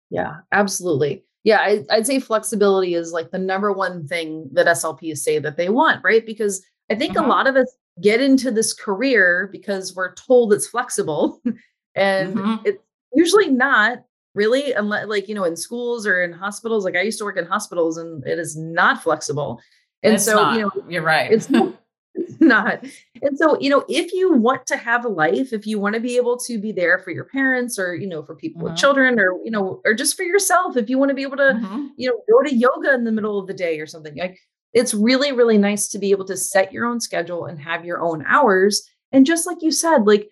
Yeah, 0.10 0.38
absolutely. 0.52 1.24
Yeah, 1.44 1.60
I, 1.60 1.86
I'd 1.89 2.08
say 2.08 2.20
flexibility 2.20 2.96
is 2.96 3.13
like 3.13 3.32
the 3.32 3.38
number 3.38 3.72
one 3.72 4.08
thing 4.08 4.50
that 4.54 4.68
SLPs 4.68 5.20
say 5.20 5.39
that 5.39 5.56
they 5.56 5.70
want, 5.70 6.04
right? 6.04 6.26
Because 6.26 6.65
I 6.89 6.96
think 6.96 7.15
Mhm. 7.15 7.24
a 7.26 7.28
lot 7.28 7.48
of 7.48 7.56
us 7.56 7.72
get 8.02 8.22
into 8.22 8.52
this 8.52 8.74
career 8.74 9.50
because 9.52 9.96
we're 9.96 10.13
told 10.15 10.52
it's 10.54 10.68
flexible 10.68 11.42
and 11.96 12.38
Mhm. 12.38 12.62
it's 12.65 12.82
usually 13.13 13.50
not 13.50 14.00
really 14.36 14.74
unless 14.74 15.08
like 15.08 15.28
you 15.28 15.36
know 15.36 15.44
in 15.44 15.56
schools 15.56 16.06
or 16.08 16.22
in 16.22 16.32
hospitals 16.32 16.86
like 16.86 16.96
i 16.96 17.02
used 17.02 17.18
to 17.18 17.26
work 17.26 17.36
in 17.36 17.46
hospitals 17.46 17.98
and 17.98 18.26
it 18.28 18.38
is 18.38 18.56
not 18.56 19.02
flexible 19.02 19.60
and 20.03 20.15
It's 20.15 20.25
so 20.25 20.35
not. 20.35 20.55
you 20.55 20.62
know 20.62 20.71
you're 20.88 21.03
right. 21.03 21.31
it's 21.31 21.49
not, 21.49 21.73
it's 22.15 22.39
not. 22.41 22.83
And 23.21 23.38
so, 23.38 23.59
you 23.59 23.69
know, 23.69 23.83
if 23.89 24.13
you 24.13 24.33
want 24.33 24.65
to 24.67 24.77
have 24.77 25.05
a 25.05 25.09
life, 25.09 25.51
if 25.53 25.67
you 25.67 25.79
want 25.79 25.95
to 25.95 26.01
be 26.01 26.15
able 26.17 26.38
to 26.38 26.57
be 26.59 26.71
there 26.71 26.99
for 26.99 27.12
your 27.12 27.25
parents 27.25 27.77
or, 27.77 27.93
you 27.95 28.07
know, 28.07 28.23
for 28.23 28.35
people 28.35 28.62
with 28.62 28.73
Mhm. 28.73 28.77
children 28.77 29.19
or, 29.19 29.33
you 29.43 29.51
know, 29.51 29.81
or 29.85 29.93
just 29.93 30.15
for 30.15 30.23
yourself, 30.23 30.77
if 30.77 30.89
you 30.89 30.97
want 30.97 31.09
to 31.09 31.15
be 31.15 31.23
able 31.23 31.38
to, 31.38 31.53
Mhm. 31.62 31.89
you 31.97 32.09
know, 32.09 32.17
go 32.31 32.41
to 32.43 32.55
yoga 32.55 32.93
in 32.93 33.03
the 33.03 33.12
middle 33.12 33.38
of 33.39 33.47
the 33.47 33.53
day 33.53 33.79
or 33.79 33.85
something, 33.85 34.15
like 34.17 34.38
it's 34.73 34.93
really, 34.93 35.31
really 35.31 35.57
nice 35.57 35.88
to 35.89 35.99
be 35.99 36.12
able 36.12 36.25
to 36.25 36.38
set 36.38 36.71
your 36.71 36.85
own 36.85 36.99
schedule 36.99 37.45
and 37.45 37.59
have 37.59 37.83
your 37.85 37.99
own 38.01 38.23
hours. 38.27 38.83
And 39.12 39.25
just 39.25 39.45
like 39.47 39.62
you 39.62 39.71
said, 39.71 40.05
like 40.07 40.29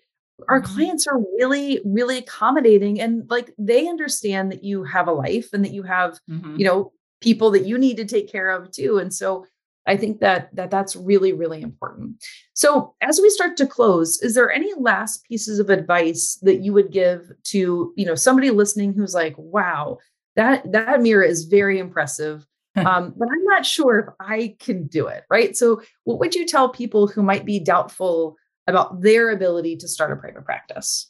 our 0.50 0.62
Mhm. 0.62 0.66
clients 0.66 1.08
are 1.08 1.18
really, 1.40 1.82
really 1.84 2.18
accommodating 2.20 3.02
and 3.02 3.28
like 3.30 3.54
they 3.58 3.88
understand 3.88 4.52
that 4.52 4.64
you 4.64 4.84
have 4.84 5.08
a 5.08 5.12
life 5.12 5.50
and 5.54 5.66
that 5.66 5.72
you 5.74 5.82
have 5.84 6.20
Mhm. 6.30 6.58
you 6.60 6.64
know 6.66 6.92
people 7.22 7.50
that 7.52 7.66
you 7.66 7.78
need 7.80 7.98
to 7.98 8.06
take 8.06 8.32
care 8.32 8.52
of 8.52 8.70
too 8.72 9.00
and 9.00 9.12
so 9.12 9.44
i 9.88 9.98
think 9.98 10.20
that 10.20 10.56
that 10.56 10.70
that's 10.70 10.96
really 10.96 11.34
really 11.34 11.62
important. 11.62 12.24
So 12.54 12.96
as 13.02 13.20
we 13.22 13.30
start 13.30 13.58
to 13.58 13.68
close 13.68 14.22
is 14.22 14.36
there 14.36 14.52
any 14.52 14.72
last 14.78 15.24
pieces 15.24 15.60
of 15.60 15.70
advice 15.70 16.38
that 16.42 16.58
you 16.58 16.74
would 16.74 16.92
give 16.92 17.32
to 17.46 17.94
you 17.96 18.06
know 18.06 18.16
somebody 18.16 18.52
listening 18.52 18.94
who's 18.94 19.14
like 19.14 19.36
wow 19.38 19.98
that 20.36 20.72
that 20.72 21.00
Meera 21.00 21.28
is 21.28 21.46
very 21.46 21.80
impressive. 21.80 22.46
Um, 22.78 23.16
but 23.18 23.28
i'm 23.32 23.44
not 23.46 23.66
sure 23.66 23.98
if 23.98 24.06
i 24.20 24.56
can 24.60 24.86
do 24.86 25.08
it 25.08 25.24
right? 25.32 25.58
So 25.58 25.82
what 26.04 26.20
would 26.20 26.36
you 26.36 26.46
tell 26.46 26.70
people 26.70 27.08
who 27.08 27.24
might 27.24 27.44
be 27.44 27.60
doubtful 27.60 28.38
about 28.68 29.02
their 29.02 29.32
ability 29.32 29.78
to 29.78 29.88
start 29.88 30.12
a 30.12 30.16
private 30.16 30.46
practice? 30.46 31.10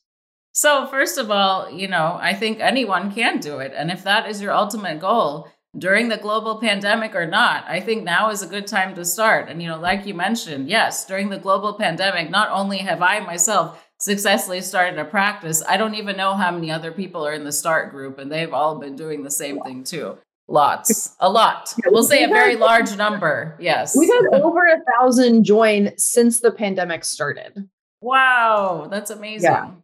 So, 0.57 0.87
first 0.87 1.19
of 1.19 1.29
all, 1.29 1.69
you 1.69 1.87
know, 1.87 2.17
I 2.19 2.33
think 2.33 2.59
anyone 2.59 3.11
can 3.13 3.39
do 3.39 3.59
it. 3.59 3.73
And 3.75 3.91
if 3.91 4.03
that 4.05 4.27
is 4.27 4.41
your 4.41 4.53
ultimate 4.53 4.99
goal 4.99 5.47
during 5.77 6.09
the 6.09 6.17
global 6.17 6.59
pandemic 6.59 7.15
or 7.15 7.25
not, 7.25 7.65
I 7.67 7.79
think 7.79 8.03
now 8.03 8.29
is 8.29 8.41
a 8.41 8.47
good 8.47 8.67
time 8.67 8.95
to 8.95 9.05
start. 9.05 9.49
And, 9.49 9.61
you 9.61 9.67
know, 9.67 9.79
like 9.79 10.05
you 10.05 10.13
mentioned, 10.13 10.69
yes, 10.69 11.05
during 11.05 11.29
the 11.29 11.37
global 11.37 11.73
pandemic, 11.73 12.29
not 12.29 12.49
only 12.51 12.79
have 12.79 13.01
I 13.01 13.19
myself 13.19 13.83
successfully 13.99 14.61
started 14.61 14.99
a 14.99 15.05
practice, 15.05 15.63
I 15.67 15.77
don't 15.77 15.95
even 15.95 16.17
know 16.17 16.33
how 16.33 16.51
many 16.51 16.71
other 16.71 16.91
people 16.91 17.25
are 17.25 17.33
in 17.33 17.43
the 17.43 17.51
start 17.51 17.91
group, 17.91 18.17
and 18.17 18.31
they've 18.31 18.53
all 18.53 18.79
been 18.79 18.95
doing 18.95 19.23
the 19.23 19.31
same 19.31 19.59
thing 19.61 19.83
too. 19.83 20.17
Lots, 20.47 21.15
a 21.19 21.29
lot. 21.29 21.73
We'll 21.87 22.03
say 22.03 22.23
a 22.23 22.29
very 22.29 22.55
large 22.55 22.95
number. 22.95 23.57
Yes. 23.59 23.97
we've 23.97 24.09
had 24.09 24.41
over 24.41 24.65
a 24.65 24.81
thousand 24.93 25.43
join 25.43 25.91
since 25.97 26.39
the 26.39 26.51
pandemic 26.51 27.03
started 27.03 27.67
Wow, 27.99 28.87
that's 28.89 29.09
amazing. 29.09 29.83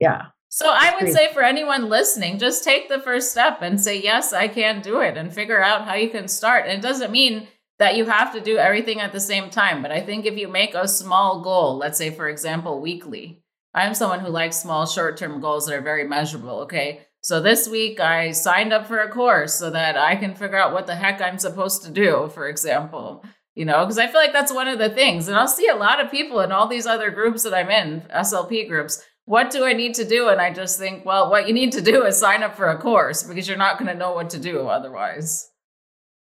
yeah 0.00 0.26
So 0.54 0.68
I 0.68 0.94
would 0.94 1.12
say 1.12 1.32
for 1.32 1.42
anyone 1.42 1.88
listening, 1.88 2.38
just 2.38 2.62
take 2.62 2.88
the 2.88 3.00
first 3.00 3.32
step 3.32 3.58
and 3.60 3.80
say, 3.80 4.00
yes, 4.00 4.32
I 4.32 4.46
can 4.46 4.82
do 4.82 5.00
it 5.00 5.16
and 5.16 5.34
figure 5.34 5.60
out 5.60 5.84
how 5.84 5.94
you 5.94 6.08
can 6.08 6.28
start. 6.28 6.66
And 6.66 6.78
it 6.78 6.80
doesn't 6.80 7.10
mean 7.10 7.48
that 7.80 7.96
you 7.96 8.04
have 8.04 8.32
to 8.34 8.40
do 8.40 8.56
everything 8.56 9.00
at 9.00 9.10
the 9.10 9.18
same 9.18 9.50
time. 9.50 9.82
But 9.82 9.90
I 9.90 10.00
think 10.00 10.26
if 10.26 10.38
you 10.38 10.46
make 10.46 10.76
a 10.76 10.86
small 10.86 11.42
goal, 11.42 11.76
let's 11.76 11.98
say, 11.98 12.10
for 12.10 12.28
example, 12.28 12.80
weekly, 12.80 13.42
I'm 13.74 13.94
someone 13.94 14.20
who 14.20 14.28
likes 14.28 14.56
small 14.56 14.86
short 14.86 15.16
term 15.16 15.40
goals 15.40 15.66
that 15.66 15.74
are 15.74 15.80
very 15.80 16.06
measurable. 16.06 16.60
Okay. 16.60 17.00
So 17.20 17.40
this 17.40 17.68
week 17.68 17.98
I 17.98 18.30
signed 18.30 18.72
up 18.72 18.86
for 18.86 19.00
a 19.00 19.10
course 19.10 19.54
so 19.54 19.70
that 19.70 19.96
I 19.96 20.14
can 20.14 20.36
figure 20.36 20.58
out 20.58 20.72
what 20.72 20.86
the 20.86 20.94
heck 20.94 21.20
I'm 21.20 21.40
supposed 21.40 21.82
to 21.82 21.90
do, 21.90 22.30
for 22.32 22.48
example. 22.48 23.24
You 23.56 23.64
know, 23.64 23.80
because 23.80 23.98
I 23.98 24.06
feel 24.06 24.20
like 24.20 24.32
that's 24.32 24.54
one 24.54 24.68
of 24.68 24.78
the 24.78 24.90
things. 24.90 25.26
And 25.26 25.36
I'll 25.36 25.48
see 25.48 25.66
a 25.66 25.74
lot 25.74 25.98
of 25.98 26.12
people 26.12 26.38
in 26.42 26.52
all 26.52 26.68
these 26.68 26.86
other 26.86 27.10
groups 27.10 27.42
that 27.42 27.54
I'm 27.54 27.70
in, 27.70 28.02
SLP 28.02 28.68
groups, 28.68 29.02
what 29.26 29.50
do 29.50 29.64
I 29.64 29.72
need 29.72 29.94
to 29.94 30.04
do? 30.06 30.28
And 30.28 30.40
I 30.40 30.52
just 30.52 30.78
think, 30.78 31.04
well, 31.04 31.30
what 31.30 31.46
you 31.48 31.54
need 31.54 31.72
to 31.72 31.80
do 31.80 32.04
is 32.04 32.16
sign 32.18 32.42
up 32.42 32.56
for 32.56 32.68
a 32.70 32.78
course 32.78 33.22
because 33.22 33.48
you're 33.48 33.56
not 33.56 33.78
going 33.78 33.88
to 33.90 33.94
know 33.98 34.12
what 34.12 34.30
to 34.30 34.38
do 34.38 34.68
otherwise. 34.68 35.50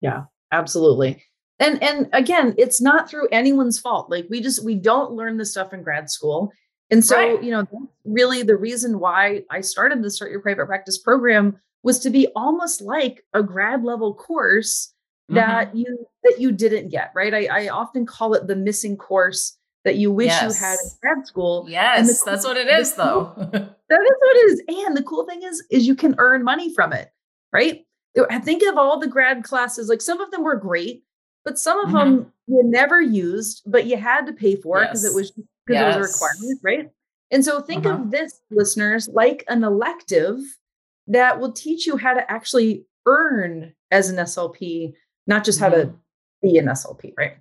Yeah, 0.02 0.24
absolutely 0.52 1.24
and 1.60 1.84
and 1.84 2.10
again 2.14 2.56
it's 2.58 2.80
not 2.82 3.10
through 3.10 3.28
anyone's 3.34 3.78
fault 3.80 4.10
like 4.10 4.26
we 4.30 4.40
just 4.42 4.64
we 4.64 4.76
don't 4.76 5.12
learn 5.12 5.38
this 5.38 5.52
stuff 5.52 5.74
in 5.74 5.84
grad 5.84 6.10
school 6.10 6.52
and 6.90 7.04
so 7.04 7.18
Right. 7.18 7.44
you 7.44 7.52
know 7.52 7.68
really 8.06 8.42
the 8.44 8.56
reason 8.56 8.98
why 9.00 9.44
i 9.52 9.60
started 9.62 10.02
the 10.02 10.10
start 10.10 10.32
your 10.32 10.40
private 10.40 10.66
practice 10.68 10.98
program 10.98 11.60
was 11.84 12.00
to 12.00 12.10
be 12.10 12.28
almost 12.36 12.82
like 12.82 13.24
a 13.34 13.44
grad 13.44 13.84
level 13.84 14.14
course 14.14 14.94
Mm-hmm. 15.30 15.36
that 15.36 15.76
you 15.76 16.08
that 16.24 16.38
you 16.40 16.52
didn't 16.52 16.90
get 16.90 17.12
right 17.14 17.34
I, 17.36 17.46
I 17.66 17.68
often 17.68 18.04
call 18.08 18.34
it 18.34 18.48
the 18.48 18.56
missing 18.56 18.98
course 18.98 19.59
that 19.86 19.96
you 19.96 20.12
wish 20.12 20.32
you 20.42 20.52
had 20.54 20.78
in 20.84 20.90
grad 21.02 21.28
school 21.28 21.66
Yes, 21.70 22.22
cool- 22.22 22.32
that's 22.32 22.46
what 22.46 22.58
it 22.58 22.68
is, 22.68 22.94
though. 22.96 23.34
That 23.90 24.02
is 24.02 24.16
what 24.20 24.36
it 24.36 24.40
is. 24.52 24.86
And 24.86 24.96
the 24.96 25.02
cool 25.02 25.26
thing 25.26 25.42
is, 25.42 25.64
is 25.72 25.88
you 25.88 25.96
can 25.96 26.14
earn 26.20 26.44
money 26.44 26.72
from 26.76 26.94
it, 26.94 27.10
right? 27.52 27.88
I 28.30 28.38
think 28.38 28.62
of 28.62 28.78
all 28.78 29.00
the 29.00 29.08
grad 29.08 29.44
classes, 29.44 29.90
like 29.90 30.02
some 30.02 30.22
of 30.22 30.30
them 30.30 30.44
were 30.44 30.58
great, 30.58 31.04
but 31.44 31.58
some 31.58 31.80
of 31.80 31.90
Mhm. 31.90 31.94
them 31.94 32.34
you 32.46 32.62
never 32.66 33.02
used, 33.02 33.64
but 33.66 33.88
you 33.88 33.98
had 33.98 34.28
to 34.28 34.34
pay 34.34 34.56
for 34.58 34.84
it 34.84 34.90
because 34.90 35.06
it 35.06 35.14
was 35.16 35.32
because 35.32 35.82
it 35.82 35.86
was 35.86 35.96
a 35.96 36.02
requirement, 36.02 36.60
right? 36.62 36.90
And 37.32 37.44
so 37.44 37.62
think 37.62 37.88
Uh-huh. 37.88 38.04
of 38.04 38.12
this, 38.12 38.40
listeners, 38.52 39.08
like 39.12 39.44
an 39.48 39.64
elective 39.64 40.38
that 41.08 41.40
will 41.40 41.52
teach 41.52 41.88
you 41.88 41.98
how 41.98 42.14
to 42.14 42.32
actually 42.32 42.86
earn 43.08 43.74
as 43.90 44.10
an 44.12 44.18
SLP, 44.20 44.94
not 45.26 45.44
just 45.44 45.60
how 45.60 45.70
to 45.70 45.86
Mhm. 45.88 45.96
be 46.44 46.58
an 46.60 46.68
SLP, 46.70 47.14
right? 47.18 47.38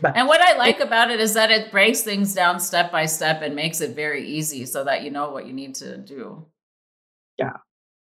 But 0.00 0.16
And 0.16 0.28
what 0.28 0.40
I 0.40 0.56
like 0.56 0.80
about 0.80 1.10
it 1.10 1.20
is 1.20 1.34
that 1.34 1.50
it 1.50 1.70
breaks 1.70 2.02
things 2.02 2.34
down 2.34 2.60
step 2.60 2.92
by 2.92 3.06
step 3.06 3.42
and 3.42 3.54
makes 3.54 3.80
it 3.80 3.96
very 3.96 4.26
easy 4.26 4.66
so 4.66 4.84
that 4.84 5.02
you 5.02 5.10
know 5.10 5.30
what 5.30 5.46
you 5.46 5.52
need 5.52 5.74
to 5.76 5.96
do. 5.96 6.46
Yeah. 7.38 7.56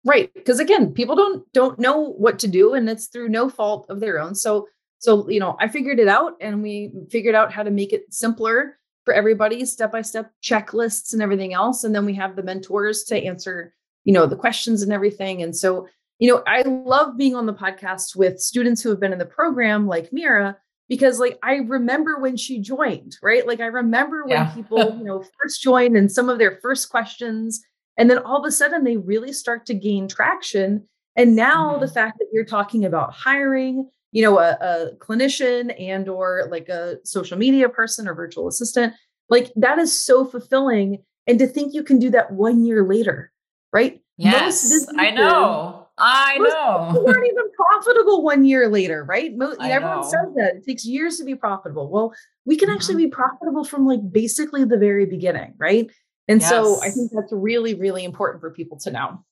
Right 0.06 0.34
because 0.34 0.60
again 0.60 0.94
people 0.94 1.16
don't 1.16 1.52
don't 1.54 1.80
know 1.80 1.98
what 2.00 2.40
to 2.40 2.48
do 2.48 2.74
and 2.74 2.90
it's 2.90 3.08
through 3.08 3.30
no 3.30 3.50
fault 3.50 3.88
of 3.90 4.00
their 4.00 4.20
own 4.20 4.36
so 4.36 4.68
so 5.00 5.30
you 5.30 5.40
know 5.40 5.58
i 5.60 5.68
figured 5.68 6.00
it 6.00 6.08
out 6.08 6.34
and 6.40 6.64
we 6.64 6.94
figured 7.10 7.36
out 7.36 7.52
how 7.52 7.62
to 7.62 7.72
make 7.72 7.92
it 7.92 8.06
simpler 8.14 8.78
for 9.04 9.14
everybody 9.14 9.66
step 9.66 9.92
by 9.92 10.02
step 10.02 10.32
checklists 10.42 11.12
and 11.12 11.22
everything 11.22 11.54
else 11.54 11.84
and 11.84 11.94
then 11.94 12.06
we 12.06 12.14
have 12.14 12.38
the 12.38 12.44
mentors 12.44 13.04
to 13.04 13.22
answer 13.22 13.74
you 14.06 14.14
know 14.14 14.26
the 14.26 14.36
questions 14.38 14.82
and 14.82 14.94
everything 14.94 15.44
and 15.44 15.54
so 15.54 15.88
you 16.20 16.32
know, 16.32 16.44
I 16.48 16.62
love 16.64 17.18
being 17.18 17.36
on 17.36 17.46
the 17.46 17.54
podcast 17.54 18.16
with 18.16 18.40
students 18.40 18.82
who 18.82 18.90
have 18.90 19.00
been 19.00 19.14
in 19.14 19.20
the 19.20 19.26
program 19.26 19.88
like 19.88 20.10
Meera 20.12 20.56
because 20.90 21.20
like 21.20 21.38
I 21.44 21.56
remember 21.56 22.20
when 22.20 22.38
she 22.38 22.60
joined, 22.60 23.18
right? 23.22 23.46
Like 23.46 23.60
I 23.60 23.66
remember 23.66 24.24
when 24.24 24.32
yeah. 24.32 24.54
people, 24.54 24.96
you 24.98 25.04
know, 25.04 25.24
first 25.42 25.62
joined 25.62 25.98
and 25.98 26.12
some 26.12 26.30
of 26.30 26.38
their 26.38 26.60
first 26.62 26.90
questions 26.90 27.62
and 27.98 28.10
then 28.10 28.20
all 28.20 28.40
of 28.40 28.46
a 28.46 28.52
sudden 28.52 28.84
they 28.84 28.98
really 28.98 29.34
start 29.34 29.66
to 29.68 29.74
gain 29.74 30.08
traction 30.08 30.88
and 31.16 31.36
now 31.36 31.72
mm-hmm. 31.72 31.82
the 31.82 31.88
fact 31.88 32.20
that 32.20 32.28
you're 32.32 32.46
talking 32.46 32.86
about 32.86 33.14
hiring, 33.14 33.90
you 34.12 34.22
know, 34.22 34.40
a, 34.40 34.58
a 34.62 34.96
clinician 34.98 35.74
and 35.82 36.08
or 36.08 36.48
like 36.52 36.70
a 36.70 36.98
social 37.04 37.38
media 37.38 37.68
person 37.70 38.08
or 38.08 38.14
virtual 38.14 38.48
assistant, 38.48 38.94
like 39.30 39.52
that 39.56 39.80
is 39.80 40.06
so 40.06 40.26
fulfilling 40.26 41.04
and 41.26 41.40
to 41.40 41.48
think 41.48 41.74
you 41.74 41.84
can 41.84 42.00
do 42.00 42.10
that 42.12 42.32
1 42.32 42.64
year 42.66 42.86
later, 42.86 43.32
right? 43.74 44.02
Yes, 44.16 44.88
I 44.98 45.12
know. 45.12 45.88
I 45.98 46.38
know. 46.38 47.06
Aren't 47.08 47.26
even 47.26 47.44
profitable 47.84 48.24
one 48.24 48.46
year 48.46 48.68
later, 48.70 49.04
right? 49.04 49.36
Most, 49.36 49.62
everyone 49.62 50.02
know. 50.02 50.04
says 50.04 50.28
that 50.36 50.56
it 50.58 50.66
takes 50.66 50.86
years 50.86 51.18
to 51.18 51.24
be 51.24 51.36
profitable. 51.36 51.90
Well, 51.90 52.14
we 52.46 52.58
can 52.58 52.70
mm-hmm. 52.70 52.76
actually 52.76 53.06
be 53.06 53.08
profitable 53.08 53.64
from 53.64 53.86
like 53.86 54.00
basically 54.12 54.64
the 54.66 54.78
very 54.78 55.06
beginning, 55.06 55.54
right? 55.58 55.90
And 56.28 56.42
yes. 56.42 56.50
so 56.50 56.82
I 56.82 56.90
think 56.90 57.12
that's 57.14 57.32
really, 57.32 57.74
really 57.74 58.04
important 58.04 58.42
for 58.42 58.52
people 58.52 58.78
to 58.80 58.92
know. 58.92 59.24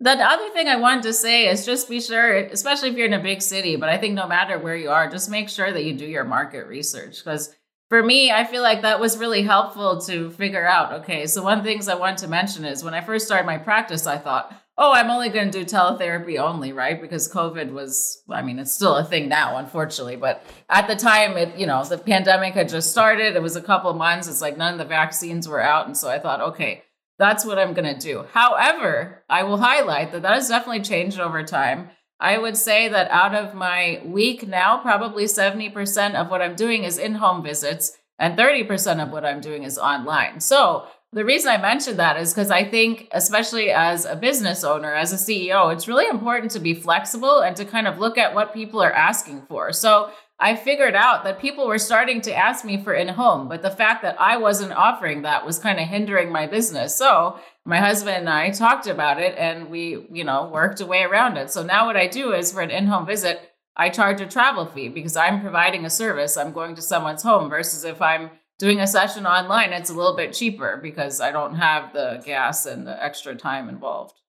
The 0.00 0.10
other 0.10 0.50
thing 0.50 0.68
I 0.68 0.76
wanted 0.76 1.04
to 1.04 1.12
say 1.12 1.48
is 1.48 1.64
just 1.64 1.88
be 1.88 2.00
sure, 2.00 2.36
especially 2.36 2.90
if 2.90 2.96
you're 2.96 3.06
in 3.06 3.14
a 3.14 3.22
big 3.22 3.40
city, 3.40 3.76
but 3.76 3.88
I 3.88 3.96
think 3.96 4.14
no 4.14 4.26
matter 4.26 4.58
where 4.58 4.76
you 4.76 4.90
are, 4.90 5.08
just 5.08 5.30
make 5.30 5.48
sure 5.48 5.72
that 5.72 5.84
you 5.84 5.94
do 5.94 6.04
your 6.04 6.24
market 6.24 6.66
research 6.66 7.24
because 7.24 7.54
for 7.88 8.02
me, 8.02 8.32
I 8.32 8.44
feel 8.44 8.62
like 8.62 8.82
that 8.82 8.98
was 8.98 9.18
really 9.18 9.42
helpful 9.42 10.00
to 10.02 10.30
figure 10.32 10.66
out. 10.66 10.92
Okay, 11.00 11.26
so 11.26 11.42
one 11.42 11.58
of 11.58 11.64
the 11.64 11.70
things 11.70 11.88
I 11.88 11.94
want 11.94 12.18
to 12.18 12.28
mention 12.28 12.64
is 12.64 12.82
when 12.82 12.94
I 12.94 13.00
first 13.00 13.26
started 13.26 13.46
my 13.46 13.58
practice, 13.58 14.06
I 14.06 14.18
thought, 14.18 14.52
oh, 14.76 14.92
I'm 14.92 15.10
only 15.10 15.28
going 15.28 15.50
to 15.50 15.58
do 15.58 15.64
teletherapy 15.64 16.38
only, 16.38 16.72
right? 16.72 17.00
Because 17.00 17.32
COVID 17.32 17.70
was, 17.70 18.22
I 18.28 18.42
mean, 18.42 18.58
it's 18.58 18.72
still 18.72 18.96
a 18.96 19.04
thing 19.04 19.28
now, 19.28 19.56
unfortunately. 19.56 20.16
But 20.16 20.44
at 20.68 20.88
the 20.88 20.96
time, 20.96 21.36
it, 21.36 21.56
you 21.56 21.66
know, 21.66 21.84
the 21.84 21.98
pandemic 21.98 22.54
had 22.54 22.68
just 22.68 22.90
started. 22.90 23.36
It 23.36 23.42
was 23.42 23.56
a 23.56 23.62
couple 23.62 23.90
of 23.90 23.96
months. 23.96 24.26
It's 24.26 24.40
like 24.40 24.56
none 24.56 24.72
of 24.72 24.78
the 24.78 24.84
vaccines 24.84 25.48
were 25.48 25.62
out. 25.62 25.86
And 25.86 25.96
so 25.96 26.08
I 26.08 26.18
thought, 26.18 26.40
okay, 26.40 26.82
that's 27.18 27.44
what 27.44 27.58
I'm 27.58 27.74
going 27.74 27.94
to 27.94 28.00
do. 28.00 28.24
However, 28.32 29.22
I 29.28 29.44
will 29.44 29.58
highlight 29.58 30.10
that 30.12 30.22
that 30.22 30.34
has 30.34 30.48
definitely 30.48 30.82
changed 30.82 31.20
over 31.20 31.44
time. 31.44 31.90
I 32.18 32.38
would 32.38 32.56
say 32.56 32.88
that 32.88 33.10
out 33.10 33.34
of 33.34 33.54
my 33.54 34.00
week 34.04 34.46
now, 34.46 34.78
probably 34.78 35.24
70% 35.24 36.14
of 36.14 36.30
what 36.30 36.42
I'm 36.42 36.56
doing 36.56 36.84
is 36.84 36.98
in 36.98 37.16
home 37.16 37.42
visits 37.42 37.96
and 38.18 38.38
30% 38.38 39.02
of 39.02 39.10
what 39.10 39.24
I'm 39.24 39.40
doing 39.40 39.64
is 39.64 39.78
online. 39.78 40.40
So 40.40 40.86
the 41.14 41.24
reason 41.24 41.50
I 41.50 41.58
mentioned 41.58 41.98
that 42.00 42.16
is 42.16 42.34
because 42.34 42.50
I 42.50 42.64
think, 42.64 43.08
especially 43.12 43.70
as 43.70 44.04
a 44.04 44.16
business 44.16 44.64
owner, 44.64 44.92
as 44.92 45.12
a 45.12 45.16
CEO, 45.16 45.72
it's 45.72 45.86
really 45.86 46.08
important 46.08 46.50
to 46.52 46.60
be 46.60 46.74
flexible 46.74 47.38
and 47.40 47.56
to 47.56 47.64
kind 47.64 47.86
of 47.86 47.98
look 47.98 48.18
at 48.18 48.34
what 48.34 48.52
people 48.52 48.82
are 48.82 48.92
asking 48.92 49.42
for. 49.42 49.72
So 49.72 50.10
I 50.40 50.56
figured 50.56 50.96
out 50.96 51.22
that 51.22 51.38
people 51.38 51.68
were 51.68 51.78
starting 51.78 52.20
to 52.22 52.34
ask 52.34 52.64
me 52.64 52.82
for 52.82 52.92
in 52.92 53.06
home, 53.06 53.48
but 53.48 53.62
the 53.62 53.70
fact 53.70 54.02
that 54.02 54.20
I 54.20 54.36
wasn't 54.36 54.72
offering 54.72 55.22
that 55.22 55.46
was 55.46 55.60
kind 55.60 55.78
of 55.78 55.86
hindering 55.86 56.32
my 56.32 56.48
business. 56.48 56.96
So 56.96 57.38
my 57.64 57.78
husband 57.78 58.16
and 58.16 58.28
I 58.28 58.50
talked 58.50 58.88
about 58.88 59.20
it 59.20 59.36
and 59.38 59.70
we, 59.70 60.06
you 60.10 60.24
know, 60.24 60.48
worked 60.52 60.80
a 60.80 60.86
way 60.86 61.04
around 61.04 61.36
it. 61.36 61.52
So 61.52 61.62
now 61.62 61.86
what 61.86 61.96
I 61.96 62.08
do 62.08 62.32
is 62.32 62.52
for 62.52 62.60
an 62.60 62.70
in 62.70 62.86
home 62.86 63.06
visit, 63.06 63.52
I 63.76 63.88
charge 63.88 64.20
a 64.20 64.26
travel 64.26 64.66
fee 64.66 64.88
because 64.88 65.16
I'm 65.16 65.40
providing 65.40 65.84
a 65.84 65.90
service. 65.90 66.36
I'm 66.36 66.52
going 66.52 66.74
to 66.74 66.82
someone's 66.82 67.22
home 67.22 67.48
versus 67.48 67.84
if 67.84 68.02
I'm 68.02 68.30
doing 68.58 68.80
a 68.80 68.86
session 68.86 69.26
online, 69.26 69.72
it's 69.72 69.90
a 69.90 69.94
little 69.94 70.16
bit 70.16 70.32
cheaper 70.32 70.78
because 70.82 71.20
I 71.20 71.30
don't 71.30 71.54
have 71.54 71.92
the 71.92 72.22
gas 72.24 72.66
and 72.66 72.86
the 72.86 73.02
extra 73.02 73.34
time 73.34 73.68
involved. 73.68 74.20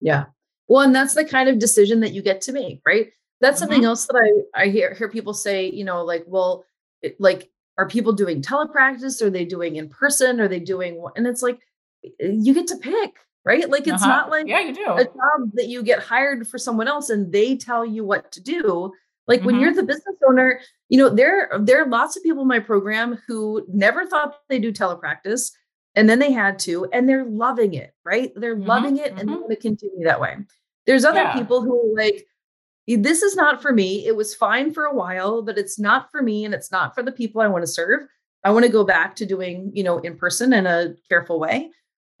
Yeah. 0.00 0.26
Well, 0.68 0.82
and 0.82 0.94
that's 0.94 1.14
the 1.14 1.24
kind 1.24 1.48
of 1.48 1.58
decision 1.58 2.00
that 2.00 2.12
you 2.12 2.22
get 2.22 2.40
to 2.42 2.52
make, 2.52 2.80
right? 2.86 3.08
That's 3.40 3.58
something 3.58 3.80
mm-hmm. 3.80 3.88
else 3.88 4.06
that 4.06 4.46
I, 4.54 4.62
I 4.62 4.68
hear 4.68 4.94
hear 4.94 5.08
people 5.08 5.34
say, 5.34 5.70
you 5.70 5.84
know, 5.84 6.04
like, 6.04 6.24
well, 6.26 6.64
it, 7.02 7.20
like, 7.20 7.50
are 7.76 7.88
people 7.88 8.12
doing 8.12 8.40
telepractice? 8.40 9.20
Are 9.20 9.30
they 9.30 9.44
doing 9.44 9.76
in 9.76 9.88
person? 9.88 10.40
Are 10.40 10.48
they 10.48 10.60
doing 10.60 11.04
and 11.16 11.26
it's 11.26 11.42
like 11.42 11.58
you 12.20 12.54
get 12.54 12.66
to 12.68 12.76
pick, 12.76 13.14
right? 13.44 13.68
Like 13.68 13.86
it's 13.86 14.02
uh-huh. 14.02 14.06
not 14.06 14.30
like 14.30 14.46
yeah, 14.46 14.60
you 14.60 14.74
do. 14.74 14.92
a 14.92 15.04
job 15.04 15.50
that 15.54 15.68
you 15.68 15.82
get 15.82 16.00
hired 16.00 16.46
for 16.46 16.58
someone 16.58 16.88
else 16.88 17.10
and 17.10 17.32
they 17.32 17.56
tell 17.56 17.84
you 17.84 18.04
what 18.04 18.32
to 18.32 18.42
do. 18.42 18.92
Like 19.26 19.40
mm-hmm. 19.40 19.46
when 19.46 19.60
you're 19.60 19.70
mm-hmm. 19.70 19.78
the 19.78 19.86
business 19.86 20.16
owner, 20.28 20.60
you 20.88 20.98
know, 20.98 21.08
there, 21.08 21.50
there 21.60 21.82
are 21.82 21.88
lots 21.88 22.16
of 22.16 22.22
people 22.22 22.42
in 22.42 22.48
my 22.48 22.60
program 22.60 23.18
who 23.26 23.64
never 23.68 24.06
thought 24.06 24.36
they 24.48 24.58
do 24.58 24.72
telepractice 24.72 25.50
and 25.94 26.08
then 26.08 26.18
they 26.18 26.32
had 26.32 26.58
to, 26.60 26.86
and 26.92 27.08
they're 27.08 27.24
loving 27.24 27.74
it, 27.74 27.94
right? 28.04 28.32
They're 28.36 28.56
mm-hmm. 28.56 28.68
loving 28.68 28.98
it 28.98 29.10
and 29.10 29.20
mm-hmm. 29.20 29.28
they 29.28 29.34
want 29.36 29.50
to 29.50 29.56
continue 29.56 30.04
that 30.04 30.20
way. 30.20 30.36
There's 30.86 31.04
other 31.04 31.22
yeah. 31.22 31.34
people 31.34 31.62
who 31.62 31.92
are 31.92 31.96
like, 31.96 32.26
this 32.86 33.22
is 33.22 33.34
not 33.34 33.62
for 33.62 33.72
me. 33.72 34.06
It 34.06 34.14
was 34.14 34.34
fine 34.34 34.72
for 34.72 34.84
a 34.84 34.94
while, 34.94 35.40
but 35.40 35.56
it's 35.56 35.78
not 35.78 36.10
for 36.10 36.20
me 36.20 36.44
and 36.44 36.52
it's 36.52 36.70
not 36.70 36.94
for 36.94 37.02
the 37.02 37.12
people 37.12 37.40
I 37.40 37.46
want 37.46 37.62
to 37.62 37.70
serve. 37.70 38.02
I 38.44 38.50
want 38.50 38.66
to 38.66 38.70
go 38.70 38.84
back 38.84 39.16
to 39.16 39.26
doing, 39.26 39.70
you 39.72 39.82
know, 39.82 39.98
in 40.00 40.18
person 40.18 40.52
in 40.52 40.66
a 40.66 40.94
careful 41.08 41.40
way. 41.40 41.70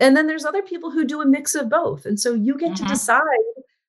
And 0.00 0.16
then 0.16 0.26
there's 0.26 0.46
other 0.46 0.62
people 0.62 0.90
who 0.90 1.04
do 1.04 1.20
a 1.20 1.26
mix 1.26 1.54
of 1.54 1.68
both. 1.68 2.06
And 2.06 2.18
so 2.18 2.32
you 2.32 2.56
get 2.56 2.72
mm-hmm. 2.72 2.84
to 2.84 2.90
decide 2.90 3.22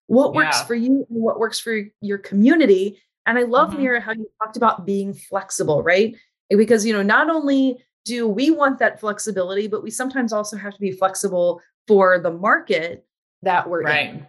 what 0.07 0.33
works 0.33 0.61
for 0.63 0.75
you 0.75 1.05
and 1.09 1.21
what 1.21 1.39
works 1.39 1.59
for 1.59 1.81
your 2.01 2.17
community. 2.17 3.01
And 3.25 3.37
I 3.37 3.43
love, 3.43 3.71
mm-hmm. 3.71 3.81
Meera, 3.81 4.01
how 4.01 4.11
you 4.11 4.29
talked 4.41 4.57
about 4.57 4.85
being 4.85 5.13
flexible, 5.13 5.81
right? 5.81 6.15
Because, 6.49 6.85
you 6.85 6.93
know, 6.93 7.01
not 7.01 7.29
only 7.29 7.77
do 8.05 8.27
we 8.27 8.51
want 8.51 8.77
that 8.79 8.99
flexibility, 8.99 9.67
but 9.67 9.81
we 9.81 9.89
sometimes 9.89 10.31
also 10.31 10.57
have 10.57 10.73
to 10.73 10.79
be 10.79 10.91
flexible 10.91 11.61
for 11.87 12.19
the 12.19 12.31
market 12.31 13.05
that 13.41 13.67
we're 13.67 13.81
right. 13.81 14.09
in. 14.09 14.27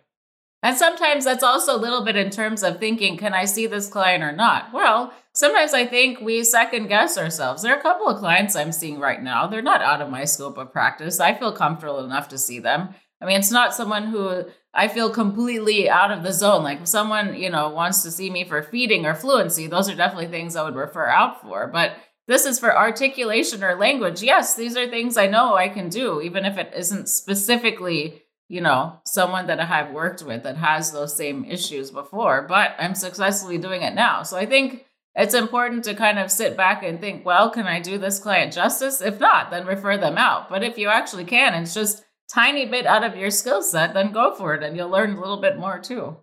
And 0.62 0.76
sometimes 0.76 1.24
that's 1.24 1.44
also 1.44 1.76
a 1.76 1.78
little 1.78 2.02
bit 2.02 2.16
in 2.16 2.30
terms 2.30 2.62
of 2.62 2.80
thinking, 2.80 3.16
can 3.16 3.34
I 3.34 3.44
see 3.44 3.66
this 3.66 3.88
client 3.88 4.24
or 4.24 4.32
not? 4.32 4.72
Well, 4.72 5.12
sometimes 5.32 5.74
I 5.74 5.86
think 5.86 6.20
we 6.20 6.42
second 6.42 6.88
guess 6.88 7.18
ourselves. 7.18 7.62
There 7.62 7.72
are 7.72 7.78
a 7.78 7.82
couple 7.82 8.08
of 8.08 8.18
clients 8.18 8.56
I'm 8.56 8.72
seeing 8.72 8.98
right 8.98 9.22
now. 9.22 9.46
They're 9.46 9.62
not 9.62 9.82
out 9.82 10.00
of 10.00 10.10
my 10.10 10.24
scope 10.24 10.58
of 10.58 10.72
practice. 10.72 11.20
I 11.20 11.34
feel 11.34 11.52
comfortable 11.52 12.04
enough 12.04 12.28
to 12.30 12.38
see 12.38 12.58
them. 12.58 12.94
I 13.20 13.26
mean, 13.26 13.38
it's 13.38 13.52
not 13.52 13.74
someone 13.74 14.06
who 14.06 14.44
I 14.76 14.88
feel 14.88 15.08
completely 15.08 15.88
out 15.88 16.12
of 16.12 16.22
the 16.22 16.32
zone. 16.32 16.62
Like 16.62 16.82
if 16.82 16.88
someone, 16.88 17.34
you 17.34 17.48
know, 17.48 17.70
wants 17.70 18.02
to 18.02 18.10
see 18.10 18.28
me 18.28 18.44
for 18.44 18.62
feeding 18.62 19.06
or 19.06 19.14
fluency, 19.14 19.66
those 19.66 19.88
are 19.88 19.94
definitely 19.96 20.28
things 20.28 20.54
I 20.54 20.64
would 20.64 20.76
refer 20.76 21.06
out 21.06 21.40
for. 21.40 21.66
But 21.66 21.92
this 22.28 22.44
is 22.44 22.58
for 22.58 22.76
articulation 22.76 23.64
or 23.64 23.74
language. 23.76 24.22
Yes, 24.22 24.54
these 24.54 24.76
are 24.76 24.86
things 24.86 25.16
I 25.16 25.28
know 25.28 25.54
I 25.54 25.70
can 25.70 25.88
do, 25.88 26.20
even 26.20 26.44
if 26.44 26.58
it 26.58 26.72
isn't 26.76 27.08
specifically, 27.08 28.22
you 28.48 28.60
know, 28.60 29.00
someone 29.06 29.46
that 29.46 29.60
I 29.60 29.64
have 29.64 29.92
worked 29.92 30.22
with 30.22 30.42
that 30.42 30.58
has 30.58 30.92
those 30.92 31.16
same 31.16 31.46
issues 31.46 31.90
before, 31.90 32.46
but 32.46 32.74
I'm 32.78 32.94
successfully 32.94 33.56
doing 33.58 33.80
it 33.82 33.94
now. 33.94 34.24
So 34.24 34.36
I 34.36 34.44
think 34.44 34.84
it's 35.14 35.34
important 35.34 35.84
to 35.84 35.94
kind 35.94 36.18
of 36.18 36.30
sit 36.30 36.54
back 36.54 36.82
and 36.82 37.00
think, 37.00 37.24
well, 37.24 37.48
can 37.48 37.66
I 37.66 37.80
do 37.80 37.96
this 37.96 38.18
client 38.18 38.52
justice? 38.52 39.00
If 39.00 39.18
not, 39.20 39.50
then 39.50 39.64
refer 39.64 39.96
them 39.96 40.18
out. 40.18 40.50
But 40.50 40.62
if 40.62 40.76
you 40.76 40.88
actually 40.88 41.24
can, 41.24 41.54
it's 41.54 41.72
just 41.72 42.04
tiny 42.28 42.66
bit 42.66 42.86
out 42.86 43.04
of 43.04 43.16
your 43.16 43.30
skill 43.30 43.62
set, 43.62 43.94
then 43.94 44.12
go 44.12 44.34
for 44.34 44.54
it 44.54 44.62
and 44.62 44.76
you'll 44.76 44.88
learn 44.88 45.16
a 45.16 45.20
little 45.20 45.40
bit 45.40 45.58
more 45.58 45.78
too. 45.78 46.16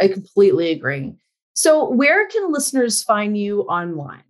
I 0.00 0.08
completely 0.08 0.70
agree. 0.72 1.14
So, 1.54 1.88
where 1.88 2.26
can 2.28 2.52
listeners 2.52 3.02
find 3.02 3.38
you 3.38 3.62
online? 3.62 4.24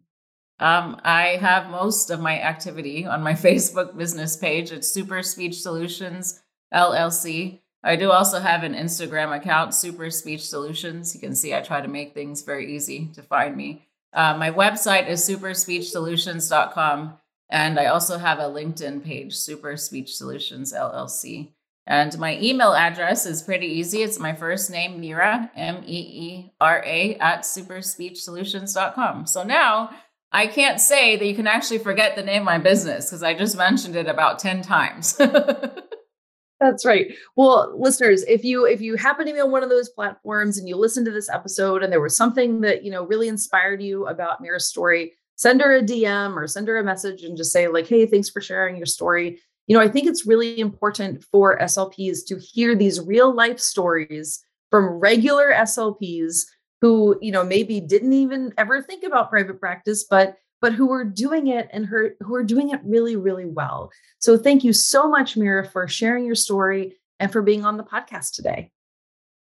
Um, 0.61 1.01
I 1.05 1.39
have 1.41 1.71
most 1.71 2.11
of 2.11 2.21
my 2.21 2.41
activity 2.41 3.07
on 3.07 3.23
my 3.23 3.33
Facebook 3.47 3.97
business 3.97 4.37
page. 4.37 4.73
It's 4.73 4.91
Super 4.91 5.23
Speech 5.23 5.61
Solutions 5.61 6.43
LLC. 6.73 7.61
I 7.83 7.97
do 7.97 8.11
also 8.11 8.41
have 8.41 8.63
an 8.63 8.75
Instagram 8.75 9.37
account, 9.37 9.75
Super 9.75 10.11
Speech 10.11 10.47
Solutions. 10.47 11.15
You 11.15 11.21
can 11.21 11.35
see 11.35 11.55
I 11.55 11.61
try 11.61 11.81
to 11.81 11.89
make 11.89 12.15
things 12.15 12.43
very 12.43 12.75
easy 12.75 13.11
to 13.15 13.23
find 13.23 13.57
me. 13.57 13.87
Uh, 14.13 14.37
my 14.39 14.51
website 14.51 15.09
is 15.09 15.29
superspeechsolutions.com. 15.29 17.19
And 17.51 17.79
I 17.79 17.87
also 17.87 18.19
have 18.19 18.39
a 18.39 18.45
LinkedIn 18.45 19.05
page, 19.05 19.35
Super 19.35 19.77
Speech 19.77 20.17
Solutions 20.17 20.73
LLC. 20.73 21.53
And 21.87 22.19
my 22.19 22.39
email 22.41 22.73
address 22.73 23.27
is 23.27 23.43
pretty 23.43 23.67
easy. 23.67 24.03
It's 24.03 24.19
my 24.19 24.33
first 24.33 24.71
name, 24.71 25.03
Meera, 25.03 25.51
M 25.55 25.83
E 25.85 25.99
E 25.99 26.53
R 26.61 26.83
A, 26.85 27.17
at 27.17 27.43
superspeechsolutions.com. 27.43 29.27
So 29.27 29.43
now 29.43 29.91
I 30.33 30.47
can't 30.47 30.81
say 30.81 31.17
that 31.17 31.27
you 31.27 31.35
can 31.35 31.47
actually 31.47 31.79
forget 31.79 32.17
the 32.17 32.23
name 32.23 32.43
of 32.43 32.47
my 32.47 32.59
business 32.59 33.07
because 33.07 33.23
I 33.23 33.35
just 33.35 33.57
mentioned 33.57 33.97
it 33.97 34.09
about 34.09 34.39
10 34.39 34.63
times. 34.63 35.13
That's 36.61 36.87
right. 36.87 37.15
Well, 37.37 37.75
listeners, 37.79 38.23
if 38.25 38.45
you 38.45 38.65
if 38.65 38.81
you 38.81 38.97
happen 38.97 39.27
to 39.27 39.33
be 39.33 39.41
on 39.41 39.51
one 39.51 39.63
of 39.63 39.69
those 39.69 39.91
platforms 39.91 40.57
and 40.57 40.67
you 40.67 40.77
listen 40.77 41.05
to 41.05 41.11
this 41.11 41.29
episode 41.29 41.83
and 41.83 41.93
there 41.93 42.01
was 42.01 42.17
something 42.17 42.63
that, 42.63 42.83
you 42.83 42.91
know, 42.91 43.05
really 43.05 43.29
inspired 43.29 43.83
you 43.83 44.07
about 44.07 44.43
Meera's 44.43 44.67
story, 44.67 45.13
send 45.37 45.61
her 45.61 45.77
a 45.77 45.83
DM 45.83 46.37
or 46.37 46.47
send 46.47 46.69
her 46.69 46.79
a 46.79 46.85
message 46.85 47.23
and 47.23 47.37
just 47.37 47.53
say, 47.53 47.69
like, 47.69 47.89
hey, 47.89 48.07
thanks 48.07 48.31
for 48.31 48.41
sharing 48.41 48.77
your 48.77 48.87
story. 48.87 49.41
You 49.67 49.77
know, 49.77 49.83
I 49.83 49.89
think 49.89 50.07
it's 50.07 50.27
really 50.27 50.61
important 50.61 51.25
for 51.25 51.59
SLPs 51.59 52.27
to 52.27 52.39
hear 52.39 52.75
these 52.75 53.01
real 53.01 53.35
life 53.35 53.59
stories 53.59 54.45
from 54.71 54.87
regular 54.87 55.53
SLPs 55.53 56.45
who, 56.81 57.19
you 57.23 57.33
know, 57.33 57.45
maybe 57.45 57.81
didn't 57.81 58.13
even 58.13 58.53
ever 58.59 58.83
think 58.83 59.05
about 59.05 59.31
private 59.31 59.59
practice, 59.59 60.05
but 60.05 60.37
but 60.61 60.73
who 60.73 60.91
are 60.93 61.05
doing 61.05 61.49
it 61.49 61.69
and 61.73 61.85
her, 61.85 62.17
who 62.21 62.35
are 62.35 62.43
doing 62.43 62.71
it 62.71 62.81
really, 62.85 63.17
really 63.17 63.45
well. 63.45 63.91
So 64.19 64.39
thank 64.39 64.65
you 64.65 64.73
so 64.73 65.07
much, 65.07 65.35
Meera, 65.35 65.71
for 65.71 65.87
sharing 65.89 66.25
your 66.25 66.35
story 66.35 66.97
and 67.21 67.31
for 67.31 67.43
being 67.43 67.67
on 67.67 67.77
the 67.77 67.85
podcast 67.85 68.33
today. 68.33 68.71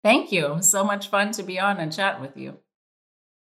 Thank 0.03 0.31
you. 0.31 0.57
So 0.61 0.83
much 0.83 1.09
fun 1.09 1.31
to 1.31 1.41
be 1.41 1.59
on 1.59 1.77
and 1.77 1.91
chat 1.91 2.21
with 2.21 2.37
you. 2.37 2.59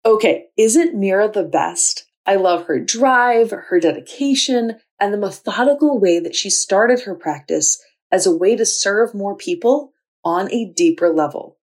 Okay, 0.05 0.49
isn't 0.59 0.97
Meera 0.97 1.33
the 1.33 1.45
best? 1.45 2.05
I 2.27 2.37
love 2.37 2.67
her 2.67 2.79
drive, 2.79 3.51
her 3.51 3.81
dedication, 3.81 4.79
and 5.01 5.13
the 5.13 5.19
methodical 5.19 5.99
way 5.99 6.21
that 6.21 6.37
she 6.37 6.51
started 6.51 7.01
her 7.01 7.15
practice 7.15 7.83
as 8.11 8.27
a 8.27 8.37
way 8.37 8.55
to 8.57 8.65
serve 8.65 9.15
more 9.15 9.37
people 9.37 9.93
on 10.25 10.53
a 10.53 10.73
deeper 10.73 11.13
level. 11.13 11.59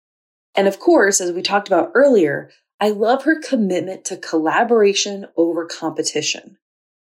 And 0.54 0.66
of 0.66 0.80
course, 0.80 1.20
as 1.20 1.32
we 1.32 1.42
talked 1.42 1.68
about 1.68 1.92
earlier, 1.94 2.50
I 2.80 2.90
love 2.90 3.24
her 3.24 3.40
commitment 3.40 4.04
to 4.06 4.16
collaboration 4.16 5.26
over 5.36 5.66
competition. 5.66 6.56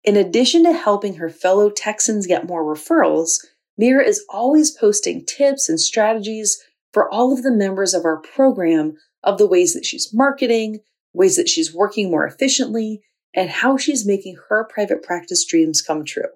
In 0.04 0.16
addition 0.16 0.64
to 0.64 0.72
helping 0.72 1.14
her 1.14 1.30
fellow 1.30 1.70
Texans 1.70 2.26
get 2.26 2.46
more 2.46 2.64
referrals, 2.64 3.38
Meera 3.80 4.06
is 4.06 4.24
always 4.28 4.70
posting 4.70 5.24
tips 5.24 5.68
and 5.68 5.80
strategies 5.80 6.62
for 6.92 7.10
all 7.10 7.32
of 7.32 7.42
the 7.42 7.52
members 7.52 7.94
of 7.94 8.04
our 8.04 8.18
program 8.18 8.94
of 9.22 9.38
the 9.38 9.46
ways 9.46 9.74
that 9.74 9.84
she's 9.84 10.12
marketing, 10.12 10.80
ways 11.12 11.36
that 11.36 11.48
she's 11.48 11.74
working 11.74 12.10
more 12.10 12.26
efficiently, 12.26 13.02
and 13.34 13.50
how 13.50 13.76
she's 13.76 14.06
making 14.06 14.36
her 14.48 14.64
private 14.64 15.02
practice 15.02 15.44
dreams 15.44 15.82
come 15.82 16.04
true. 16.04 16.28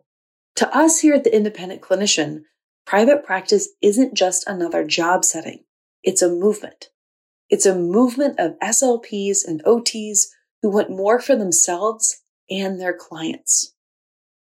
To 0.56 0.76
us 0.76 1.00
here 1.00 1.14
at 1.14 1.24
the 1.24 1.34
Independent 1.34 1.80
Clinician, 1.80 2.42
private 2.86 3.24
practice 3.24 3.68
isn't 3.80 4.14
just 4.14 4.46
another 4.46 4.84
job 4.84 5.24
setting, 5.24 5.64
it's 6.02 6.22
a 6.22 6.28
movement. 6.28 6.90
It's 7.48 7.66
a 7.66 7.74
movement 7.74 8.40
of 8.40 8.58
SLPs 8.60 9.46
and 9.46 9.62
OTs 9.64 10.28
who 10.62 10.70
want 10.70 10.90
more 10.90 11.20
for 11.20 11.36
themselves 11.36 12.22
and 12.48 12.80
their 12.80 12.94
clients. 12.94 13.74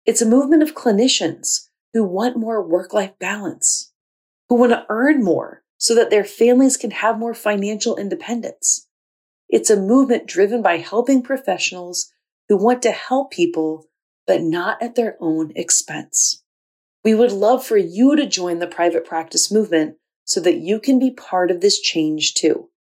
It's 0.07 0.23
a 0.23 0.27
movement 0.27 0.63
of 0.63 0.75
clinicians 0.75 1.69
who 1.93 2.05
want 2.05 2.37
more 2.37 2.63
work 2.63 2.93
life 2.93 3.19
balance, 3.19 3.93
who 4.49 4.57
want 4.57 4.73
to 4.73 4.87
earn 4.89 5.25
more 5.25 5.65
so 5.77 5.95
that 5.95 6.11
their 6.11 6.25
families 6.25 6.77
can 6.77 6.91
have 6.91 7.19
more 7.19 7.35
financial 7.35 7.97
independence. 7.97 8.87
It's 9.49 9.71
a 9.71 9.81
movement 9.81 10.27
driven 10.27 10.63
by 10.63 10.79
helping 10.79 11.23
professionals 11.23 12.13
who 12.49 12.57
want 12.57 12.83
to 12.83 12.91
help 12.91 13.31
people, 13.31 13.87
but 14.27 14.43
not 14.43 14.83
at 14.83 14.95
their 14.95 15.17
own 15.21 15.53
expense. 15.57 16.43
We 17.05 17.15
would 17.15 17.33
love 17.33 17.65
for 17.65 17.77
you 17.77 18.17
to 18.17 18.27
join 18.27 18.59
the 18.59 18.67
private 18.67 19.05
practice 19.05 19.53
movement 19.53 19.97
so 20.25 20.41
that 20.41 20.57
you 20.57 20.81
can 20.81 20.99
be 20.99 21.11
part 21.11 21.51
of 21.51 21.61
this 21.61 21.81
change 21.81 22.35
too. 22.35 22.71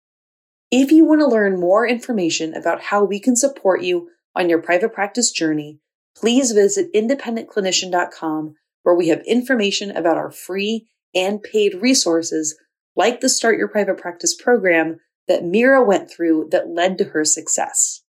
If 0.71 0.91
you 0.91 1.05
want 1.05 1.21
to 1.21 1.27
learn 1.27 1.61
more 1.61 1.87
information 1.87 2.55
about 2.55 2.81
how 2.81 3.05
we 3.05 3.21
can 3.21 3.37
support 3.37 3.83
you 3.83 4.09
on 4.35 4.49
your 4.49 4.62
private 4.62 4.93
practice 4.93 5.31
journey, 5.31 5.79
please 6.17 6.53
visit 6.53 6.93
independentclinician.com 6.95 8.55
where 8.83 8.95
we 8.95 9.09
have 9.09 9.23
information 9.27 9.91
about 9.91 10.17
our 10.17 10.31
free 10.31 10.89
and 11.15 11.43
paid 11.43 11.75
resources 11.75 12.59
like 12.97 13.21
the 13.21 13.29
Start 13.29 13.59
Your 13.59 13.69
Private 13.69 13.99
Practice 13.99 14.35
program 14.35 15.01
that 15.27 15.43
Meera 15.43 15.85
went 15.85 16.11
through 16.11 16.49
that 16.51 16.69
led 16.69 16.99
to 16.99 17.05
her 17.05 17.25
success. 17.25 18.04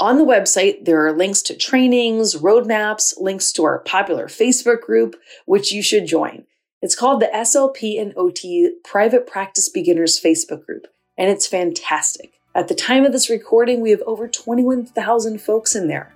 On 0.00 0.16
the 0.16 0.24
website, 0.24 0.86
there 0.86 1.04
are 1.06 1.12
links 1.12 1.42
to 1.42 1.54
trainings, 1.54 2.34
roadmaps, 2.34 3.20
links 3.20 3.52
to 3.52 3.64
our 3.64 3.80
popular 3.80 4.28
Facebook 4.28 4.80
group, 4.80 5.14
which 5.44 5.72
you 5.72 5.82
should 5.82 6.06
join. 6.06 6.46
It's 6.80 6.94
called 6.94 7.20
the 7.20 7.26
SLP 7.26 8.00
and 8.00 8.14
OT 8.16 8.76
Private 8.82 9.26
Practice 9.26 9.68
Beginners 9.68 10.18
Facebook 10.18 10.64
group, 10.64 10.86
and 11.18 11.28
it's 11.28 11.46
fantastic. 11.46 12.40
At 12.54 12.68
the 12.68 12.74
time 12.74 13.04
of 13.04 13.12
this 13.12 13.28
recording, 13.28 13.82
we 13.82 13.90
have 13.90 14.00
over 14.06 14.26
21,000 14.26 15.38
folks 15.38 15.76
in 15.76 15.86
there. 15.86 16.14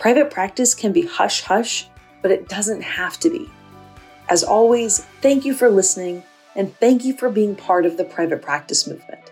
Private 0.00 0.32
practice 0.32 0.74
can 0.74 0.92
be 0.92 1.06
hush 1.06 1.42
hush, 1.42 1.86
but 2.22 2.32
it 2.32 2.48
doesn't 2.48 2.82
have 2.82 3.20
to 3.20 3.30
be. 3.30 3.48
As 4.28 4.42
always, 4.42 5.04
thank 5.22 5.44
you 5.44 5.54
for 5.54 5.70
listening 5.70 6.24
and 6.56 6.76
thank 6.78 7.04
you 7.04 7.16
for 7.16 7.30
being 7.30 7.54
part 7.54 7.86
of 7.86 7.96
the 7.96 8.04
private 8.04 8.42
practice 8.42 8.88
movement. 8.88 9.23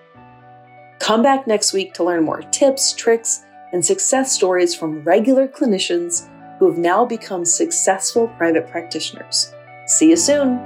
Come 1.02 1.20
back 1.20 1.48
next 1.48 1.72
week 1.72 1.94
to 1.94 2.04
learn 2.04 2.22
more 2.22 2.42
tips, 2.42 2.92
tricks, 2.92 3.44
and 3.72 3.84
success 3.84 4.30
stories 4.30 4.72
from 4.72 5.02
regular 5.02 5.48
clinicians 5.48 6.28
who 6.60 6.70
have 6.70 6.78
now 6.78 7.04
become 7.04 7.44
successful 7.44 8.28
private 8.38 8.70
practitioners. 8.70 9.52
See 9.86 10.10
you 10.10 10.16
soon. 10.16 10.58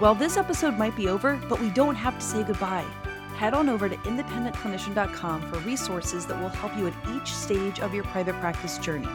Well, 0.00 0.14
this 0.14 0.38
episode 0.38 0.78
might 0.78 0.96
be 0.96 1.08
over, 1.08 1.38
but 1.46 1.60
we 1.60 1.68
don't 1.68 1.94
have 1.94 2.18
to 2.18 2.24
say 2.24 2.42
goodbye 2.42 2.86
head 3.34 3.52
on 3.52 3.68
over 3.68 3.88
to 3.88 3.96
independentclinician.com 3.96 5.42
for 5.50 5.58
resources 5.60 6.24
that 6.26 6.40
will 6.40 6.48
help 6.48 6.76
you 6.78 6.86
at 6.86 6.94
each 7.14 7.32
stage 7.32 7.80
of 7.80 7.92
your 7.92 8.04
private 8.04 8.34
practice 8.36 8.78
journey. 8.78 9.08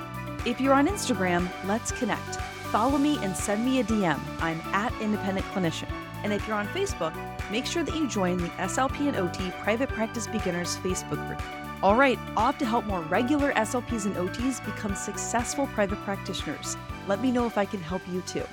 If 0.46 0.62
you're 0.62 0.74
on 0.74 0.88
Instagram, 0.88 1.50
let's 1.68 1.92
connect. 1.92 2.38
Follow 2.72 2.98
me 2.98 3.18
and 3.22 3.36
send 3.36 3.66
me 3.66 3.82
a 3.82 3.84
DM. 3.84 4.18
I'm 4.40 4.62
at 4.74 4.94
Independent 5.02 5.46
Clinician. 5.48 5.92
And 6.24 6.32
if 6.32 6.48
you're 6.48 6.56
on 6.56 6.68
Facebook, 6.70 7.14
make 7.52 7.66
sure 7.66 7.84
that 7.84 7.94
you 7.94 8.08
join 8.08 8.38
the 8.38 8.48
SLP 8.50 9.10
and 9.10 9.18
OT 9.18 9.52
Private 9.62 9.90
Practice 9.90 10.28
Beginners 10.28 10.78
Facebook 10.78 11.28
group. 11.28 11.42
All 11.84 11.96
right, 11.96 12.18
off 12.38 12.58
to 12.60 12.66
help 12.66 12.86
more 12.86 13.02
regular 13.02 13.52
SLPs 13.52 14.06
and 14.06 14.16
OTs 14.16 14.64
become 14.64 14.96
successful 14.96 15.68
private 15.68 16.02
practitioners. 16.04 16.78
Let 17.08 17.22
me 17.22 17.32
know 17.32 17.46
if 17.46 17.58
I 17.58 17.66
can 17.66 17.82
help 17.82 18.02
you 18.08 18.22
too. 18.22 18.44